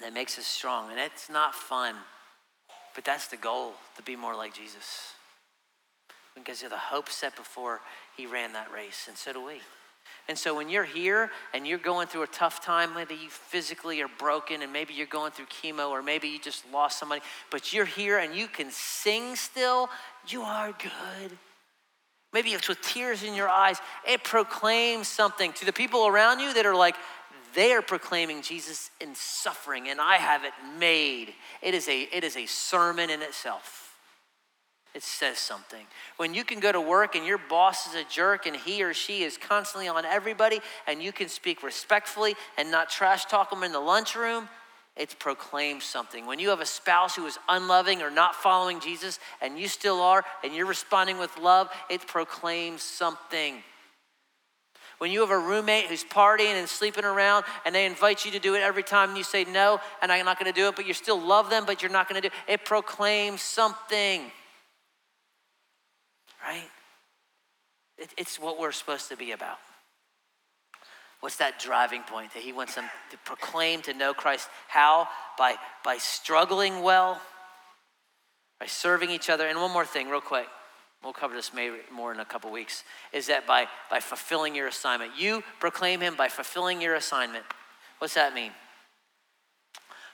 that 0.00 0.12
makes 0.12 0.40
us 0.40 0.46
strong, 0.46 0.90
and 0.90 0.98
it's 0.98 1.30
not 1.30 1.54
fun. 1.54 1.94
But 2.96 3.04
that's 3.04 3.28
the 3.28 3.36
goal 3.36 3.74
to 3.96 4.02
be 4.02 4.16
more 4.16 4.34
like 4.34 4.52
Jesus 4.52 5.11
because 6.34 6.62
of 6.62 6.70
the 6.70 6.78
hope 6.78 7.08
set 7.08 7.36
before 7.36 7.80
he 8.16 8.26
ran 8.26 8.52
that 8.52 8.72
race, 8.72 9.06
and 9.08 9.16
so 9.16 9.32
do 9.32 9.44
we. 9.44 9.60
And 10.28 10.38
so 10.38 10.54
when 10.54 10.68
you're 10.68 10.84
here 10.84 11.30
and 11.52 11.66
you're 11.66 11.78
going 11.78 12.06
through 12.06 12.22
a 12.22 12.28
tough 12.28 12.64
time, 12.64 12.94
maybe 12.94 13.14
you 13.14 13.28
physically 13.28 14.00
are 14.02 14.10
broken 14.18 14.62
and 14.62 14.72
maybe 14.72 14.94
you're 14.94 15.06
going 15.06 15.32
through 15.32 15.46
chemo 15.46 15.90
or 15.90 16.02
maybe 16.02 16.28
you 16.28 16.38
just 16.38 16.64
lost 16.72 16.98
somebody, 16.98 17.22
but 17.50 17.72
you're 17.72 17.84
here 17.84 18.18
and 18.18 18.34
you 18.34 18.46
can 18.46 18.70
sing 18.70 19.34
still, 19.34 19.88
you 20.28 20.42
are 20.42 20.72
good. 20.72 21.32
Maybe 22.32 22.50
it's 22.50 22.68
with 22.68 22.80
tears 22.80 23.24
in 23.24 23.34
your 23.34 23.48
eyes. 23.48 23.78
It 24.08 24.24
proclaims 24.24 25.08
something 25.08 25.52
to 25.54 25.66
the 25.66 25.72
people 25.72 26.06
around 26.06 26.40
you 26.40 26.54
that 26.54 26.66
are 26.66 26.74
like, 26.74 26.94
they 27.54 27.72
are 27.72 27.82
proclaiming 27.82 28.40
Jesus 28.40 28.90
in 29.00 29.14
suffering, 29.14 29.88
and 29.88 30.00
I 30.00 30.16
have 30.16 30.44
it 30.44 30.54
made. 30.78 31.34
It 31.60 31.74
is 31.74 31.86
a, 31.86 32.00
it 32.00 32.24
is 32.24 32.36
a 32.36 32.46
sermon 32.46 33.10
in 33.10 33.20
itself. 33.20 33.91
It 34.94 35.02
says 35.02 35.38
something. 35.38 35.86
When 36.18 36.34
you 36.34 36.44
can 36.44 36.60
go 36.60 36.70
to 36.70 36.80
work 36.80 37.14
and 37.14 37.24
your 37.24 37.38
boss 37.38 37.86
is 37.86 37.94
a 37.94 38.04
jerk 38.04 38.44
and 38.46 38.54
he 38.54 38.82
or 38.82 38.92
she 38.92 39.22
is 39.22 39.38
constantly 39.38 39.88
on 39.88 40.04
everybody 40.04 40.60
and 40.86 41.02
you 41.02 41.12
can 41.12 41.28
speak 41.28 41.62
respectfully 41.62 42.34
and 42.58 42.70
not 42.70 42.90
trash 42.90 43.24
talk 43.24 43.48
them 43.50 43.62
in 43.62 43.72
the 43.72 43.80
lunchroom, 43.80 44.48
it 44.94 45.16
proclaims 45.18 45.84
something. 45.84 46.26
When 46.26 46.38
you 46.38 46.50
have 46.50 46.60
a 46.60 46.66
spouse 46.66 47.16
who 47.16 47.24
is 47.24 47.38
unloving 47.48 48.02
or 48.02 48.10
not 48.10 48.34
following 48.34 48.80
Jesus 48.80 49.18
and 49.40 49.58
you 49.58 49.66
still 49.66 50.02
are 50.02 50.24
and 50.44 50.54
you're 50.54 50.66
responding 50.66 51.18
with 51.18 51.38
love, 51.38 51.70
it 51.88 52.06
proclaims 52.06 52.82
something. 52.82 53.62
When 54.98 55.10
you 55.10 55.20
have 55.20 55.30
a 55.30 55.38
roommate 55.38 55.86
who's 55.86 56.04
partying 56.04 56.52
and 56.52 56.68
sleeping 56.68 57.06
around 57.06 57.46
and 57.64 57.74
they 57.74 57.86
invite 57.86 58.26
you 58.26 58.30
to 58.32 58.38
do 58.38 58.54
it 58.56 58.60
every 58.60 58.82
time 58.82 59.08
and 59.08 59.18
you 59.18 59.24
say 59.24 59.44
no 59.44 59.80
and 60.02 60.12
I'm 60.12 60.26
not 60.26 60.38
going 60.38 60.52
to 60.52 60.60
do 60.60 60.68
it, 60.68 60.76
but 60.76 60.86
you 60.86 60.92
still 60.92 61.18
love 61.18 61.48
them, 61.48 61.64
but 61.64 61.80
you're 61.80 61.90
not 61.90 62.10
going 62.10 62.20
to 62.20 62.28
do 62.28 62.34
it, 62.46 62.52
it 62.52 62.64
proclaims 62.66 63.40
something 63.40 64.30
right? 66.42 66.68
It, 67.98 68.10
it's 68.16 68.38
what 68.38 68.58
we're 68.58 68.72
supposed 68.72 69.08
to 69.08 69.16
be 69.16 69.32
about. 69.32 69.58
What's 71.20 71.36
that 71.36 71.60
driving 71.60 72.02
point 72.02 72.34
that 72.34 72.42
he 72.42 72.52
wants 72.52 72.74
them 72.74 72.84
to 73.10 73.16
proclaim 73.18 73.80
to 73.82 73.94
know 73.94 74.12
Christ? 74.12 74.48
How? 74.66 75.06
By, 75.38 75.54
by 75.84 75.98
struggling 75.98 76.82
well, 76.82 77.20
by 78.58 78.66
serving 78.66 79.10
each 79.10 79.30
other. 79.30 79.46
And 79.46 79.60
one 79.60 79.70
more 79.70 79.86
thing, 79.86 80.08
real 80.08 80.20
quick. 80.20 80.46
We'll 81.04 81.12
cover 81.12 81.34
this 81.34 81.52
maybe 81.52 81.76
more 81.92 82.12
in 82.12 82.20
a 82.20 82.24
couple 82.24 82.50
weeks. 82.50 82.84
Is 83.12 83.26
that 83.26 83.46
by, 83.46 83.66
by 83.90 84.00
fulfilling 84.00 84.54
your 84.54 84.68
assignment? 84.68 85.12
You 85.18 85.42
proclaim 85.60 86.00
him 86.00 86.16
by 86.16 86.28
fulfilling 86.28 86.80
your 86.80 86.94
assignment. 86.94 87.44
What's 87.98 88.14
that 88.14 88.34
mean? 88.34 88.52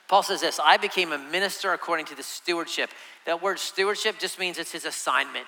Paul 0.07 0.23
says 0.23 0.41
this 0.41 0.59
I 0.63 0.77
became 0.77 1.11
a 1.11 1.17
minister 1.17 1.73
according 1.73 2.07
to 2.07 2.15
the 2.15 2.23
stewardship. 2.23 2.89
That 3.25 3.41
word 3.41 3.59
stewardship 3.59 4.19
just 4.19 4.39
means 4.39 4.57
it's 4.57 4.71
his 4.71 4.85
assignment 4.85 5.45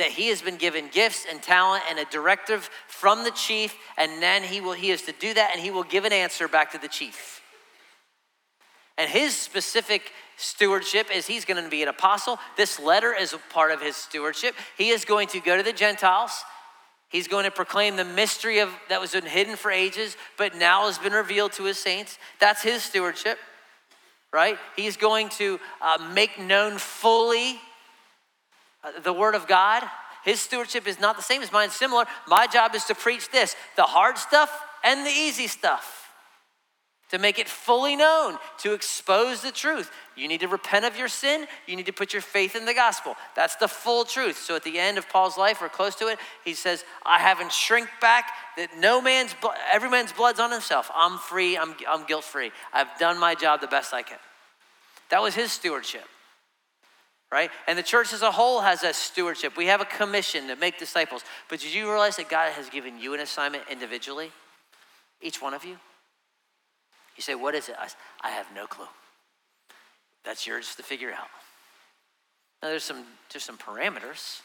that 0.00 0.12
he 0.12 0.28
has 0.28 0.40
been 0.40 0.56
given 0.56 0.88
gifts 0.90 1.26
and 1.30 1.42
talent 1.42 1.84
and 1.90 1.98
a 1.98 2.06
directive 2.06 2.70
from 2.88 3.22
the 3.22 3.30
chief, 3.32 3.76
and 3.98 4.22
then 4.22 4.42
he 4.42 4.58
will 4.58 4.72
he 4.72 4.90
is 4.90 5.02
to 5.02 5.12
do 5.12 5.34
that 5.34 5.50
and 5.52 5.60
he 5.60 5.70
will 5.70 5.82
give 5.82 6.06
an 6.06 6.12
answer 6.12 6.48
back 6.48 6.72
to 6.72 6.78
the 6.78 6.88
chief. 6.88 7.42
And 8.96 9.10
his 9.10 9.36
specific 9.36 10.10
stewardship 10.38 11.14
is 11.14 11.26
he's 11.26 11.44
going 11.44 11.62
to 11.62 11.68
be 11.68 11.82
an 11.82 11.88
apostle. 11.88 12.38
This 12.56 12.80
letter 12.80 13.14
is 13.14 13.34
a 13.34 13.38
part 13.52 13.72
of 13.72 13.82
his 13.82 13.94
stewardship. 13.94 14.54
He 14.78 14.88
is 14.88 15.04
going 15.04 15.28
to 15.28 15.40
go 15.40 15.54
to 15.54 15.62
the 15.62 15.72
Gentiles. 15.72 16.44
He's 17.10 17.28
going 17.28 17.44
to 17.44 17.50
proclaim 17.50 17.96
the 17.96 18.04
mystery 18.04 18.60
of 18.60 18.70
that 18.88 19.02
was 19.02 19.12
hidden 19.12 19.56
for 19.56 19.70
ages, 19.70 20.16
but 20.38 20.56
now 20.56 20.86
has 20.86 20.96
been 20.96 21.12
revealed 21.12 21.52
to 21.52 21.64
his 21.64 21.76
saints. 21.76 22.18
That's 22.40 22.62
his 22.62 22.82
stewardship, 22.82 23.36
right? 24.32 24.56
He's 24.76 24.96
going 24.96 25.28
to 25.30 25.60
uh, 25.82 26.10
make 26.14 26.38
known 26.38 26.78
fully 26.78 27.60
Uh, 28.82 28.92
the 29.02 29.12
Word 29.12 29.34
of 29.34 29.46
God. 29.46 29.82
His 30.24 30.40
stewardship 30.40 30.86
is 30.86 31.00
not 31.00 31.16
the 31.16 31.22
same 31.22 31.42
as 31.42 31.50
mine, 31.50 31.70
similar. 31.70 32.04
My 32.28 32.46
job 32.46 32.74
is 32.74 32.84
to 32.84 32.94
preach 32.94 33.30
this 33.30 33.56
the 33.76 33.84
hard 33.84 34.18
stuff 34.18 34.50
and 34.84 35.06
the 35.06 35.10
easy 35.10 35.46
stuff. 35.46 36.12
to 37.10 37.18
make 37.18 37.38
it 37.38 37.48
fully 37.48 37.96
known, 37.96 38.38
to 38.58 38.72
expose 38.72 39.42
the 39.42 39.50
truth. 39.50 39.90
You 40.16 40.28
need 40.28 40.40
to 40.40 40.48
repent 40.48 40.84
of 40.84 40.96
your 40.96 41.08
sin. 41.08 41.46
You 41.66 41.74
need 41.74 41.86
to 41.86 41.92
put 41.92 42.12
your 42.12 42.22
faith 42.22 42.54
in 42.54 42.66
the 42.66 42.74
gospel. 42.74 43.16
That's 43.34 43.56
the 43.56 43.66
full 43.66 44.04
truth. 44.04 44.38
So 44.38 44.54
at 44.54 44.62
the 44.62 44.78
end 44.78 44.96
of 44.96 45.08
Paul's 45.08 45.36
life, 45.36 45.60
or 45.60 45.68
close 45.68 45.96
to 45.96 46.06
it, 46.06 46.18
he 46.44 46.54
says, 46.54 46.84
I 47.04 47.18
haven't 47.18 47.52
shrink 47.52 47.88
back, 48.00 48.30
that 48.56 48.78
no 48.78 49.00
man's, 49.00 49.34
every 49.72 49.90
man's 49.90 50.12
blood's 50.12 50.38
on 50.38 50.52
himself. 50.52 50.90
I'm 50.94 51.18
free, 51.18 51.58
I'm, 51.58 51.74
I'm 51.88 52.06
guilt 52.06 52.24
free. 52.24 52.52
I've 52.72 52.96
done 52.98 53.18
my 53.18 53.34
job 53.34 53.60
the 53.60 53.66
best 53.66 53.92
I 53.92 54.02
can. 54.02 54.18
That 55.10 55.20
was 55.20 55.34
his 55.34 55.50
stewardship, 55.50 56.04
right? 57.32 57.50
And 57.66 57.78
the 57.78 57.82
church 57.82 58.12
as 58.12 58.22
a 58.22 58.30
whole 58.30 58.60
has 58.60 58.82
a 58.82 58.92
stewardship. 58.92 59.56
We 59.56 59.66
have 59.66 59.80
a 59.80 59.84
commission 59.84 60.48
to 60.48 60.56
make 60.56 60.78
disciples. 60.78 61.22
But 61.48 61.60
did 61.60 61.74
you 61.74 61.88
realize 61.88 62.16
that 62.16 62.28
God 62.28 62.52
has 62.52 62.68
given 62.68 62.98
you 62.98 63.14
an 63.14 63.20
assignment 63.20 63.64
individually? 63.70 64.32
Each 65.22 65.40
one 65.40 65.54
of 65.54 65.64
you? 65.64 65.76
You 67.16 67.22
say, 67.22 67.34
What 67.34 67.54
is 67.54 67.68
it? 67.68 67.76
I, 67.78 67.88
I 68.22 68.30
have 68.30 68.46
no 68.54 68.66
clue. 68.66 68.88
That's 70.24 70.46
yours 70.46 70.74
to 70.76 70.82
figure 70.82 71.12
out. 71.12 71.28
Now, 72.62 72.68
there's 72.68 72.84
some, 72.84 73.04
there's 73.32 73.44
some 73.44 73.56
parameters. 73.56 74.40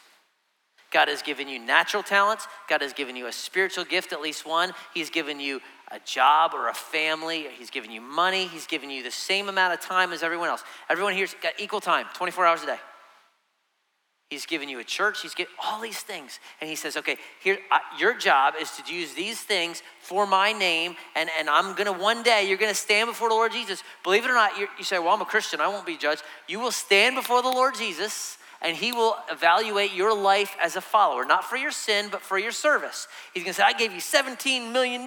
God 0.90 1.08
has 1.08 1.20
given 1.20 1.48
you 1.48 1.58
natural 1.58 2.02
talents. 2.02 2.46
God 2.68 2.80
has 2.80 2.92
given 2.92 3.16
you 3.16 3.26
a 3.26 3.32
spiritual 3.32 3.84
gift, 3.84 4.12
at 4.12 4.20
least 4.20 4.46
one. 4.46 4.72
He's 4.94 5.10
given 5.10 5.40
you 5.40 5.60
a 5.90 5.98
job 6.00 6.52
or 6.54 6.68
a 6.68 6.74
family. 6.74 7.46
He's 7.58 7.70
given 7.70 7.90
you 7.90 8.00
money. 8.00 8.46
He's 8.46 8.66
given 8.66 8.90
you 8.90 9.02
the 9.02 9.10
same 9.10 9.48
amount 9.48 9.74
of 9.74 9.80
time 9.80 10.12
as 10.12 10.22
everyone 10.22 10.48
else. 10.48 10.64
Everyone 10.90 11.14
here's 11.14 11.34
got 11.42 11.54
equal 11.58 11.80
time, 11.80 12.06
24 12.14 12.46
hours 12.46 12.62
a 12.62 12.66
day. 12.66 12.78
He's 14.30 14.44
given 14.44 14.68
you 14.68 14.80
a 14.80 14.84
church. 14.84 15.22
He's 15.22 15.34
given 15.34 15.52
all 15.62 15.80
these 15.80 16.00
things. 16.00 16.40
And 16.60 16.68
he 16.68 16.74
says, 16.74 16.96
okay, 16.96 17.16
here, 17.40 17.58
uh, 17.70 17.78
your 17.96 18.18
job 18.18 18.54
is 18.60 18.72
to 18.72 18.92
use 18.92 19.14
these 19.14 19.40
things 19.40 19.84
for 20.00 20.26
my 20.26 20.52
name. 20.52 20.96
And, 21.14 21.30
and 21.38 21.48
I'm 21.48 21.76
going 21.76 21.86
to, 21.86 21.92
one 21.92 22.24
day, 22.24 22.48
you're 22.48 22.58
going 22.58 22.72
to 22.72 22.78
stand 22.78 23.06
before 23.08 23.28
the 23.28 23.36
Lord 23.36 23.52
Jesus. 23.52 23.84
Believe 24.02 24.24
it 24.24 24.30
or 24.30 24.34
not, 24.34 24.58
you 24.58 24.66
say, 24.82 24.98
well, 24.98 25.10
I'm 25.10 25.20
a 25.20 25.26
Christian. 25.26 25.60
I 25.60 25.68
won't 25.68 25.86
be 25.86 25.96
judged. 25.96 26.24
You 26.48 26.58
will 26.58 26.72
stand 26.72 27.14
before 27.14 27.40
the 27.40 27.48
Lord 27.48 27.76
Jesus 27.76 28.38
and 28.62 28.76
he 28.76 28.90
will 28.90 29.16
evaluate 29.30 29.92
your 29.92 30.16
life 30.16 30.56
as 30.60 30.74
a 30.74 30.80
follower, 30.80 31.24
not 31.24 31.44
for 31.44 31.56
your 31.56 31.70
sin, 31.70 32.08
but 32.10 32.20
for 32.20 32.38
your 32.38 32.50
service. 32.50 33.06
He's 33.32 33.44
going 33.44 33.52
to 33.52 33.60
say, 33.60 33.64
I 33.64 33.74
gave 33.74 33.92
you 33.92 34.00
$17 34.00 34.72
million. 34.72 35.06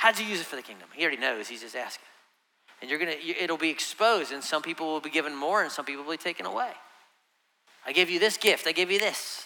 How'd 0.00 0.18
you 0.18 0.24
use 0.24 0.40
it 0.40 0.46
for 0.46 0.56
the 0.56 0.62
kingdom? 0.62 0.88
He 0.94 1.02
already 1.02 1.20
knows. 1.20 1.46
He's 1.46 1.60
just 1.60 1.76
asking. 1.76 2.06
And 2.80 2.88
you're 2.90 2.98
to, 2.98 3.28
it'll 3.28 3.58
be 3.58 3.68
exposed, 3.68 4.32
and 4.32 4.42
some 4.42 4.62
people 4.62 4.86
will 4.86 5.02
be 5.02 5.10
given 5.10 5.36
more, 5.36 5.62
and 5.62 5.70
some 5.70 5.84
people 5.84 6.04
will 6.04 6.12
be 6.12 6.16
taken 6.16 6.46
away. 6.46 6.70
I 7.84 7.92
gave 7.92 8.08
you 8.08 8.18
this 8.18 8.38
gift, 8.38 8.66
I 8.66 8.72
gave 8.72 8.90
you 8.90 8.98
this. 8.98 9.44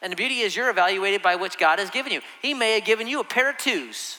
And 0.00 0.10
the 0.10 0.16
beauty 0.16 0.38
is 0.38 0.56
you're 0.56 0.70
evaluated 0.70 1.20
by 1.20 1.36
which 1.36 1.58
God 1.58 1.78
has 1.78 1.90
given 1.90 2.10
you. 2.10 2.22
He 2.40 2.54
may 2.54 2.72
have 2.76 2.86
given 2.86 3.06
you 3.06 3.20
a 3.20 3.24
pair 3.24 3.50
of 3.50 3.58
twos, 3.58 4.16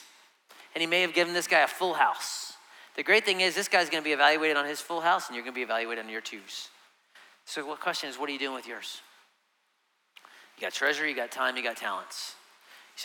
and 0.76 0.80
he 0.80 0.86
may 0.86 1.00
have 1.00 1.12
given 1.12 1.34
this 1.34 1.48
guy 1.48 1.62
a 1.62 1.66
full 1.66 1.94
house. 1.94 2.52
The 2.94 3.02
great 3.02 3.24
thing 3.24 3.40
is 3.40 3.56
this 3.56 3.66
guy's 3.66 3.90
to 3.90 4.00
be 4.00 4.12
evaluated 4.12 4.56
on 4.56 4.64
his 4.64 4.80
full 4.80 5.00
house, 5.00 5.26
and 5.26 5.34
you're 5.34 5.44
to 5.44 5.50
be 5.58 5.62
evaluated 5.62 6.04
on 6.04 6.08
your 6.08 6.20
twos. 6.20 6.68
So, 7.46 7.66
what 7.66 7.80
question 7.80 8.08
is, 8.08 8.16
what 8.16 8.28
are 8.28 8.32
you 8.32 8.38
doing 8.38 8.54
with 8.54 8.68
yours? 8.68 9.00
You 10.56 10.60
got 10.60 10.72
treasure, 10.72 11.04
you 11.04 11.16
got 11.16 11.32
time, 11.32 11.56
you 11.56 11.64
got 11.64 11.76
talents. 11.76 12.36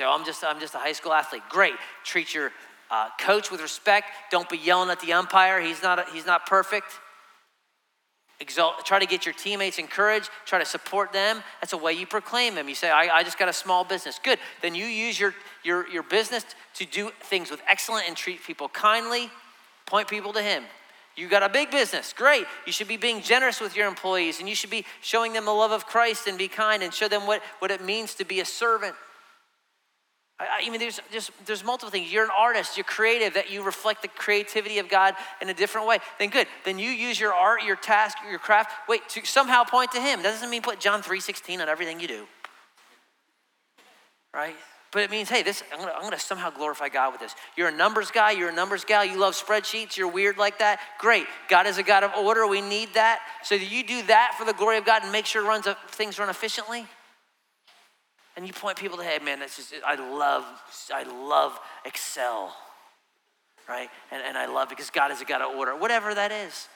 Oh, 0.01 0.15
I'm 0.17 0.25
just, 0.25 0.43
I'm 0.43 0.59
just 0.59 0.75
a 0.75 0.79
high 0.79 0.93
school 0.93 1.13
athlete. 1.13 1.43
Great. 1.49 1.73
Treat 2.03 2.33
your 2.33 2.51
uh, 2.91 3.09
coach 3.19 3.51
with 3.51 3.61
respect. 3.61 4.07
Don't 4.31 4.49
be 4.49 4.57
yelling 4.57 4.89
at 4.89 4.99
the 4.99 5.13
umpire. 5.13 5.61
He's 5.61 5.81
not, 5.83 5.99
a, 5.99 6.05
he's 6.13 6.25
not 6.25 6.45
perfect 6.45 6.93
exalt, 8.39 8.85
try 8.85 8.99
to 8.99 9.05
get 9.05 9.25
your 9.25 9.33
teammates 9.33 9.77
encouraged, 9.77 10.29
try 10.45 10.59
to 10.59 10.65
support 10.65 11.11
them. 11.11 11.43
That's 11.61 11.73
a 11.73 11.77
way 11.77 11.93
you 11.93 12.07
proclaim 12.07 12.55
them. 12.55 12.69
You 12.69 12.75
say, 12.75 12.89
I, 12.89 13.17
I, 13.17 13.23
just 13.23 13.37
got 13.37 13.49
a 13.49 13.53
small 13.53 13.83
business. 13.83 14.19
Good. 14.23 14.39
Then 14.61 14.75
you 14.75 14.85
use 14.85 15.19
your, 15.19 15.33
your, 15.63 15.87
your 15.89 16.03
business 16.03 16.45
to 16.75 16.85
do 16.85 17.11
things 17.23 17.51
with 17.51 17.61
excellence 17.67 18.05
and 18.07 18.15
treat 18.15 18.43
people 18.43 18.69
kindly, 18.69 19.29
point 19.85 20.07
people 20.07 20.33
to 20.33 20.41
Him. 20.41 20.63
You 21.15 21.27
got 21.27 21.43
a 21.43 21.49
big 21.49 21.69
business. 21.69 22.13
Great. 22.13 22.45
You 22.65 22.71
should 22.71 22.87
be 22.87 22.95
being 22.95 23.21
generous 23.21 23.59
with 23.59 23.75
your 23.75 23.87
employees 23.87 24.39
and 24.39 24.47
you 24.47 24.55
should 24.55 24.69
be 24.69 24.85
showing 25.01 25.33
them 25.33 25.43
the 25.43 25.51
love 25.51 25.71
of 25.71 25.85
Christ 25.85 26.27
and 26.27 26.37
be 26.37 26.47
kind 26.47 26.81
and 26.81 26.93
show 26.93 27.09
them 27.09 27.27
what, 27.27 27.41
what 27.59 27.71
it 27.71 27.83
means 27.83 28.15
to 28.15 28.25
be 28.25 28.39
a 28.39 28.45
servant. 28.45 28.95
I, 30.39 30.47
I 30.61 30.69
mean, 30.69 30.79
there's 30.79 30.99
there's 31.45 31.63
multiple 31.63 31.89
things. 31.89 32.11
You're 32.11 32.23
an 32.23 32.31
artist, 32.35 32.77
you're 32.77 32.85
creative, 32.85 33.33
that 33.33 33.51
you 33.51 33.63
reflect 33.63 34.01
the 34.01 34.07
creativity 34.07 34.79
of 34.79 34.89
God 34.89 35.15
in 35.41 35.49
a 35.49 35.53
different 35.53 35.87
way. 35.87 35.99
Then 36.17 36.29
good. 36.29 36.47
Then 36.65 36.79
you 36.79 36.89
use 36.89 37.19
your 37.19 37.33
art, 37.33 37.63
your 37.63 37.75
task, 37.75 38.17
your 38.29 38.39
craft, 38.39 38.71
wait, 38.87 39.07
to 39.09 39.25
somehow 39.25 39.63
point 39.63 39.91
to 39.91 40.01
Him. 40.01 40.21
That 40.23 40.31
doesn't 40.31 40.49
mean 40.49 40.61
put 40.61 40.79
John 40.79 41.01
3:16 41.01 41.61
on 41.61 41.69
everything 41.69 41.99
you 41.99 42.07
do. 42.07 42.27
Right? 44.33 44.55
But 44.91 45.03
it 45.03 45.11
means, 45.11 45.29
hey, 45.29 45.43
this 45.43 45.61
I'm 45.71 45.79
gonna, 45.79 45.91
I'm 45.91 46.01
gonna 46.01 46.17
somehow 46.17 46.49
glorify 46.49 46.89
God 46.89 47.11
with 47.11 47.21
this. 47.21 47.35
You're 47.55 47.67
a 47.67 47.75
numbers 47.75 48.09
guy, 48.09 48.31
you're 48.31 48.49
a 48.49 48.53
numbers 48.53 48.85
gal, 48.85 49.05
you 49.05 49.19
love 49.19 49.35
spreadsheets, 49.35 49.97
you're 49.97 50.07
weird 50.07 50.37
like 50.37 50.59
that. 50.59 50.79
Great. 50.97 51.25
God 51.47 51.67
is 51.67 51.77
a 51.77 51.83
God 51.83 52.03
of 52.03 52.11
order. 52.15 52.47
We 52.47 52.61
need 52.61 52.93
that. 52.95 53.19
So 53.43 53.57
do 53.57 53.65
you 53.65 53.83
do 53.83 54.01
that 54.03 54.35
for 54.37 54.45
the 54.45 54.53
glory 54.53 54.77
of 54.77 54.85
God 54.85 55.03
and 55.03 55.11
make 55.11 55.27
sure 55.27 55.43
runs 55.43 55.67
things 55.91 56.17
run 56.17 56.29
efficiently 56.29 56.87
and 58.39 58.47
you 58.47 58.53
point 58.53 58.77
people 58.77 58.97
to, 58.97 59.03
hey, 59.03 59.19
man, 59.19 59.39
that's 59.39 59.57
just, 59.57 59.73
I 59.85 59.95
love, 59.95 60.45
I 60.93 61.03
love 61.03 61.59
Excel, 61.83 62.55
right? 63.67 63.89
And, 64.11 64.21
and 64.25 64.37
I 64.37 64.45
love 64.45 64.69
because 64.69 64.89
God 64.89 65.11
is 65.11 65.19
a 65.19 65.25
God 65.25 65.41
of 65.41 65.57
order, 65.57 65.75
whatever 65.75 66.15
that 66.15 66.31
is. 66.31 66.69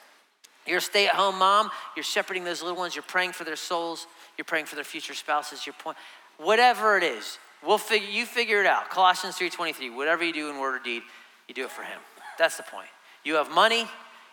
You're 0.66 0.76
a 0.76 0.82
stay 0.82 1.06
at 1.06 1.14
home 1.14 1.38
mom, 1.38 1.70
you're 1.96 2.04
shepherding 2.04 2.44
those 2.44 2.60
little 2.60 2.76
ones, 2.76 2.94
you're 2.94 3.02
praying 3.02 3.32
for 3.32 3.44
their 3.44 3.56
souls, 3.56 4.06
you're 4.36 4.44
praying 4.44 4.66
for 4.66 4.74
their 4.74 4.84
future 4.84 5.14
spouses, 5.14 5.64
you're 5.64 5.72
point, 5.72 5.96
whatever 6.36 6.98
it 6.98 7.02
is, 7.02 7.38
we'll 7.66 7.78
figure, 7.78 8.10
you 8.10 8.26
figure 8.26 8.60
it 8.60 8.66
out. 8.66 8.90
Colossians 8.90 9.36
3.23, 9.36 9.96
whatever 9.96 10.22
you 10.22 10.34
do 10.34 10.50
in 10.50 10.58
word 10.58 10.74
or 10.74 10.84
deed, 10.84 11.00
you 11.48 11.54
do 11.54 11.64
it 11.64 11.70
for 11.70 11.82
him. 11.82 11.98
That's 12.38 12.58
the 12.58 12.62
point. 12.64 12.88
You 13.24 13.36
have 13.36 13.50
money, 13.50 13.86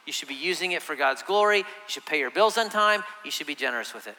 you 0.05 0.11
should 0.11 0.27
be 0.27 0.35
using 0.35 0.73
it 0.73 0.81
for 0.81 0.97
God's 0.97 1.23
glory, 1.23 1.59
you 1.59 1.63
should 1.87 2.05
pay 2.05 2.19
your 2.19 2.29
bills 2.29 2.57
on 2.57 2.69
time, 2.69 3.05
you 3.23 3.31
should 3.31 3.47
be 3.47 3.55
generous 3.55 3.93
with 3.93 4.07
it. 4.07 4.17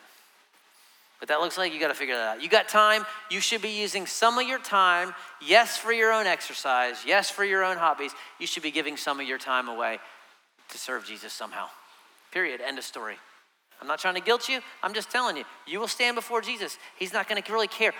What 1.23 1.29
that 1.29 1.41
looks 1.41 1.57
like, 1.57 1.73
you 1.73 1.79
got 1.79 1.87
to 1.87 1.95
figure 1.95 2.17
that 2.17 2.35
out. 2.39 2.43
You 2.43 2.49
got 2.49 2.69
time, 2.69 3.07
you 3.31 3.39
should 3.39 3.63
be 3.63 3.69
using 3.69 4.09
some 4.09 4.39
of 4.39 4.49
your 4.49 4.59
time, 4.59 5.15
yes, 5.41 5.79
for 5.79 5.93
your 5.93 6.13
own 6.13 6.27
exercise, 6.27 7.05
yes, 7.07 7.31
for 7.31 7.45
your 7.45 7.63
own 7.63 7.77
hobbies. 7.77 8.11
You 8.41 8.49
should 8.49 8.65
be 8.65 8.73
giving 8.73 8.97
some 8.97 9.21
of 9.21 9.29
your 9.29 9.39
time 9.39 9.69
away 9.69 10.01
to 10.71 10.79
serve 10.79 11.07
Jesus 11.07 11.33
somehow. 11.33 11.67
Period. 12.33 12.61
End 12.61 12.77
of 12.77 12.83
story. 12.83 13.15
I'm 13.81 13.87
not 13.87 14.01
trying 14.01 14.17
to 14.17 14.21
guilt 14.21 14.49
you. 14.49 14.63
I'm 14.83 14.95
just 14.95 15.13
telling 15.13 15.37
you, 15.37 15.45
you 15.65 15.79
will 15.79 15.87
stand 15.87 16.17
before 16.17 16.41
Jesus. 16.41 16.77
He's 16.99 17.13
not 17.13 17.29
going 17.29 17.41
to 17.41 17.53
really 17.53 17.69
care. 17.69 17.95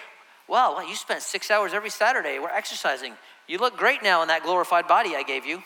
Well, 0.49 0.75
well, 0.75 0.89
you 0.89 0.97
spent 0.97 1.23
six 1.23 1.49
hours 1.49 1.73
every 1.73 1.91
Saturday. 1.91 2.41
We're 2.41 2.49
exercising. 2.49 3.13
You 3.47 3.59
look 3.59 3.77
great 3.77 4.03
now 4.03 4.23
in 4.23 4.29
that 4.29 4.43
glorified 4.43 4.89
body 4.89 5.15
I 5.15 5.23
gave 5.23 5.47
you. 5.47 5.63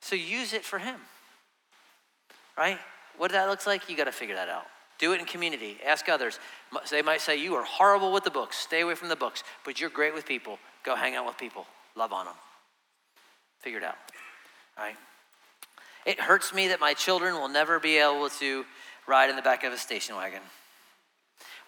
so 0.00 0.16
use 0.16 0.54
it 0.54 0.64
for 0.64 0.78
Him, 0.78 0.96
right? 2.56 2.78
What 3.20 3.32
that 3.32 3.50
looks 3.50 3.66
like, 3.66 3.90
you 3.90 3.98
got 3.98 4.04
to 4.04 4.12
figure 4.12 4.34
that 4.34 4.48
out. 4.48 4.64
Do 4.98 5.12
it 5.12 5.20
in 5.20 5.26
community. 5.26 5.76
Ask 5.86 6.08
others. 6.08 6.38
They 6.90 7.02
might 7.02 7.20
say, 7.20 7.36
You 7.36 7.54
are 7.56 7.64
horrible 7.64 8.12
with 8.12 8.24
the 8.24 8.30
books. 8.30 8.56
Stay 8.56 8.80
away 8.80 8.94
from 8.94 9.10
the 9.10 9.16
books. 9.16 9.44
But 9.62 9.78
you're 9.78 9.90
great 9.90 10.14
with 10.14 10.24
people. 10.24 10.58
Go 10.84 10.96
hang 10.96 11.16
out 11.16 11.26
with 11.26 11.36
people. 11.36 11.66
Love 11.94 12.14
on 12.14 12.24
them. 12.24 12.34
Figure 13.58 13.78
it 13.78 13.84
out. 13.84 13.96
All 14.78 14.84
right? 14.84 14.96
It 16.06 16.18
hurts 16.18 16.54
me 16.54 16.68
that 16.68 16.80
my 16.80 16.94
children 16.94 17.34
will 17.34 17.50
never 17.50 17.78
be 17.78 17.98
able 17.98 18.30
to 18.38 18.64
ride 19.06 19.28
in 19.28 19.36
the 19.36 19.42
back 19.42 19.64
of 19.64 19.72
a 19.74 19.76
station 19.76 20.16
wagon 20.16 20.40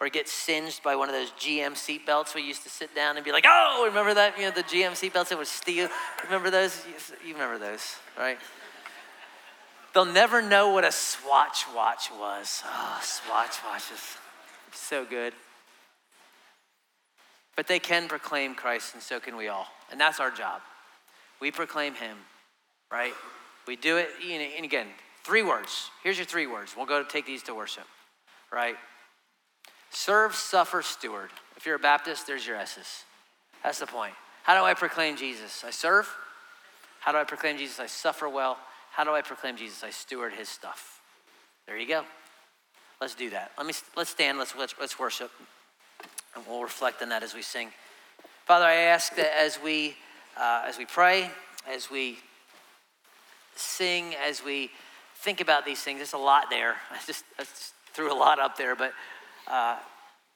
or 0.01 0.09
get 0.09 0.29
singed 0.29 0.83
by 0.83 0.97
one 0.97 1.11
of 1.11 1.15
those 1.15 1.33
GM 1.33 1.73
seatbelts 1.73 2.35
we 2.35 2.41
used 2.41 2.63
to 2.63 2.71
sit 2.71 2.95
down 2.95 3.17
and 3.17 3.25
be 3.27 3.31
like, 3.31 3.45
oh, 3.47 3.85
remember 3.87 4.15
that? 4.15 4.39
You 4.39 4.45
know, 4.45 4.53
the 4.53 4.63
GM 4.63 4.93
seatbelts 4.93 5.29
that 5.29 5.37
would 5.37 5.47
steal. 5.47 5.91
Remember 6.25 6.49
those? 6.49 6.83
You 7.27 7.35
remember 7.35 7.59
those, 7.59 7.97
right? 8.19 8.39
They'll 9.95 10.05
never 10.05 10.41
know 10.41 10.71
what 10.71 10.85
a 10.85 10.93
Swatch 10.93 11.67
watch 11.75 12.11
was. 12.19 12.63
Oh, 12.67 13.01
Swatch 13.03 13.57
watches. 13.65 14.17
So 14.73 15.05
good. 15.05 15.35
But 17.57 17.67
they 17.67 17.79
can 17.79 18.09
proclaim 18.09 18.55
Christ, 18.55 18.95
and 18.95 19.03
so 19.03 19.21
can 19.21 19.37
we 19.37 19.49
all. 19.49 19.67
And 19.91 20.01
that's 20.01 20.19
our 20.21 20.31
job. 20.31 20.63
We 21.41 21.51
proclaim 21.51 21.95
Him, 21.95 22.17
right? 22.91 23.13
We 23.67 23.77
do 23.77 23.99
it, 23.99 24.09
and 24.27 24.65
again, 24.65 24.87
three 25.25 25.43
words. 25.43 25.91
Here's 26.03 26.17
your 26.17 26.27
three 26.27 26.47
words. 26.47 26.75
We'll 26.77 26.87
go 26.87 27.03
to 27.03 27.09
take 27.09 27.27
these 27.27 27.43
to 27.45 27.55
worship, 27.55 27.85
right? 28.51 28.77
Serve, 29.91 30.35
suffer, 30.35 30.81
steward. 30.81 31.31
If 31.57 31.67
you're 31.67 31.77
a 31.77 31.81
Baptist, 31.81 32.27
there's 32.27 32.47
your 32.47 32.57
S's. 32.57 33.05
That's 33.63 33.79
the 33.79 33.87
point. 33.87 34.15
How 34.43 34.59
do 34.59 34.65
I 34.65 34.73
proclaim 34.75 35.17
Jesus? 35.17 35.63
I 35.65 35.71
serve. 35.71 36.09
How 37.01 37.13
do 37.13 37.19
I 37.19 37.25
proclaim 37.25 37.59
Jesus? 37.59 37.79
I 37.79 37.87
suffer 37.87 38.29
well. 38.29 38.57
How 38.93 39.05
do 39.05 39.11
I 39.13 39.23
proclaim 39.23 39.57
Jesus? 39.57 39.83
I 39.83 39.91
steward 39.91 40.33
his 40.33 40.49
stuff. 40.49 41.01
There 41.67 41.77
you 41.77 41.89
go. 41.89 42.05
Let's 43.01 43.15
do 43.15 43.31
that. 43.31 43.53
Let 43.59 43.67
me 43.67 43.73
let's 43.97 44.11
stand, 44.11 44.39
let's 44.39 44.55
let's 44.57 44.99
worship. 44.99 45.31
And 46.35 46.45
we'll 46.47 46.63
reflect 46.63 47.03
on 47.03 47.09
that 47.11 47.23
as 47.23 47.35
we 47.35 47.43
sing. 47.43 47.69
Father, 48.47 48.65
I 48.65 48.75
ask 48.75 49.15
that 49.17 49.33
as 49.39 49.59
we 49.63 49.97
uh, 50.37 50.65
as 50.67 50.79
we 50.79 50.87
pray, 50.87 51.31
as 51.69 51.91
we 51.91 52.19
sing, 53.55 54.15
as 54.27 54.45
we 54.45 54.71
think 55.17 55.41
about 55.41 55.65
these 55.65 55.81
things, 55.81 55.99
there's 55.99 56.13
a 56.13 56.19
lot 56.19 56.45
there. 56.51 56.75
I 56.91 56.99
just, 57.07 57.25
I 57.39 57.45
just 57.45 57.75
threw 57.93 58.13
a 58.13 58.17
lot 58.17 58.39
up 58.39 58.57
there, 58.57 58.75
but 58.75 58.93
uh, 59.49 59.79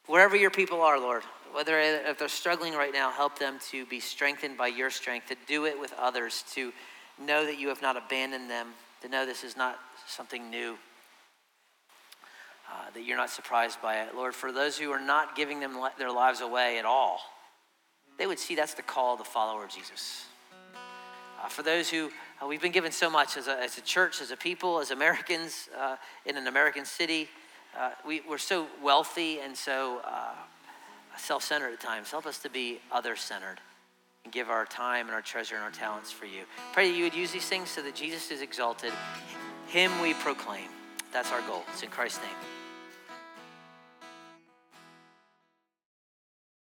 wherever 0.07 0.35
your 0.35 0.51
people 0.51 0.81
are, 0.81 0.99
Lord, 0.99 1.23
whether 1.53 1.79
if 1.79 2.19
they're 2.19 2.27
struggling 2.27 2.73
right 2.73 2.93
now, 2.93 3.11
help 3.11 3.39
them 3.39 3.59
to 3.71 3.85
be 3.85 3.99
strengthened 3.99 4.57
by 4.57 4.67
your 4.67 4.89
strength, 4.89 5.27
to 5.27 5.35
do 5.47 5.65
it 5.65 5.79
with 5.79 5.93
others, 5.99 6.43
to 6.53 6.71
know 7.19 7.45
that 7.45 7.59
you 7.59 7.69
have 7.69 7.81
not 7.81 7.97
abandoned 7.97 8.49
them, 8.49 8.67
to 9.01 9.09
know 9.09 9.25
this 9.25 9.43
is 9.43 9.57
not 9.57 9.79
something 10.07 10.49
new, 10.49 10.77
uh, 12.69 12.91
that 12.93 13.03
you're 13.03 13.17
not 13.17 13.29
surprised 13.29 13.81
by 13.81 14.01
it. 14.01 14.15
Lord, 14.15 14.35
for 14.35 14.51
those 14.51 14.77
who 14.77 14.91
are 14.91 14.99
not 14.99 15.35
giving 15.35 15.59
them 15.59 15.77
their 15.97 16.11
lives 16.11 16.41
away 16.41 16.77
at 16.77 16.85
all, 16.85 17.19
they 18.17 18.27
would 18.27 18.39
see 18.39 18.55
that's 18.55 18.73
the 18.73 18.81
call 18.81 19.13
of 19.13 19.19
the 19.19 19.25
follower 19.25 19.63
of 19.63 19.69
Jesus. 19.69 20.25
Uh, 21.41 21.47
for 21.47 21.61
those 21.61 21.89
who, 21.89 22.09
uh, 22.41 22.47
we've 22.47 22.61
been 22.61 22.71
given 22.71 22.91
so 22.91 23.09
much 23.09 23.37
as 23.37 23.47
a, 23.47 23.61
as 23.61 23.77
a 23.77 23.81
church, 23.81 24.21
as 24.21 24.31
a 24.31 24.37
people, 24.37 24.79
as 24.79 24.89
Americans 24.91 25.69
uh, 25.77 25.95
in 26.25 26.35
an 26.35 26.47
American 26.47 26.83
city. 26.83 27.29
Uh, 27.77 27.91
we, 28.05 28.21
we're 28.27 28.39
so 28.39 28.65
wealthy 28.83 29.39
and 29.39 29.55
so 29.55 30.01
uh, 30.03 30.33
self 31.15 31.43
centered 31.43 31.73
at 31.73 31.79
times. 31.79 32.09
Help 32.09 32.25
us 32.25 32.39
to 32.39 32.49
be 32.49 32.79
other 32.91 33.15
centered 33.15 33.59
and 34.27 34.33
give 34.33 34.49
our 34.49 34.65
time 34.65 35.05
and 35.05 35.15
our 35.15 35.21
treasure 35.21 35.55
and 35.55 35.63
our 35.63 35.71
talents 35.71 36.11
for 36.11 36.25
you. 36.25 36.43
Pray 36.73 36.91
that 36.91 36.97
you 36.97 37.05
would 37.05 37.15
use 37.15 37.31
these 37.31 37.47
things 37.47 37.69
so 37.69 37.81
that 37.81 37.95
Jesus 37.95 38.29
is 38.29 38.41
exalted. 38.41 38.91
Him 39.67 39.89
we 40.01 40.13
proclaim. 40.15 40.67
That's 41.13 41.31
our 41.31 41.39
goal. 41.47 41.63
It's 41.71 41.81
in 41.81 41.89
Christ's 41.89 42.19
name. 42.19 42.56